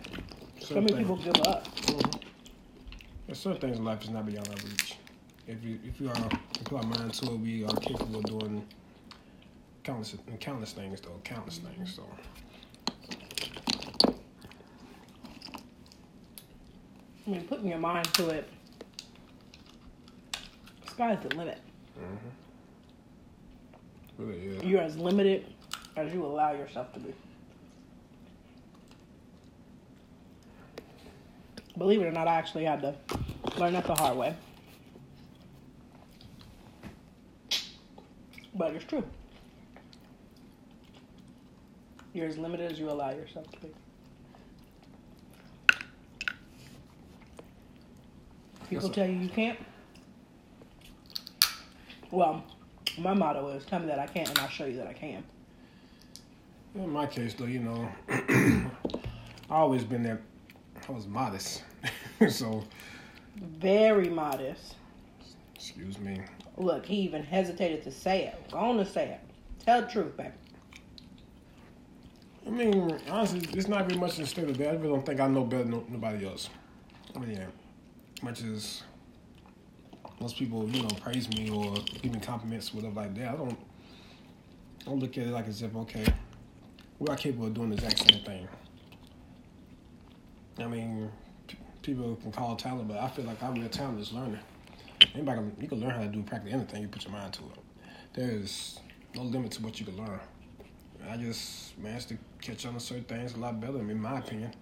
So 0.61 0.74
many 0.74 0.88
certain 0.88 0.98
people 0.98 1.16
things- 1.16 1.36
give 1.36 1.46
up. 1.46 1.64
Mhm. 1.76 2.22
There's 3.26 3.38
certain 3.38 3.61
things 3.61 3.78
in 3.78 3.84
life 3.84 4.02
is 4.04 4.11
not 4.11 4.26
beyond 4.26 4.48
our 4.48 4.54
reach. 4.57 4.96
If 5.46 5.64
you 5.64 5.78
if 5.84 6.00
you 6.00 6.09
are 6.11 6.16
if 6.16 6.32
you 6.32 6.64
put 6.64 6.78
our 6.78 6.86
mind 6.86 7.14
to 7.14 7.32
it, 7.32 7.40
we 7.40 7.64
are 7.64 7.74
capable 7.76 8.16
of 8.18 8.24
doing 8.24 8.66
countless 9.82 10.14
countless 10.40 10.72
things 10.72 11.00
though, 11.00 11.20
countless 11.24 11.59
things. 11.59 11.94
So 11.94 12.02
I 17.26 17.30
mean, 17.30 17.44
putting 17.48 17.68
your 17.68 17.78
mind 17.78 18.12
to 18.14 18.28
it, 18.30 18.48
sky's 20.88 21.18
the 21.22 21.34
limit. 21.34 21.59
really 24.18 24.38
is. 24.38 24.64
You're 24.64 24.80
as 24.82 24.96
limited 24.96 25.44
as 25.96 26.12
you 26.12 26.24
allow 26.24 26.52
yourself 26.52 26.92
to 26.94 27.00
be. 27.00 27.12
Believe 31.79 32.01
it 32.01 32.07
or 32.07 32.12
not, 32.12 32.27
I 32.27 32.35
actually 32.35 32.64
had 32.64 32.81
to 32.81 32.95
learn 33.59 33.74
that 33.74 33.85
the 33.85 33.95
hard 33.95 34.16
way. 34.16 34.35
But 38.55 38.74
it's 38.74 38.85
true. 38.85 39.05
You're 42.14 42.29
as 42.29 42.39
limited 42.39 42.72
as 42.72 42.79
you 42.79 42.89
allow 42.89 43.11
yourself 43.11 43.51
to 43.51 43.61
be. 43.61 43.68
People 48.70 48.89
tell 48.89 49.07
you 49.07 49.18
you 49.18 49.29
can't. 49.29 49.59
Well, 52.11 52.43
my 52.99 53.12
motto 53.12 53.49
is 53.51 53.66
tell 53.66 53.81
me 53.81 53.87
that 53.87 53.99
I 53.99 54.07
can't 54.07 54.29
and 54.31 54.39
I'll 54.39 54.49
show 54.49 54.64
you 54.64 54.77
that 54.79 54.87
I 54.87 54.95
can. 54.95 55.22
In 56.74 56.91
my 56.91 57.07
case 57.07 57.35
though, 57.35 57.45
you 57.45 57.61
know, 57.61 57.89
I've 58.09 58.70
always 59.51 59.85
been 59.85 60.03
that 60.05 60.20
I 60.89 60.93
was 60.93 61.07
modest. 61.07 61.62
so 62.28 62.64
Very 63.37 64.09
modest. 64.09 64.76
excuse 65.55 65.99
me. 65.99 66.20
Look, 66.57 66.87
he 66.87 66.97
even 66.97 67.22
hesitated 67.22 67.82
to 67.84 67.91
say 67.91 68.26
it. 68.26 68.51
Go 68.51 68.59
on 68.59 68.76
to 68.78 68.87
say 68.87 69.09
it. 69.09 69.20
Tell 69.64 69.82
the 69.82 69.89
truth, 69.89 70.16
baby. 70.16 70.30
I 72.47 72.51
mean, 72.51 72.99
honestly, 73.11 73.41
it's 73.53 73.66
not 73.66 73.89
very 73.89 73.99
much 73.99 74.16
in 74.16 74.22
the 74.22 74.28
state 74.28 74.49
of 74.49 74.57
that. 74.59 74.68
I 74.68 74.72
really 74.74 74.89
don't 74.89 75.05
think 75.05 75.18
I 75.20 75.26
know 75.26 75.45
better 75.45 75.64
than 75.64 75.84
nobody 75.89 76.24
else. 76.26 76.49
I 77.14 77.18
mean, 77.18 77.32
yeah, 77.32 77.47
much 78.22 78.43
as 78.43 78.84
most 80.20 80.37
people, 80.37 80.68
you 80.68 80.82
know, 80.82 80.89
praise 81.01 81.28
me 81.30 81.51
or 81.51 81.74
give 82.01 82.12
me 82.12 82.20
compliments, 82.20 82.72
whatever 82.72 82.95
like 83.01 83.14
that. 83.16 83.30
I 83.30 83.37
don't, 83.37 83.59
I 84.82 84.84
don't 84.84 85.01
look 85.01 85.18
at 85.18 85.26
it 85.26 85.30
like 85.30 85.49
as 85.49 85.61
if 85.61 85.74
okay, 85.74 86.07
we 87.01 87.09
are 87.09 87.16
capable 87.16 87.47
of 87.47 87.55
doing 87.55 87.70
the 87.70 87.74
exact 87.74 87.99
same 87.99 88.22
thing. 88.22 88.49
I 90.59 90.66
mean, 90.66 91.11
people 91.82 92.16
can 92.16 92.32
call 92.32 92.57
talent, 92.57 92.88
but 92.88 92.98
I 92.98 93.09
feel 93.09 93.24
like 93.24 93.42
our 93.42 93.52
real 93.52 93.68
talent 93.68 94.00
is 94.00 94.12
learning. 94.12 94.38
Anybody, 95.14 95.38
can, 95.38 95.57
you 95.61 95.68
can 95.68 95.80
learn 95.80 95.90
how 95.90 96.02
to 96.02 96.09
do 96.09 96.22
practically 96.22 96.52
anything 96.52 96.82
you 96.82 96.88
put 96.88 97.04
your 97.04 97.12
mind 97.12 97.32
to 97.34 97.42
it. 97.42 97.59
There 98.14 98.30
is 98.30 98.80
no 99.14 99.22
limit 99.22 99.52
to 99.52 99.62
what 99.62 99.78
you 99.78 99.86
can 99.86 99.96
learn. 99.96 100.20
I 101.09 101.16
just 101.16 101.78
managed 101.78 102.09
to 102.09 102.18
catch 102.40 102.66
on 102.66 102.74
to 102.74 102.80
certain 102.80 103.04
things 103.04 103.34
a 103.34 103.38
lot 103.38 103.61
better, 103.61 103.78
in 103.78 104.00
my 104.00 104.18
opinion. 104.18 104.52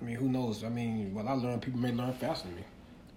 I 0.00 0.04
mean, 0.04 0.16
who 0.16 0.28
knows? 0.28 0.64
I 0.64 0.68
mean, 0.70 1.14
what 1.14 1.26
I 1.26 1.32
learn, 1.32 1.60
people 1.60 1.78
may 1.78 1.92
learn 1.92 2.12
faster 2.14 2.48
than 2.48 2.56
me, 2.56 2.64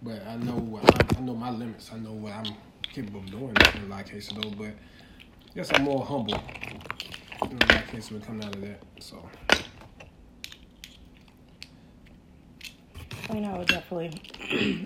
but 0.02 0.26
I 0.28 0.36
know 0.36 0.56
what 0.56 0.84
I, 0.84 1.18
I 1.18 1.22
know 1.22 1.36
my 1.36 1.50
limits. 1.50 1.92
I 1.94 1.98
know 1.98 2.12
what 2.12 2.34
I'm 2.34 2.54
capable 2.82 3.22
of 3.22 3.32
doing 3.32 3.56
in 3.76 3.84
a 3.84 3.88
lot 3.88 4.02
of 4.02 4.12
cases, 4.12 4.34
though. 4.36 4.50
But 4.52 4.74
yes, 5.56 5.72
I'm 5.74 5.84
more 5.84 6.06
humble 6.06 6.36
in 7.42 7.62
a 7.62 7.66
lot 7.74 7.84
of 7.84 7.88
cases 7.88 8.12
when 8.12 8.22
comes 8.22 8.44
down 8.44 8.52
to 8.52 8.60
that. 8.60 8.82
So 9.00 9.30
I 13.23 13.23
mean, 13.34 13.46
I 13.46 13.58
would 13.58 13.68
definitely 13.68 14.22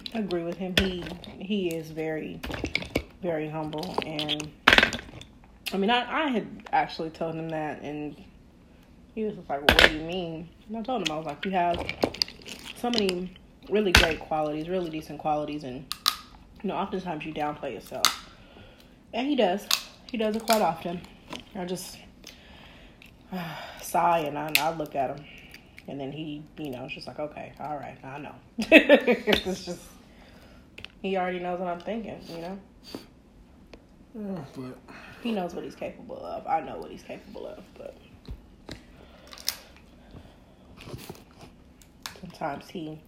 agree 0.14 0.44
with 0.44 0.58
him. 0.58 0.74
He 0.80 1.04
he 1.40 1.68
is 1.70 1.92
very, 1.92 2.40
very 3.22 3.50
humble, 3.50 3.96
and 4.06 4.50
I 5.74 5.78
mean, 5.78 5.90
I 5.90 6.26
I 6.26 6.28
had 6.28 6.48
actually 6.72 7.10
told 7.10 7.36
him 7.36 7.50
that, 7.50 7.82
and 7.82 8.16
he 9.14 9.26
was 9.26 9.36
just 9.36 9.50
like, 9.50 9.68
well, 9.68 9.78
"What 9.78 9.90
do 9.90 9.98
you 9.98 10.04
mean?" 10.04 10.50
And 10.68 10.78
I 10.78 10.82
told 10.82 11.08
him 11.08 11.14
I 11.14 11.18
was 11.18 11.26
like, 11.26 11.44
"You 11.44 11.52
have 11.52 11.86
so 12.78 12.90
many 12.90 13.36
really 13.70 13.92
great 13.92 14.20
qualities, 14.20 14.70
really 14.70 14.90
decent 14.90 15.20
qualities, 15.20 15.66
and 15.66 15.86
you 16.64 16.70
know, 16.70 16.76
oftentimes 16.76 17.26
you 17.26 17.34
downplay 17.34 17.74
yourself." 17.74 18.30
And 19.14 19.28
he 19.28 19.36
does. 19.36 19.68
He 20.10 20.18
does 20.18 20.36
it 20.38 20.46
quite 20.46 20.62
often. 20.62 21.02
I 21.54 21.66
just 21.66 21.98
sigh 23.82 24.20
and 24.20 24.38
I, 24.38 24.54
I 24.58 24.74
look 24.74 24.96
at 24.96 25.18
him. 25.18 25.26
And 25.88 26.00
then 26.00 26.12
he, 26.12 26.44
you 26.58 26.70
know, 26.70 26.84
it's 26.86 26.94
just 26.94 27.08
like, 27.08 27.20
okay, 27.20 27.54
all 27.60 27.78
right, 27.78 27.98
I 28.04 28.18
know. 28.18 28.36
it's 28.58 29.66
just, 29.66 29.80
he 31.02 31.16
already 31.16 31.40
knows 31.40 31.60
what 31.60 31.70
I'm 31.70 31.80
thinking, 31.80 32.20
you 32.30 32.38
know? 32.40 32.60
yeah, 34.14 34.44
but 34.56 34.78
He 35.24 35.32
knows 35.32 35.54
what 35.54 35.64
he's 35.64 35.76
capable 35.76 36.24
of. 36.26 36.46
I 36.46 36.60
know 36.62 36.78
what 36.78 36.92
he's 36.92 37.04
capable 37.04 37.48
of, 37.48 37.64
but 37.78 37.96
sometimes 42.20 42.68
he 42.70 43.00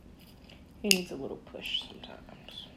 he 0.81 0.87
needs 0.89 1.11
a 1.11 1.15
little 1.15 1.37
push 1.37 1.81
sometimes. 1.81 2.67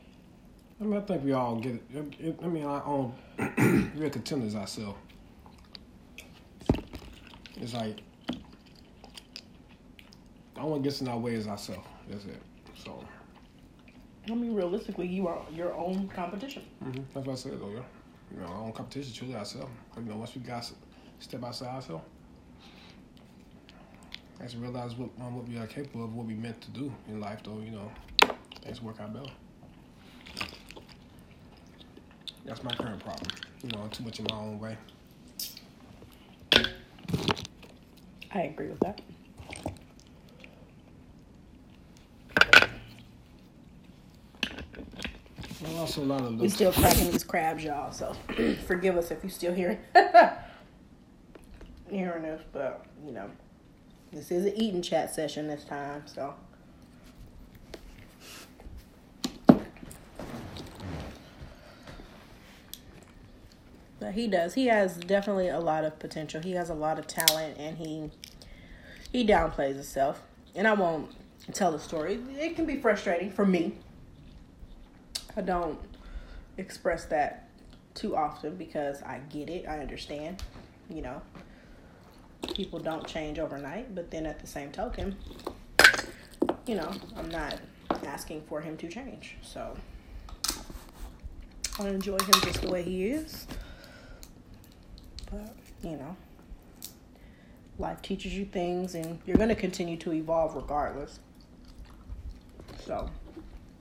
I 0.81 0.85
mean, 0.85 0.97
I 0.97 1.01
think 1.03 1.25
we 1.25 1.33
all 1.33 1.57
get 1.57 1.81
it. 1.93 2.39
I 2.43 2.47
mean, 2.49 2.65
our 2.65 2.85
own 2.85 3.15
real 3.97 4.11
contenders 4.11 4.57
ourselves. 4.57 4.99
It's 7.61 7.75
like 7.75 7.99
the 10.55 10.61
only 10.61 10.81
gets 10.81 11.01
in 11.01 11.09
our 11.09 11.19
way 11.19 11.35
is 11.35 11.47
ourselves. 11.47 11.87
That's 12.09 12.25
it. 12.25 12.41
So 12.77 13.05
I 14.31 14.35
mean, 14.35 14.55
realistically, 14.55 15.07
you 15.09 15.27
are 15.27 15.43
your 15.53 15.75
own 15.75 16.09
competition. 16.15 16.63
mhm, 16.85 17.05
that's 17.13 17.27
what 17.27 17.33
I 17.33 17.37
said 17.37 17.61
though. 17.61 17.71
Yeah, 17.71 17.83
you 18.33 18.41
know, 18.41 18.47
our 18.47 18.63
own 18.63 18.73
competition 18.73 19.13
truly 19.15 19.35
ourselves. 19.35 19.71
You 19.97 20.03
know, 20.05 20.17
once 20.17 20.35
we 20.35 20.43
got 20.43 20.71
step 21.19 21.43
outside 21.45 21.69
ourselves, 21.75 22.05
let's 24.41 24.55
realize 24.55 24.95
what 24.95 25.11
um, 25.21 25.37
what 25.37 25.49
we 25.49 25.57
are 25.59 25.67
capable 25.67 26.05
of, 26.05 26.15
what 26.15 26.27
we 26.27 26.35
meant 26.35 26.61
to 26.63 26.71
do 26.71 26.93
in 27.09 27.21
life. 27.21 27.41
Though, 27.45 27.61
you 27.61 27.73
know, 27.73 27.91
things 28.65 28.81
work 28.83 29.01
out 29.01 29.13
better. 29.13 29.31
That's 32.45 32.63
my 32.65 32.75
current 32.75 33.03
problem. 33.03 33.31
You 33.63 33.71
know, 33.71 33.83
I'm 33.85 33.91
too 33.91 34.03
much 34.05 34.19
in 34.19 34.27
my 34.29 34.37
own 34.37 34.59
way. 34.59 34.77
I 38.35 38.43
agree 38.43 38.69
with 38.69 38.81
that. 38.81 39.01
And 45.65 45.72
also 45.83 46.03
a 46.03 46.05
lot 46.05 46.23
of 46.23 46.41
We 46.41 46.49
still 46.49 46.73
cracking 46.73 47.11
these 47.11 47.25
crabs, 47.25 47.63
y'all. 47.63 47.93
So 47.93 48.15
forgive 48.67 48.97
us 48.97 49.11
if 49.11 49.23
you 49.23 49.31
still 49.31 49.53
hear 49.53 49.79
hearing 51.91 52.23
this, 52.23 52.43
but 52.53 52.87
you 53.05 53.13
know, 53.13 53.31
this 54.13 54.31
is 54.31 54.47
an 54.47 54.57
eating 54.57 54.81
chat 54.81 55.15
session 55.15 55.49
this 55.49 55.65
time. 55.65 56.05
So 56.07 56.35
but 63.99 64.15
he 64.15 64.27
does. 64.29 64.55
He 64.55 64.67
has 64.67 64.97
definitely 64.97 65.49
a 65.49 65.61
lot 65.61 65.85
of 65.85 65.99
potential. 65.99 66.41
He 66.41 66.53
has 66.53 66.71
a 66.71 66.75
lot 66.75 66.99
of 66.99 67.07
talent, 67.07 67.59
and 67.59 67.79
he 67.79 68.11
he 69.13 69.27
downplays 69.27 69.75
himself. 69.75 70.23
And 70.55 70.69
I 70.69 70.75
won't 70.75 71.11
tell 71.53 71.73
the 71.73 71.79
story. 71.79 72.21
It 72.39 72.57
can 72.57 72.67
be 72.67 72.81
frustrating 72.81 73.31
for 73.31 73.45
me. 73.45 73.75
I 75.37 75.41
don't 75.41 75.79
express 76.59 77.07
that 77.07 77.49
too 77.95 78.17
often 78.17 78.57
because 78.57 79.03
I 79.03 79.21
get 79.31 79.49
it. 79.49 79.67
I 79.67 79.79
understand. 79.79 80.43
You 80.91 81.03
know, 81.03 81.23
people 82.55 82.79
don't 82.79 83.07
change 83.07 83.39
overnight, 83.39 83.95
but 83.95 84.11
then 84.11 84.27
at 84.27 84.41
the 84.41 84.47
same 84.47 84.73
token, 84.73 85.17
you 86.67 86.75
know, 86.75 86.93
I'm 87.17 87.31
not 87.31 87.59
asking 88.05 88.43
for 88.43 88.61
him 88.61 88.77
to 88.79 88.89
change. 88.89 89.37
So 89.43 89.75
I 91.79 91.89
enjoy 91.89 92.19
him 92.19 92.35
just 92.43 92.63
the 92.63 92.71
way 92.71 92.83
he 92.83 93.07
is. 93.07 93.47
But, 95.31 95.55
you 95.83 95.97
know, 95.97 96.15
life 97.79 98.03
teaches 98.03 98.35
you 98.35 98.45
things, 98.45 98.95
and 98.95 99.19
you're 99.25 99.39
going 99.39 99.49
to 99.49 99.55
continue 99.55 99.97
to 99.99 100.13
evolve 100.13 100.55
regardless. 100.55 101.21
So, 102.85 103.09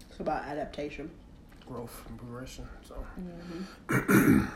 it's 0.10 0.20
about 0.20 0.46
adaptation. 0.46 1.12
Growth 1.72 2.04
and 2.10 2.18
progression. 2.18 2.68
So, 2.88 2.96
Mm-hmm. 3.20 4.46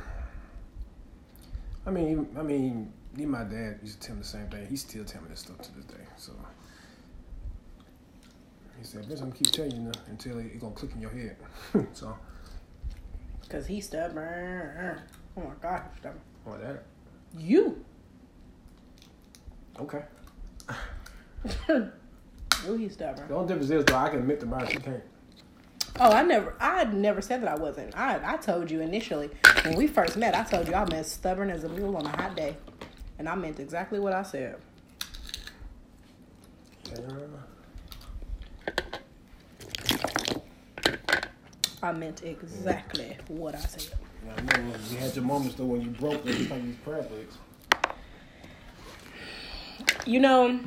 I 1.87 1.91
mean, 1.91 2.27
I 2.37 2.41
mean, 2.41 2.91
even 3.13 3.29
my 3.29 3.43
dad 3.43 3.77
used 3.83 4.01
to 4.01 4.07
tell 4.07 4.15
me 4.15 4.21
the 4.23 4.27
same 4.27 4.47
thing. 4.47 4.65
He 4.67 4.75
still 4.75 5.05
tell 5.05 5.21
me 5.21 5.27
this 5.29 5.41
stuff 5.41 5.61
to 5.61 5.75
this 5.75 5.85
day. 5.85 6.03
So, 6.17 6.31
he 8.79 8.83
said, 8.83 9.03
"Bitch, 9.05 9.21
I'm 9.21 9.29
gonna 9.29 9.31
keep 9.33 9.51
telling 9.51 9.71
you 9.71 9.79
now 9.81 9.91
until 10.07 10.39
it, 10.39 10.47
it 10.47 10.59
gonna 10.59 10.73
click 10.73 10.91
in 10.95 11.01
your 11.01 11.11
head." 11.11 11.37
so, 11.93 12.17
Because 13.43 13.67
he's 13.67 13.85
stubborn. 13.85 14.99
Oh 15.37 15.41
my 15.41 15.53
God, 15.61 15.83
he's 15.91 15.99
stubborn. 15.99 16.21
oh, 16.47 16.57
that 16.57 16.83
You. 17.37 17.83
okay. 19.79 20.03
Oh, 22.67 22.75
he's 22.75 22.93
stubborn. 22.93 23.27
The 23.27 23.35
only 23.35 23.47
difference 23.49 23.69
is 23.69 23.85
though, 23.85 23.95
I 23.97 24.09
can 24.09 24.19
admit 24.19 24.39
to 24.39 24.47
mine. 24.47 24.65
She 24.67 24.77
can't. 24.77 25.03
Oh, 25.97 26.11
I 26.11 26.23
never, 26.23 26.53
I 26.59 26.83
never 26.85 27.21
said 27.21 27.41
that 27.41 27.47
I 27.49 27.55
wasn't. 27.55 27.97
I, 27.97 28.33
I 28.33 28.37
told 28.37 28.69
you 28.69 28.81
initially 28.81 29.29
when 29.63 29.75
we 29.75 29.87
first 29.87 30.17
met. 30.17 30.35
I 30.35 30.43
told 30.43 30.67
you 30.67 30.75
I'm 30.75 30.91
as 30.91 31.09
stubborn 31.09 31.49
as 31.49 31.63
a 31.63 31.69
mule 31.69 31.95
on 31.95 32.05
a 32.05 32.09
hot 32.09 32.35
day, 32.35 32.57
and 33.17 33.29
I 33.29 33.35
meant 33.35 33.61
exactly 33.61 33.99
what 33.99 34.11
I 34.11 34.23
said. 34.23 34.57
I 41.81 41.91
meant 41.93 42.23
exactly 42.23 43.17
what 43.29 43.55
I 43.55 43.59
said. 43.59 43.93
I 44.37 44.41
know 44.41 44.73
you 44.89 44.97
had 44.97 45.15
your 45.15 45.23
moments 45.23 45.55
though 45.55 45.65
when 45.65 45.81
you 45.81 45.89
broke 45.91 46.25
them, 46.25 46.33
just 46.33 46.49
like 46.49 46.63
these 46.63 46.75
crab 46.83 47.09
legs. 47.11 47.37
You 50.05 50.19
know, 50.19 50.59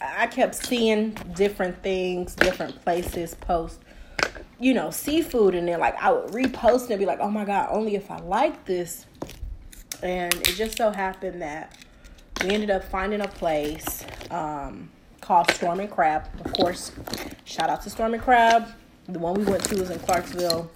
I 0.00 0.28
kept 0.28 0.54
seeing 0.54 1.10
different 1.34 1.82
things, 1.82 2.34
different 2.34 2.82
places 2.82 3.34
post, 3.34 3.80
you 4.62 4.72
know, 4.74 4.92
seafood, 4.92 5.56
and 5.56 5.66
then 5.66 5.80
like 5.80 6.00
I 6.00 6.12
would 6.12 6.30
repost 6.30 6.88
and 6.88 6.98
be 6.98 7.04
like, 7.04 7.18
oh 7.20 7.28
my 7.28 7.44
god, 7.44 7.68
only 7.72 7.96
if 7.96 8.10
I 8.10 8.18
like 8.20 8.64
this. 8.64 9.06
And 10.04 10.32
it 10.34 10.54
just 10.54 10.76
so 10.76 10.90
happened 10.90 11.42
that 11.42 11.76
we 12.42 12.50
ended 12.50 12.70
up 12.70 12.84
finding 12.84 13.20
a 13.20 13.28
place 13.28 14.04
um, 14.30 14.88
called 15.20 15.50
Storming 15.50 15.88
Crab. 15.88 16.28
Of 16.44 16.52
course, 16.52 16.92
shout 17.44 17.70
out 17.70 17.82
to 17.82 17.90
Storming 17.90 18.20
Crab. 18.20 18.68
The 19.08 19.18
one 19.18 19.34
we 19.34 19.44
went 19.44 19.64
to 19.64 19.80
was 19.80 19.90
in 19.90 19.98
Clarksville, 19.98 20.70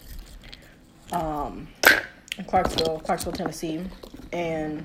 um, 1.13 1.69
in 2.39 2.45
Clarksville, 2.45 3.01
Clarksville, 3.05 3.33
Tennessee, 3.33 3.85
and 4.33 4.85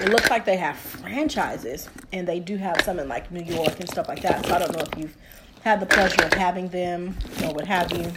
it 0.00 0.08
looks 0.08 0.30
like 0.30 0.46
they 0.46 0.56
have 0.56 0.78
franchises 0.78 1.90
and 2.14 2.26
they 2.26 2.40
do 2.40 2.56
have 2.56 2.80
some 2.80 2.98
in 2.98 3.08
like 3.08 3.30
New 3.30 3.44
York 3.44 3.78
and 3.78 3.88
stuff 3.90 4.08
like 4.08 4.22
that. 4.22 4.46
So 4.46 4.54
I 4.54 4.58
don't 4.58 4.72
know 4.72 4.84
if 4.90 4.98
you've 4.98 5.16
had 5.64 5.80
the 5.80 5.86
pleasure 5.86 6.22
of 6.22 6.32
having 6.34 6.68
them 6.68 7.16
or 7.42 7.54
what 7.54 7.66
have 7.66 7.90
you. 7.90 8.12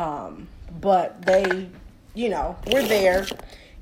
Um, 0.00 0.48
but 0.82 1.22
they, 1.22 1.70
you 2.14 2.28
know, 2.28 2.56
we're 2.70 2.86
there. 2.86 3.26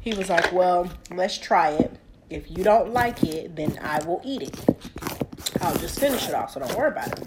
He 0.01 0.15
was 0.15 0.31
like, 0.31 0.53
Well, 0.53 0.89
let's 1.11 1.37
try 1.37 1.71
it. 1.71 1.93
If 2.31 2.49
you 2.49 2.63
don't 2.63 2.93
like 2.93 3.25
it, 3.25 3.57
then 3.57 3.77
I 3.83 4.03
will 4.05 4.23
eat 4.25 4.43
it. 4.43 4.57
I'll 5.61 5.77
just 5.79 5.99
finish 5.99 6.29
it 6.29 6.35
off, 6.35 6.53
so 6.53 6.61
don't 6.61 6.75
worry 6.77 6.89
about 6.89 7.19
it. 7.19 7.27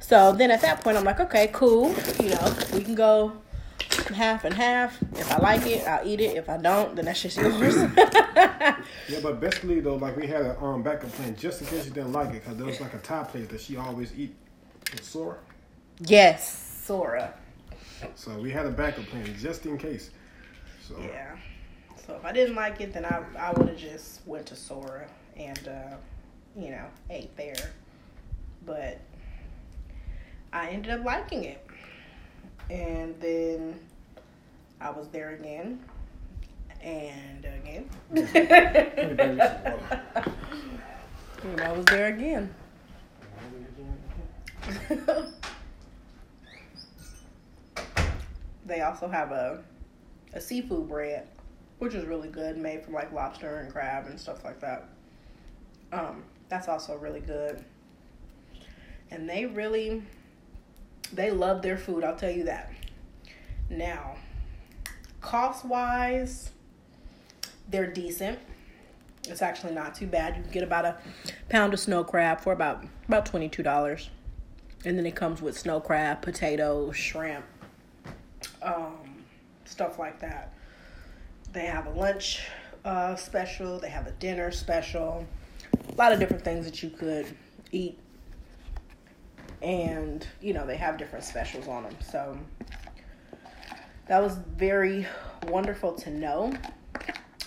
So 0.00 0.32
then 0.32 0.50
at 0.50 0.62
that 0.62 0.80
point, 0.80 0.96
I'm 0.96 1.04
like, 1.04 1.20
Okay, 1.20 1.50
cool. 1.52 1.94
You 2.22 2.30
know, 2.30 2.56
we 2.72 2.82
can 2.82 2.94
go 2.94 3.34
half 4.14 4.44
and 4.44 4.54
half. 4.54 4.96
If 5.12 5.30
I 5.30 5.38
like 5.38 5.66
it, 5.66 5.86
I'll 5.86 6.08
eat 6.08 6.20
it. 6.20 6.38
If 6.38 6.48
I 6.48 6.56
don't, 6.56 6.96
then 6.96 7.04
that's 7.04 7.20
just 7.20 7.36
yours. 7.36 7.76
Yeah, 9.08 9.20
but 9.22 9.40
basically 9.40 9.80
though, 9.80 9.96
like 9.96 10.16
we 10.16 10.26
had 10.26 10.42
a 10.42 10.58
um 10.62 10.82
backup 10.82 11.12
plan 11.12 11.36
just 11.36 11.60
in 11.60 11.66
case 11.66 11.84
you 11.84 11.92
didn't 11.92 12.12
like 12.12 12.28
it, 12.28 12.42
because 12.42 12.56
there 12.56 12.66
was 12.66 12.80
like 12.80 12.94
a 12.94 12.98
Thai 12.98 13.24
place 13.24 13.48
that 13.48 13.60
she 13.60 13.76
always 13.76 14.12
eat 14.16 14.34
with 14.34 14.43
Sora. 15.02 15.38
yes, 16.00 16.80
Sora. 16.84 17.34
So 18.14 18.38
we 18.38 18.50
had 18.50 18.66
a 18.66 18.70
backup 18.70 19.06
plan 19.06 19.34
just 19.38 19.64
in 19.66 19.78
case. 19.78 20.10
So 20.86 20.96
Yeah. 21.00 21.36
So 22.06 22.14
if 22.14 22.24
I 22.24 22.32
didn't 22.32 22.54
like 22.54 22.80
it, 22.80 22.92
then 22.92 23.04
I 23.04 23.22
I 23.38 23.52
would 23.52 23.68
have 23.68 23.78
just 23.78 24.26
went 24.26 24.46
to 24.46 24.56
Sora 24.56 25.06
and 25.36 25.68
uh, 25.68 25.96
you 26.56 26.70
know 26.70 26.84
ate 27.10 27.34
there. 27.36 27.70
But 28.66 29.00
I 30.52 30.68
ended 30.68 30.92
up 30.92 31.04
liking 31.04 31.44
it, 31.44 31.66
and 32.70 33.18
then 33.20 33.78
I 34.80 34.90
was 34.90 35.08
there 35.08 35.30
again, 35.30 35.80
and 36.82 37.44
again. 37.44 37.88
Hey, 38.12 39.14
baby, 39.16 39.40
some 39.40 39.72
water. 39.72 40.02
and 41.42 41.60
I 41.60 41.72
was 41.72 41.84
there 41.86 42.06
again. 42.14 42.54
they 48.66 48.80
also 48.80 49.08
have 49.08 49.30
a 49.32 49.62
a 50.32 50.40
seafood 50.40 50.88
bread, 50.88 51.28
which 51.78 51.94
is 51.94 52.04
really 52.06 52.28
good, 52.28 52.56
made 52.56 52.82
from 52.82 52.94
like 52.94 53.12
lobster 53.12 53.58
and 53.58 53.72
crab 53.72 54.06
and 54.06 54.18
stuff 54.18 54.44
like 54.44 54.60
that. 54.60 54.88
Um, 55.92 56.24
that's 56.48 56.68
also 56.68 56.96
really 56.96 57.20
good. 57.20 57.64
And 59.10 59.28
they 59.28 59.46
really 59.46 60.02
they 61.12 61.30
love 61.30 61.62
their 61.62 61.76
food, 61.78 62.02
I'll 62.02 62.16
tell 62.16 62.30
you 62.30 62.44
that. 62.44 62.72
Now, 63.70 64.16
cost 65.20 65.64
wise, 65.64 66.50
they're 67.68 67.86
decent. 67.86 68.38
It's 69.28 69.40
actually 69.40 69.72
not 69.74 69.94
too 69.94 70.06
bad. 70.06 70.36
You 70.36 70.42
can 70.42 70.52
get 70.52 70.62
about 70.62 70.84
a 70.84 70.98
pound 71.48 71.72
of 71.72 71.80
snow 71.80 72.04
crab 72.04 72.40
for 72.40 72.52
about 72.52 72.84
about 73.08 73.24
twenty 73.24 73.48
two 73.48 73.62
dollars, 73.62 74.10
and 74.84 74.98
then 74.98 75.06
it 75.06 75.14
comes 75.14 75.40
with 75.40 75.58
snow 75.58 75.80
crab, 75.80 76.22
potatoes, 76.22 76.96
shrimp, 76.96 77.44
um, 78.62 78.96
stuff 79.64 79.98
like 79.98 80.20
that. 80.20 80.52
They 81.52 81.66
have 81.66 81.86
a 81.86 81.90
lunch 81.90 82.42
uh, 82.84 83.16
special. 83.16 83.78
They 83.78 83.88
have 83.88 84.06
a 84.06 84.12
dinner 84.12 84.50
special. 84.50 85.26
A 85.88 85.94
lot 85.94 86.12
of 86.12 86.18
different 86.18 86.44
things 86.44 86.64
that 86.64 86.82
you 86.82 86.90
could 86.90 87.26
eat, 87.72 87.98
and 89.62 90.26
you 90.40 90.52
know 90.52 90.66
they 90.66 90.76
have 90.76 90.98
different 90.98 91.24
specials 91.24 91.68
on 91.68 91.84
them. 91.84 91.96
So 92.00 92.38
that 94.06 94.22
was 94.22 94.36
very 94.56 95.06
wonderful 95.48 95.92
to 95.94 96.10
know. 96.10 96.52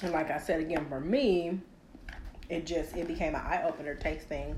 And 0.01 0.11
like 0.11 0.29
I 0.31 0.39
said 0.39 0.59
again, 0.59 0.85
for 0.89 0.99
me, 0.99 1.59
it 2.49 2.65
just 2.65 2.95
it 2.95 3.07
became 3.07 3.35
an 3.35 3.41
eye 3.41 3.63
opener 3.67 3.95
tasting, 3.95 4.57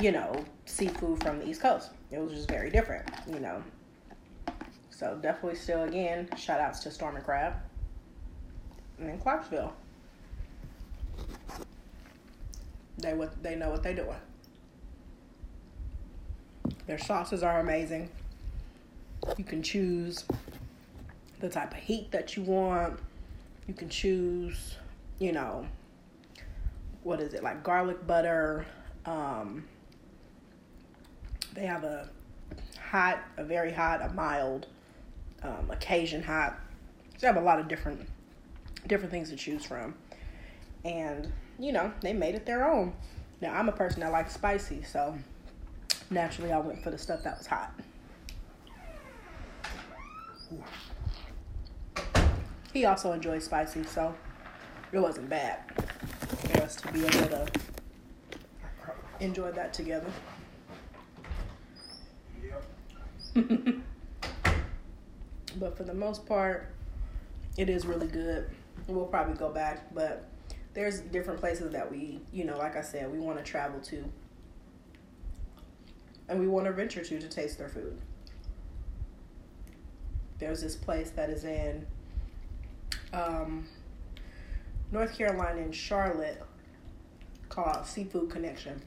you 0.00 0.12
know, 0.12 0.44
seafood 0.64 1.22
from 1.22 1.38
the 1.38 1.48
East 1.48 1.60
Coast. 1.60 1.90
It 2.10 2.18
was 2.18 2.32
just 2.32 2.48
very 2.48 2.70
different, 2.70 3.08
you 3.26 3.40
know. 3.40 3.62
So 4.90 5.18
definitely 5.20 5.58
still 5.58 5.82
again, 5.82 6.28
shout 6.36 6.60
outs 6.60 6.80
to 6.80 6.90
Storming 6.90 7.22
Crab. 7.22 7.54
And 8.98 9.10
in 9.10 9.18
Clarksville. 9.18 9.72
They 12.98 13.14
what 13.14 13.42
they 13.42 13.56
know 13.56 13.70
what 13.70 13.82
they're 13.82 13.94
doing. 13.94 14.16
Their 16.86 16.98
sauces 16.98 17.42
are 17.42 17.60
amazing. 17.60 18.10
You 19.36 19.44
can 19.44 19.62
choose 19.62 20.24
the 21.40 21.48
type 21.48 21.72
of 21.72 21.78
heat 21.78 22.10
that 22.12 22.36
you 22.36 22.42
want. 22.42 22.98
You 23.66 23.74
can 23.74 23.88
choose, 23.88 24.76
you 25.18 25.32
know, 25.32 25.66
what 27.02 27.20
is 27.20 27.34
it, 27.34 27.42
like 27.42 27.62
garlic 27.62 28.06
butter. 28.06 28.66
Um, 29.06 29.64
they 31.54 31.66
have 31.66 31.84
a 31.84 32.08
hot, 32.90 33.20
a 33.36 33.44
very 33.44 33.72
hot, 33.72 34.02
a 34.02 34.12
mild, 34.12 34.66
um, 35.42 35.70
occasion 35.70 36.22
hot. 36.22 36.58
So 37.12 37.18
they 37.20 37.26
have 37.26 37.36
a 37.36 37.40
lot 37.40 37.58
of 37.58 37.68
different 37.68 38.08
different 38.86 39.12
things 39.12 39.30
to 39.30 39.36
choose 39.36 39.64
from. 39.64 39.94
And, 40.84 41.32
you 41.58 41.72
know, 41.72 41.92
they 42.00 42.12
made 42.12 42.34
it 42.34 42.46
their 42.46 42.68
own. 42.68 42.92
Now 43.40 43.54
I'm 43.54 43.68
a 43.68 43.72
person 43.72 44.00
that 44.00 44.12
likes 44.12 44.34
spicy, 44.34 44.82
so 44.82 45.16
naturally 46.10 46.52
I 46.52 46.58
went 46.58 46.82
for 46.82 46.90
the 46.90 46.98
stuff 46.98 47.22
that 47.24 47.38
was 47.38 47.46
hot. 47.46 47.72
He 52.72 52.84
also 52.84 53.12
enjoys 53.12 53.44
spicy, 53.44 53.84
so 53.84 54.14
it 54.92 54.98
wasn't 54.98 55.28
bad 55.28 55.60
for 55.76 56.62
us 56.62 56.76
to 56.76 56.92
be 56.92 57.00
able 57.04 57.28
to 57.28 57.46
enjoy 59.20 59.52
that 59.52 59.72
together. 59.72 60.10
but 65.58 65.76
for 65.76 65.84
the 65.84 65.94
most 65.94 66.26
part, 66.26 66.72
it 67.56 67.68
is 67.68 67.86
really 67.86 68.06
good. 68.06 68.48
We'll 68.86 69.06
probably 69.06 69.34
go 69.34 69.50
back, 69.50 69.94
but 69.94 70.28
there's 70.74 71.00
different 71.00 71.40
places 71.40 71.72
that 71.72 71.90
we, 71.90 72.20
you 72.32 72.44
know, 72.44 72.56
like 72.58 72.76
I 72.76 72.82
said, 72.82 73.12
we 73.12 73.18
want 73.18 73.38
to 73.38 73.44
travel 73.44 73.80
to. 73.80 74.04
And 76.28 76.40
we 76.40 76.48
want 76.48 76.66
to 76.66 76.72
venture 76.72 77.02
to 77.04 77.18
to 77.20 77.28
taste 77.28 77.58
their 77.58 77.68
food. 77.68 77.98
There's 80.38 80.62
this 80.62 80.76
place 80.76 81.10
that 81.10 81.30
is 81.30 81.44
in 81.44 81.86
um, 83.12 83.66
North 84.90 85.16
Carolina 85.16 85.60
in 85.60 85.72
Charlotte. 85.72 86.42
called 87.48 87.84
Seafood 87.86 88.30
Connection. 88.30 88.80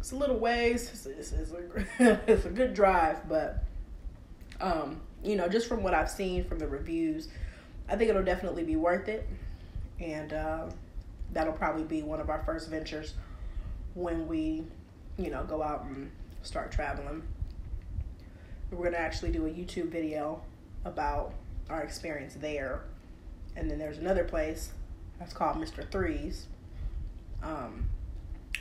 It's 0.00 0.12
a 0.12 0.16
little 0.16 0.38
ways. 0.38 0.90
It's, 0.90 1.04
it's, 1.04 1.32
it's 1.32 1.52
a, 1.52 2.20
it's 2.26 2.46
a 2.46 2.48
good 2.48 2.72
drive, 2.72 3.28
but 3.28 3.62
um, 4.58 5.02
you 5.22 5.36
know, 5.36 5.46
just 5.46 5.68
from 5.68 5.82
what 5.82 5.92
I've 5.92 6.10
seen 6.10 6.44
from 6.44 6.58
the 6.58 6.66
reviews, 6.66 7.28
I 7.86 7.96
think 7.96 8.08
it'll 8.08 8.24
definitely 8.24 8.64
be 8.64 8.76
worth 8.76 9.08
it, 9.08 9.28
and 10.00 10.32
uh, 10.32 10.66
that'll 11.34 11.52
probably 11.52 11.84
be 11.84 12.02
one 12.02 12.18
of 12.18 12.30
our 12.30 12.42
first 12.44 12.70
ventures 12.70 13.12
when 13.92 14.26
we, 14.26 14.64
you 15.18 15.30
know, 15.30 15.44
go 15.44 15.62
out 15.62 15.84
and 15.84 16.10
start 16.42 16.72
traveling. 16.72 17.22
We're 18.70 18.84
gonna 18.84 18.96
actually 18.96 19.32
do 19.32 19.46
a 19.46 19.50
YouTube 19.50 19.90
video 19.90 20.40
about 20.86 21.34
our 21.68 21.82
experience 21.82 22.34
there, 22.40 22.84
and 23.54 23.70
then 23.70 23.78
there's 23.78 23.98
another 23.98 24.24
place 24.24 24.70
that's 25.18 25.34
called 25.34 25.58
Mr. 25.58 25.86
Threes. 25.90 26.46
Um, 27.42 27.89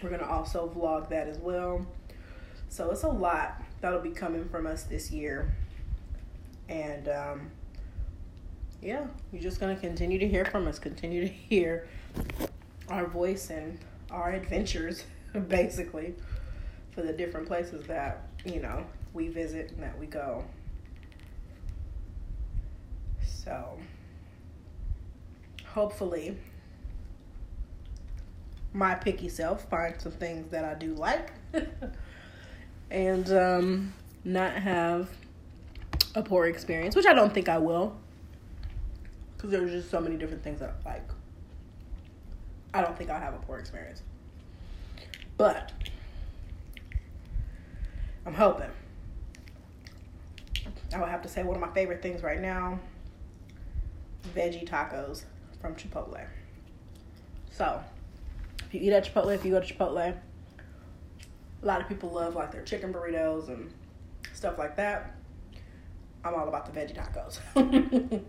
we're 0.02 0.10
gonna 0.10 0.28
also 0.28 0.72
vlog 0.76 1.10
that 1.10 1.28
as 1.28 1.38
well. 1.38 1.86
So 2.70 2.92
it's 2.92 3.04
a 3.04 3.10
lot 3.10 3.62
that'll 3.82 4.02
be 4.02 4.12
coming 4.12 4.48
from 4.48 4.68
us 4.68 4.84
this 4.84 5.12
year. 5.12 5.56
And 6.68 7.08
um, 7.10 7.52
yeah, 8.82 9.08
you're 9.32 9.42
just 9.42 9.60
gonna 9.60 9.76
continue 9.76 10.20
to 10.20 10.28
hear 10.28 10.46
from 10.46 10.68
us, 10.68 10.80
continue 10.80 11.22
to 11.22 11.28
hear 11.28 11.88
our 12.90 13.06
voice 13.08 13.50
and 13.50 13.78
our 14.12 14.32
adventures, 14.32 15.04
basically, 15.48 16.16
for 16.92 17.02
the 17.02 17.14
different 17.14 17.48
places 17.48 17.86
that 17.88 18.28
you 18.46 18.62
know 18.62 18.86
we 19.14 19.28
visit 19.28 19.72
and 19.72 19.84
that 19.84 19.98
we 19.98 20.06
go. 20.06 20.44
So 23.22 23.78
hopefully 25.66 26.38
my 28.74 28.95
picky 28.95 29.30
self 29.30 29.67
find 29.70 29.99
some 29.99 30.11
things 30.11 30.51
that 30.51 30.63
I 30.63 30.74
do 30.76 30.93
like 30.93 31.32
and 32.91 33.32
um, 33.32 33.93
not 34.24 34.53
have 34.53 35.09
a 36.15 36.24
poor 36.24 36.45
experience, 36.47 36.95
which 36.95 37.05
I 37.05 37.13
don't 37.13 37.34
think 37.34 37.49
I 37.49 37.57
will. 37.57 37.95
Because 39.36 39.51
there's 39.51 39.72
just 39.72 39.89
so 39.89 40.01
many 40.01 40.17
different 40.17 40.43
things 40.43 40.59
that 40.59 40.76
I 40.86 40.89
like. 40.89 41.09
I 42.74 42.82
don't 42.82 42.97
think 42.97 43.09
I'll 43.09 43.20
have 43.20 43.34
a 43.34 43.39
poor 43.39 43.57
experience. 43.57 44.03
But 45.38 45.72
I'm 48.26 48.34
hoping. 48.34 48.70
I 50.93 50.99
would 50.99 51.09
have 51.09 51.22
to 51.22 51.30
say 51.30 51.43
one 51.43 51.55
of 51.55 51.61
my 51.61 51.72
favorite 51.74 52.01
things 52.01 52.22
right 52.22 52.41
now 52.41 52.80
veggie 54.36 54.67
tacos 54.67 55.24
from 55.61 55.76
Chipotle. 55.76 56.26
So, 57.51 57.82
if 58.70 58.76
you 58.76 58.82
eat 58.82 58.93
at 58.93 59.11
Chipotle, 59.11 59.34
if 59.34 59.43
you 59.43 59.51
go 59.51 59.59
to 59.59 59.74
Chipotle, 59.74 60.15
a 61.61 61.65
lot 61.65 61.82
of 61.82 61.89
people 61.89 62.11
love 62.11 62.36
like 62.36 62.51
their 62.51 62.61
chicken 62.61 62.93
burritos 62.93 63.47
and 63.47 63.74
stuff 64.32 64.59
like 64.59 64.76
that. 64.78 65.15
I'm 66.24 66.36
all 66.36 66.47
about 66.47 66.72
the 66.72 66.80
veggie 66.80 66.95
tacos. 66.95 67.39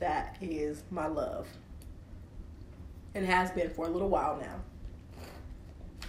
that 0.00 0.36
is 0.40 0.82
my 0.90 1.06
love. 1.06 1.46
And 3.14 3.24
has 3.24 3.52
been 3.52 3.70
for 3.70 3.86
a 3.86 3.88
little 3.88 4.08
while 4.08 4.40
now. 4.40 6.08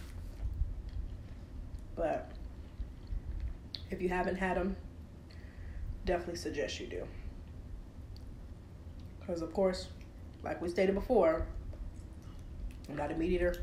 But 1.95 2.32
if 3.91 4.01
you 4.01 4.09
haven't 4.09 4.38
had 4.38 4.57
them, 4.57 4.76
definitely 6.03 6.38
suggest 6.38 6.80
you 6.80 6.88
do. 6.88 7.03
Because, 9.20 9.43
of 9.43 9.53
course, 9.53 9.88
like 10.43 10.59
we 10.63 10.70
stated 10.70 10.95
before, 10.95 11.45
I'm 12.90 12.96
not 12.96 13.12
a 13.12 13.16
meat 13.16 13.32
eater. 13.32 13.56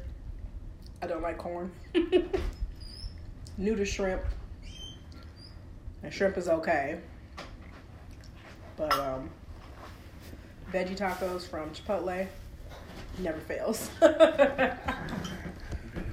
I 1.00 1.06
don't 1.06 1.22
like 1.22 1.38
corn. 1.38 1.72
New 3.58 3.76
to 3.76 3.84
shrimp. 3.84 4.22
And 6.02 6.12
shrimp 6.12 6.36
is 6.36 6.48
okay. 6.48 6.98
But 8.76 8.98
um, 8.98 9.30
veggie 10.72 10.96
tacos 10.96 11.46
from 11.46 11.70
Chipotle 11.70 12.26
never 13.18 13.38
fails. 13.40 13.90
Veggie 14.00 14.78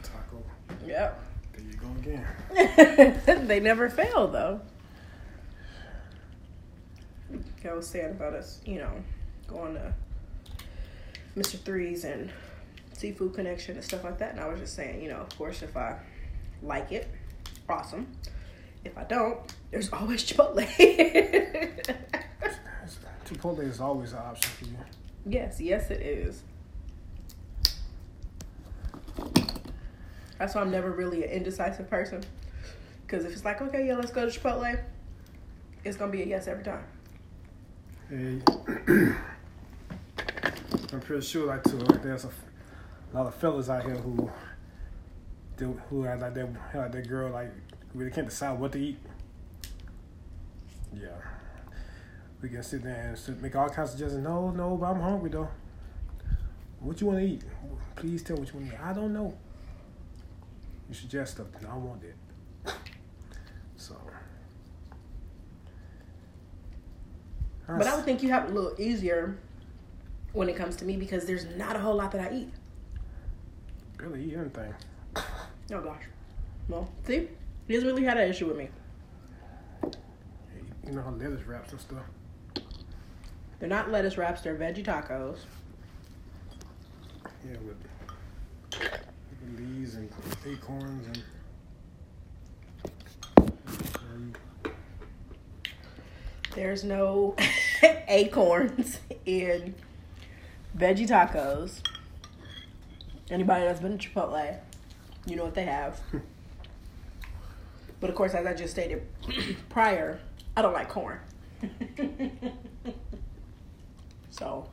taco. 0.03 0.43
yep. 0.86 1.20
There 1.53 1.64
you 1.66 1.74
go 1.78 1.88
again. 1.99 3.47
they 3.47 3.60
never 3.60 3.89
fail 3.89 4.28
though. 4.28 4.62
I 7.68 7.74
was 7.74 7.88
sad 7.88 8.12
about 8.12 8.34
us, 8.34 8.62
you 8.66 8.80
know, 8.80 8.91
going 9.47 9.76
to 9.76 9.93
Mr. 11.38 11.60
Threes 11.60 12.03
and 12.03 12.32
Seafood 12.99 13.33
Connection 13.33 13.75
and 13.75 13.83
stuff 13.83 14.03
like 14.03 14.17
that. 14.17 14.31
And 14.31 14.41
I 14.41 14.47
was 14.47 14.59
just 14.59 14.75
saying, 14.75 15.01
you 15.01 15.09
know, 15.09 15.17
of 15.17 15.37
course, 15.37 15.61
if 15.61 15.77
I 15.77 15.97
like 16.61 16.91
it, 16.91 17.09
awesome. 17.69 18.07
If 18.83 18.97
I 18.97 19.05
don't, 19.05 19.39
there's 19.71 19.89
always 19.93 20.23
Chipotle. 20.23 20.67
Chipotle 23.25 23.59
is 23.61 23.79
always 23.79 24.11
an 24.11 24.19
option 24.19 24.51
for 24.51 24.65
you. 24.65 24.77
yes, 25.25 25.61
yes, 25.61 25.89
it 25.91 26.01
is. 26.01 26.43
That's 30.37 30.55
why 30.55 30.61
I'm 30.61 30.71
never 30.71 30.91
really 30.91 31.23
an 31.23 31.29
indecisive 31.29 31.89
person. 31.89 32.23
Because 33.05 33.25
if 33.25 33.31
it's 33.31 33.45
like, 33.45 33.61
okay, 33.61 33.87
yeah, 33.87 33.95
let's 33.95 34.11
go 34.11 34.29
to 34.29 34.39
Chipotle, 34.39 34.79
it's 35.85 35.95
going 35.95 36.11
to 36.11 36.17
be 36.17 36.23
a 36.23 36.25
yes 36.25 36.47
every 36.47 36.63
time. 36.63 36.83
Hey, 38.09 38.41
I'm 40.91 40.99
pretty 41.01 41.25
sure 41.25 41.45
like 41.47 41.63
too, 41.63 41.77
like 41.77 42.01
there's 42.01 42.25
a, 42.25 42.29
a 43.12 43.18
lot 43.18 43.28
of 43.28 43.36
fellas 43.36 43.70
out 43.70 43.84
here 43.84 43.95
who 43.95 44.30
who 45.89 46.03
had 46.03 46.22
like 46.22 46.34
that 46.34 46.47
like 46.74 46.91
that 46.91 47.07
girl 47.07 47.32
like 47.32 47.51
really 47.93 48.12
can't 48.12 48.30
decide 48.30 48.57
what 48.60 48.72
to 48.72 48.80
eat. 48.80 48.97
Yeah, 50.93 51.10
we 52.41 52.49
can 52.49 52.64
sit 52.64 52.84
there 52.84 53.16
and 53.28 53.41
make 53.41 53.55
all 53.55 53.70
kinds 53.70 53.93
of 53.93 53.99
suggestions. 53.99 54.24
No, 54.24 54.51
no, 54.51 54.78
but 54.78 54.88
I'm 54.88 55.01
hungry 55.01 55.30
though. 55.30 55.49
What 56.80 57.01
you 57.01 57.07
want 57.07 57.20
to 57.20 57.26
eat? 57.26 57.43
Please 57.95 58.24
tell 58.24 58.38
what 58.38 58.47
you 58.47 58.60
want 58.60 58.70
to 58.70 58.76
eat. 58.76 58.82
I 58.82 58.93
don't 58.93 59.14
know. 59.14 59.38
You 60.88 60.95
suggest 60.95 61.34
stuff. 61.34 61.47
I 61.70 61.76
want 61.76 62.03
it. 62.03 62.16
So. 63.76 63.95
But 67.68 67.86
I 67.86 67.95
would 67.95 68.05
think 68.05 68.24
you 68.24 68.30
have 68.30 68.45
it 68.45 68.51
a 68.51 68.53
little 68.53 68.74
easier 68.80 69.38
when 70.34 70.49
it 70.49 70.55
comes 70.55 70.76
to 70.78 70.86
me 70.86 70.97
because 70.97 71.26
there's 71.26 71.45
not 71.55 71.76
a 71.76 71.80
whole 71.80 71.95
lot 71.95 72.12
that 72.14 72.32
I 72.32 72.36
eat. 72.36 72.53
Barely 73.99 74.23
eat 74.23 74.35
anything. 74.35 74.73
Oh 75.71 75.81
gosh. 75.81 76.01
Well, 76.67 76.89
see, 77.05 77.27
he 77.67 77.73
doesn't 77.75 77.87
really 77.87 78.03
had 78.03 78.17
an 78.17 78.27
issue 78.27 78.47
with 78.47 78.57
me. 78.57 78.69
You 80.83 80.93
know 80.93 81.03
how 81.03 81.11
lettuce 81.11 81.43
wraps 81.43 81.71
and 81.73 81.79
stuff. 81.79 82.05
They're 83.59 83.69
not 83.69 83.91
lettuce 83.91 84.17
wraps; 84.17 84.41
they're 84.41 84.55
veggie 84.55 84.83
tacos. 84.83 85.41
Yeah, 87.45 87.57
with, 87.67 87.77
with 88.71 89.59
leaves 89.59 89.93
and 89.93 90.09
acorns 90.43 91.05
and 91.05 91.23
There's 96.55 96.83
no 96.83 97.35
acorns 98.07 99.01
in 99.27 99.75
veggie 100.75 101.07
tacos. 101.07 101.81
Anybody 103.32 103.65
that's 103.65 103.80
been 103.80 103.97
to 103.97 104.09
Chipotle, 104.09 104.57
you 105.25 105.36
know 105.36 105.45
what 105.45 105.53
they 105.53 105.65
have. 105.65 105.99
but 107.99 108.09
of 108.09 108.15
course, 108.15 108.34
as 108.34 108.45
I 108.45 108.53
just 108.53 108.73
stated 108.73 109.05
prior, 109.69 110.19
I 110.57 110.61
don't 110.63 110.73
like 110.73 110.89
corn. 110.89 111.19
so 114.32 114.67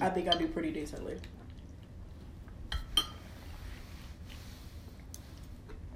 I 0.00 0.08
think 0.08 0.28
I 0.28 0.36
do 0.36 0.48
pretty 0.48 0.72
decently. 0.72 1.16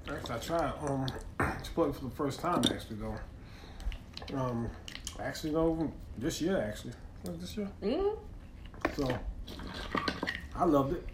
Actually, 0.07 0.35
I 0.35 0.37
tried 0.37 0.73
um 0.87 1.07
Chipotle 1.39 1.95
for 1.95 2.05
the 2.05 2.11
first 2.11 2.39
time 2.39 2.63
actually 2.69 2.97
though. 2.97 3.17
Um, 4.33 4.69
actually 5.19 5.51
though 5.51 5.91
this 6.17 6.41
year 6.41 6.61
actually 6.61 6.93
it 7.27 7.39
this 7.39 7.57
year. 7.57 7.69
Mm? 7.83 8.17
So 8.95 9.17
I 10.55 10.65
loved 10.65 10.93
it. 10.93 11.05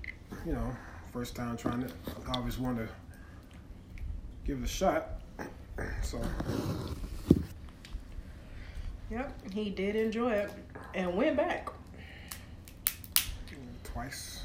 You 0.45 0.53
know, 0.53 0.75
first 1.11 1.35
time 1.35 1.57
trying 1.57 1.81
it. 1.83 1.93
I 2.27 2.37
always 2.37 2.57
wanted 2.57 2.87
to 2.87 2.93
give 4.45 4.59
it 4.59 4.65
a 4.65 4.67
shot. 4.67 5.21
So 6.01 6.19
Yep, 9.11 9.51
he 9.51 9.69
did 9.69 9.95
enjoy 9.97 10.31
it 10.31 10.51
and 10.93 11.15
went 11.15 11.35
back. 11.35 11.67
twice. 13.83 14.43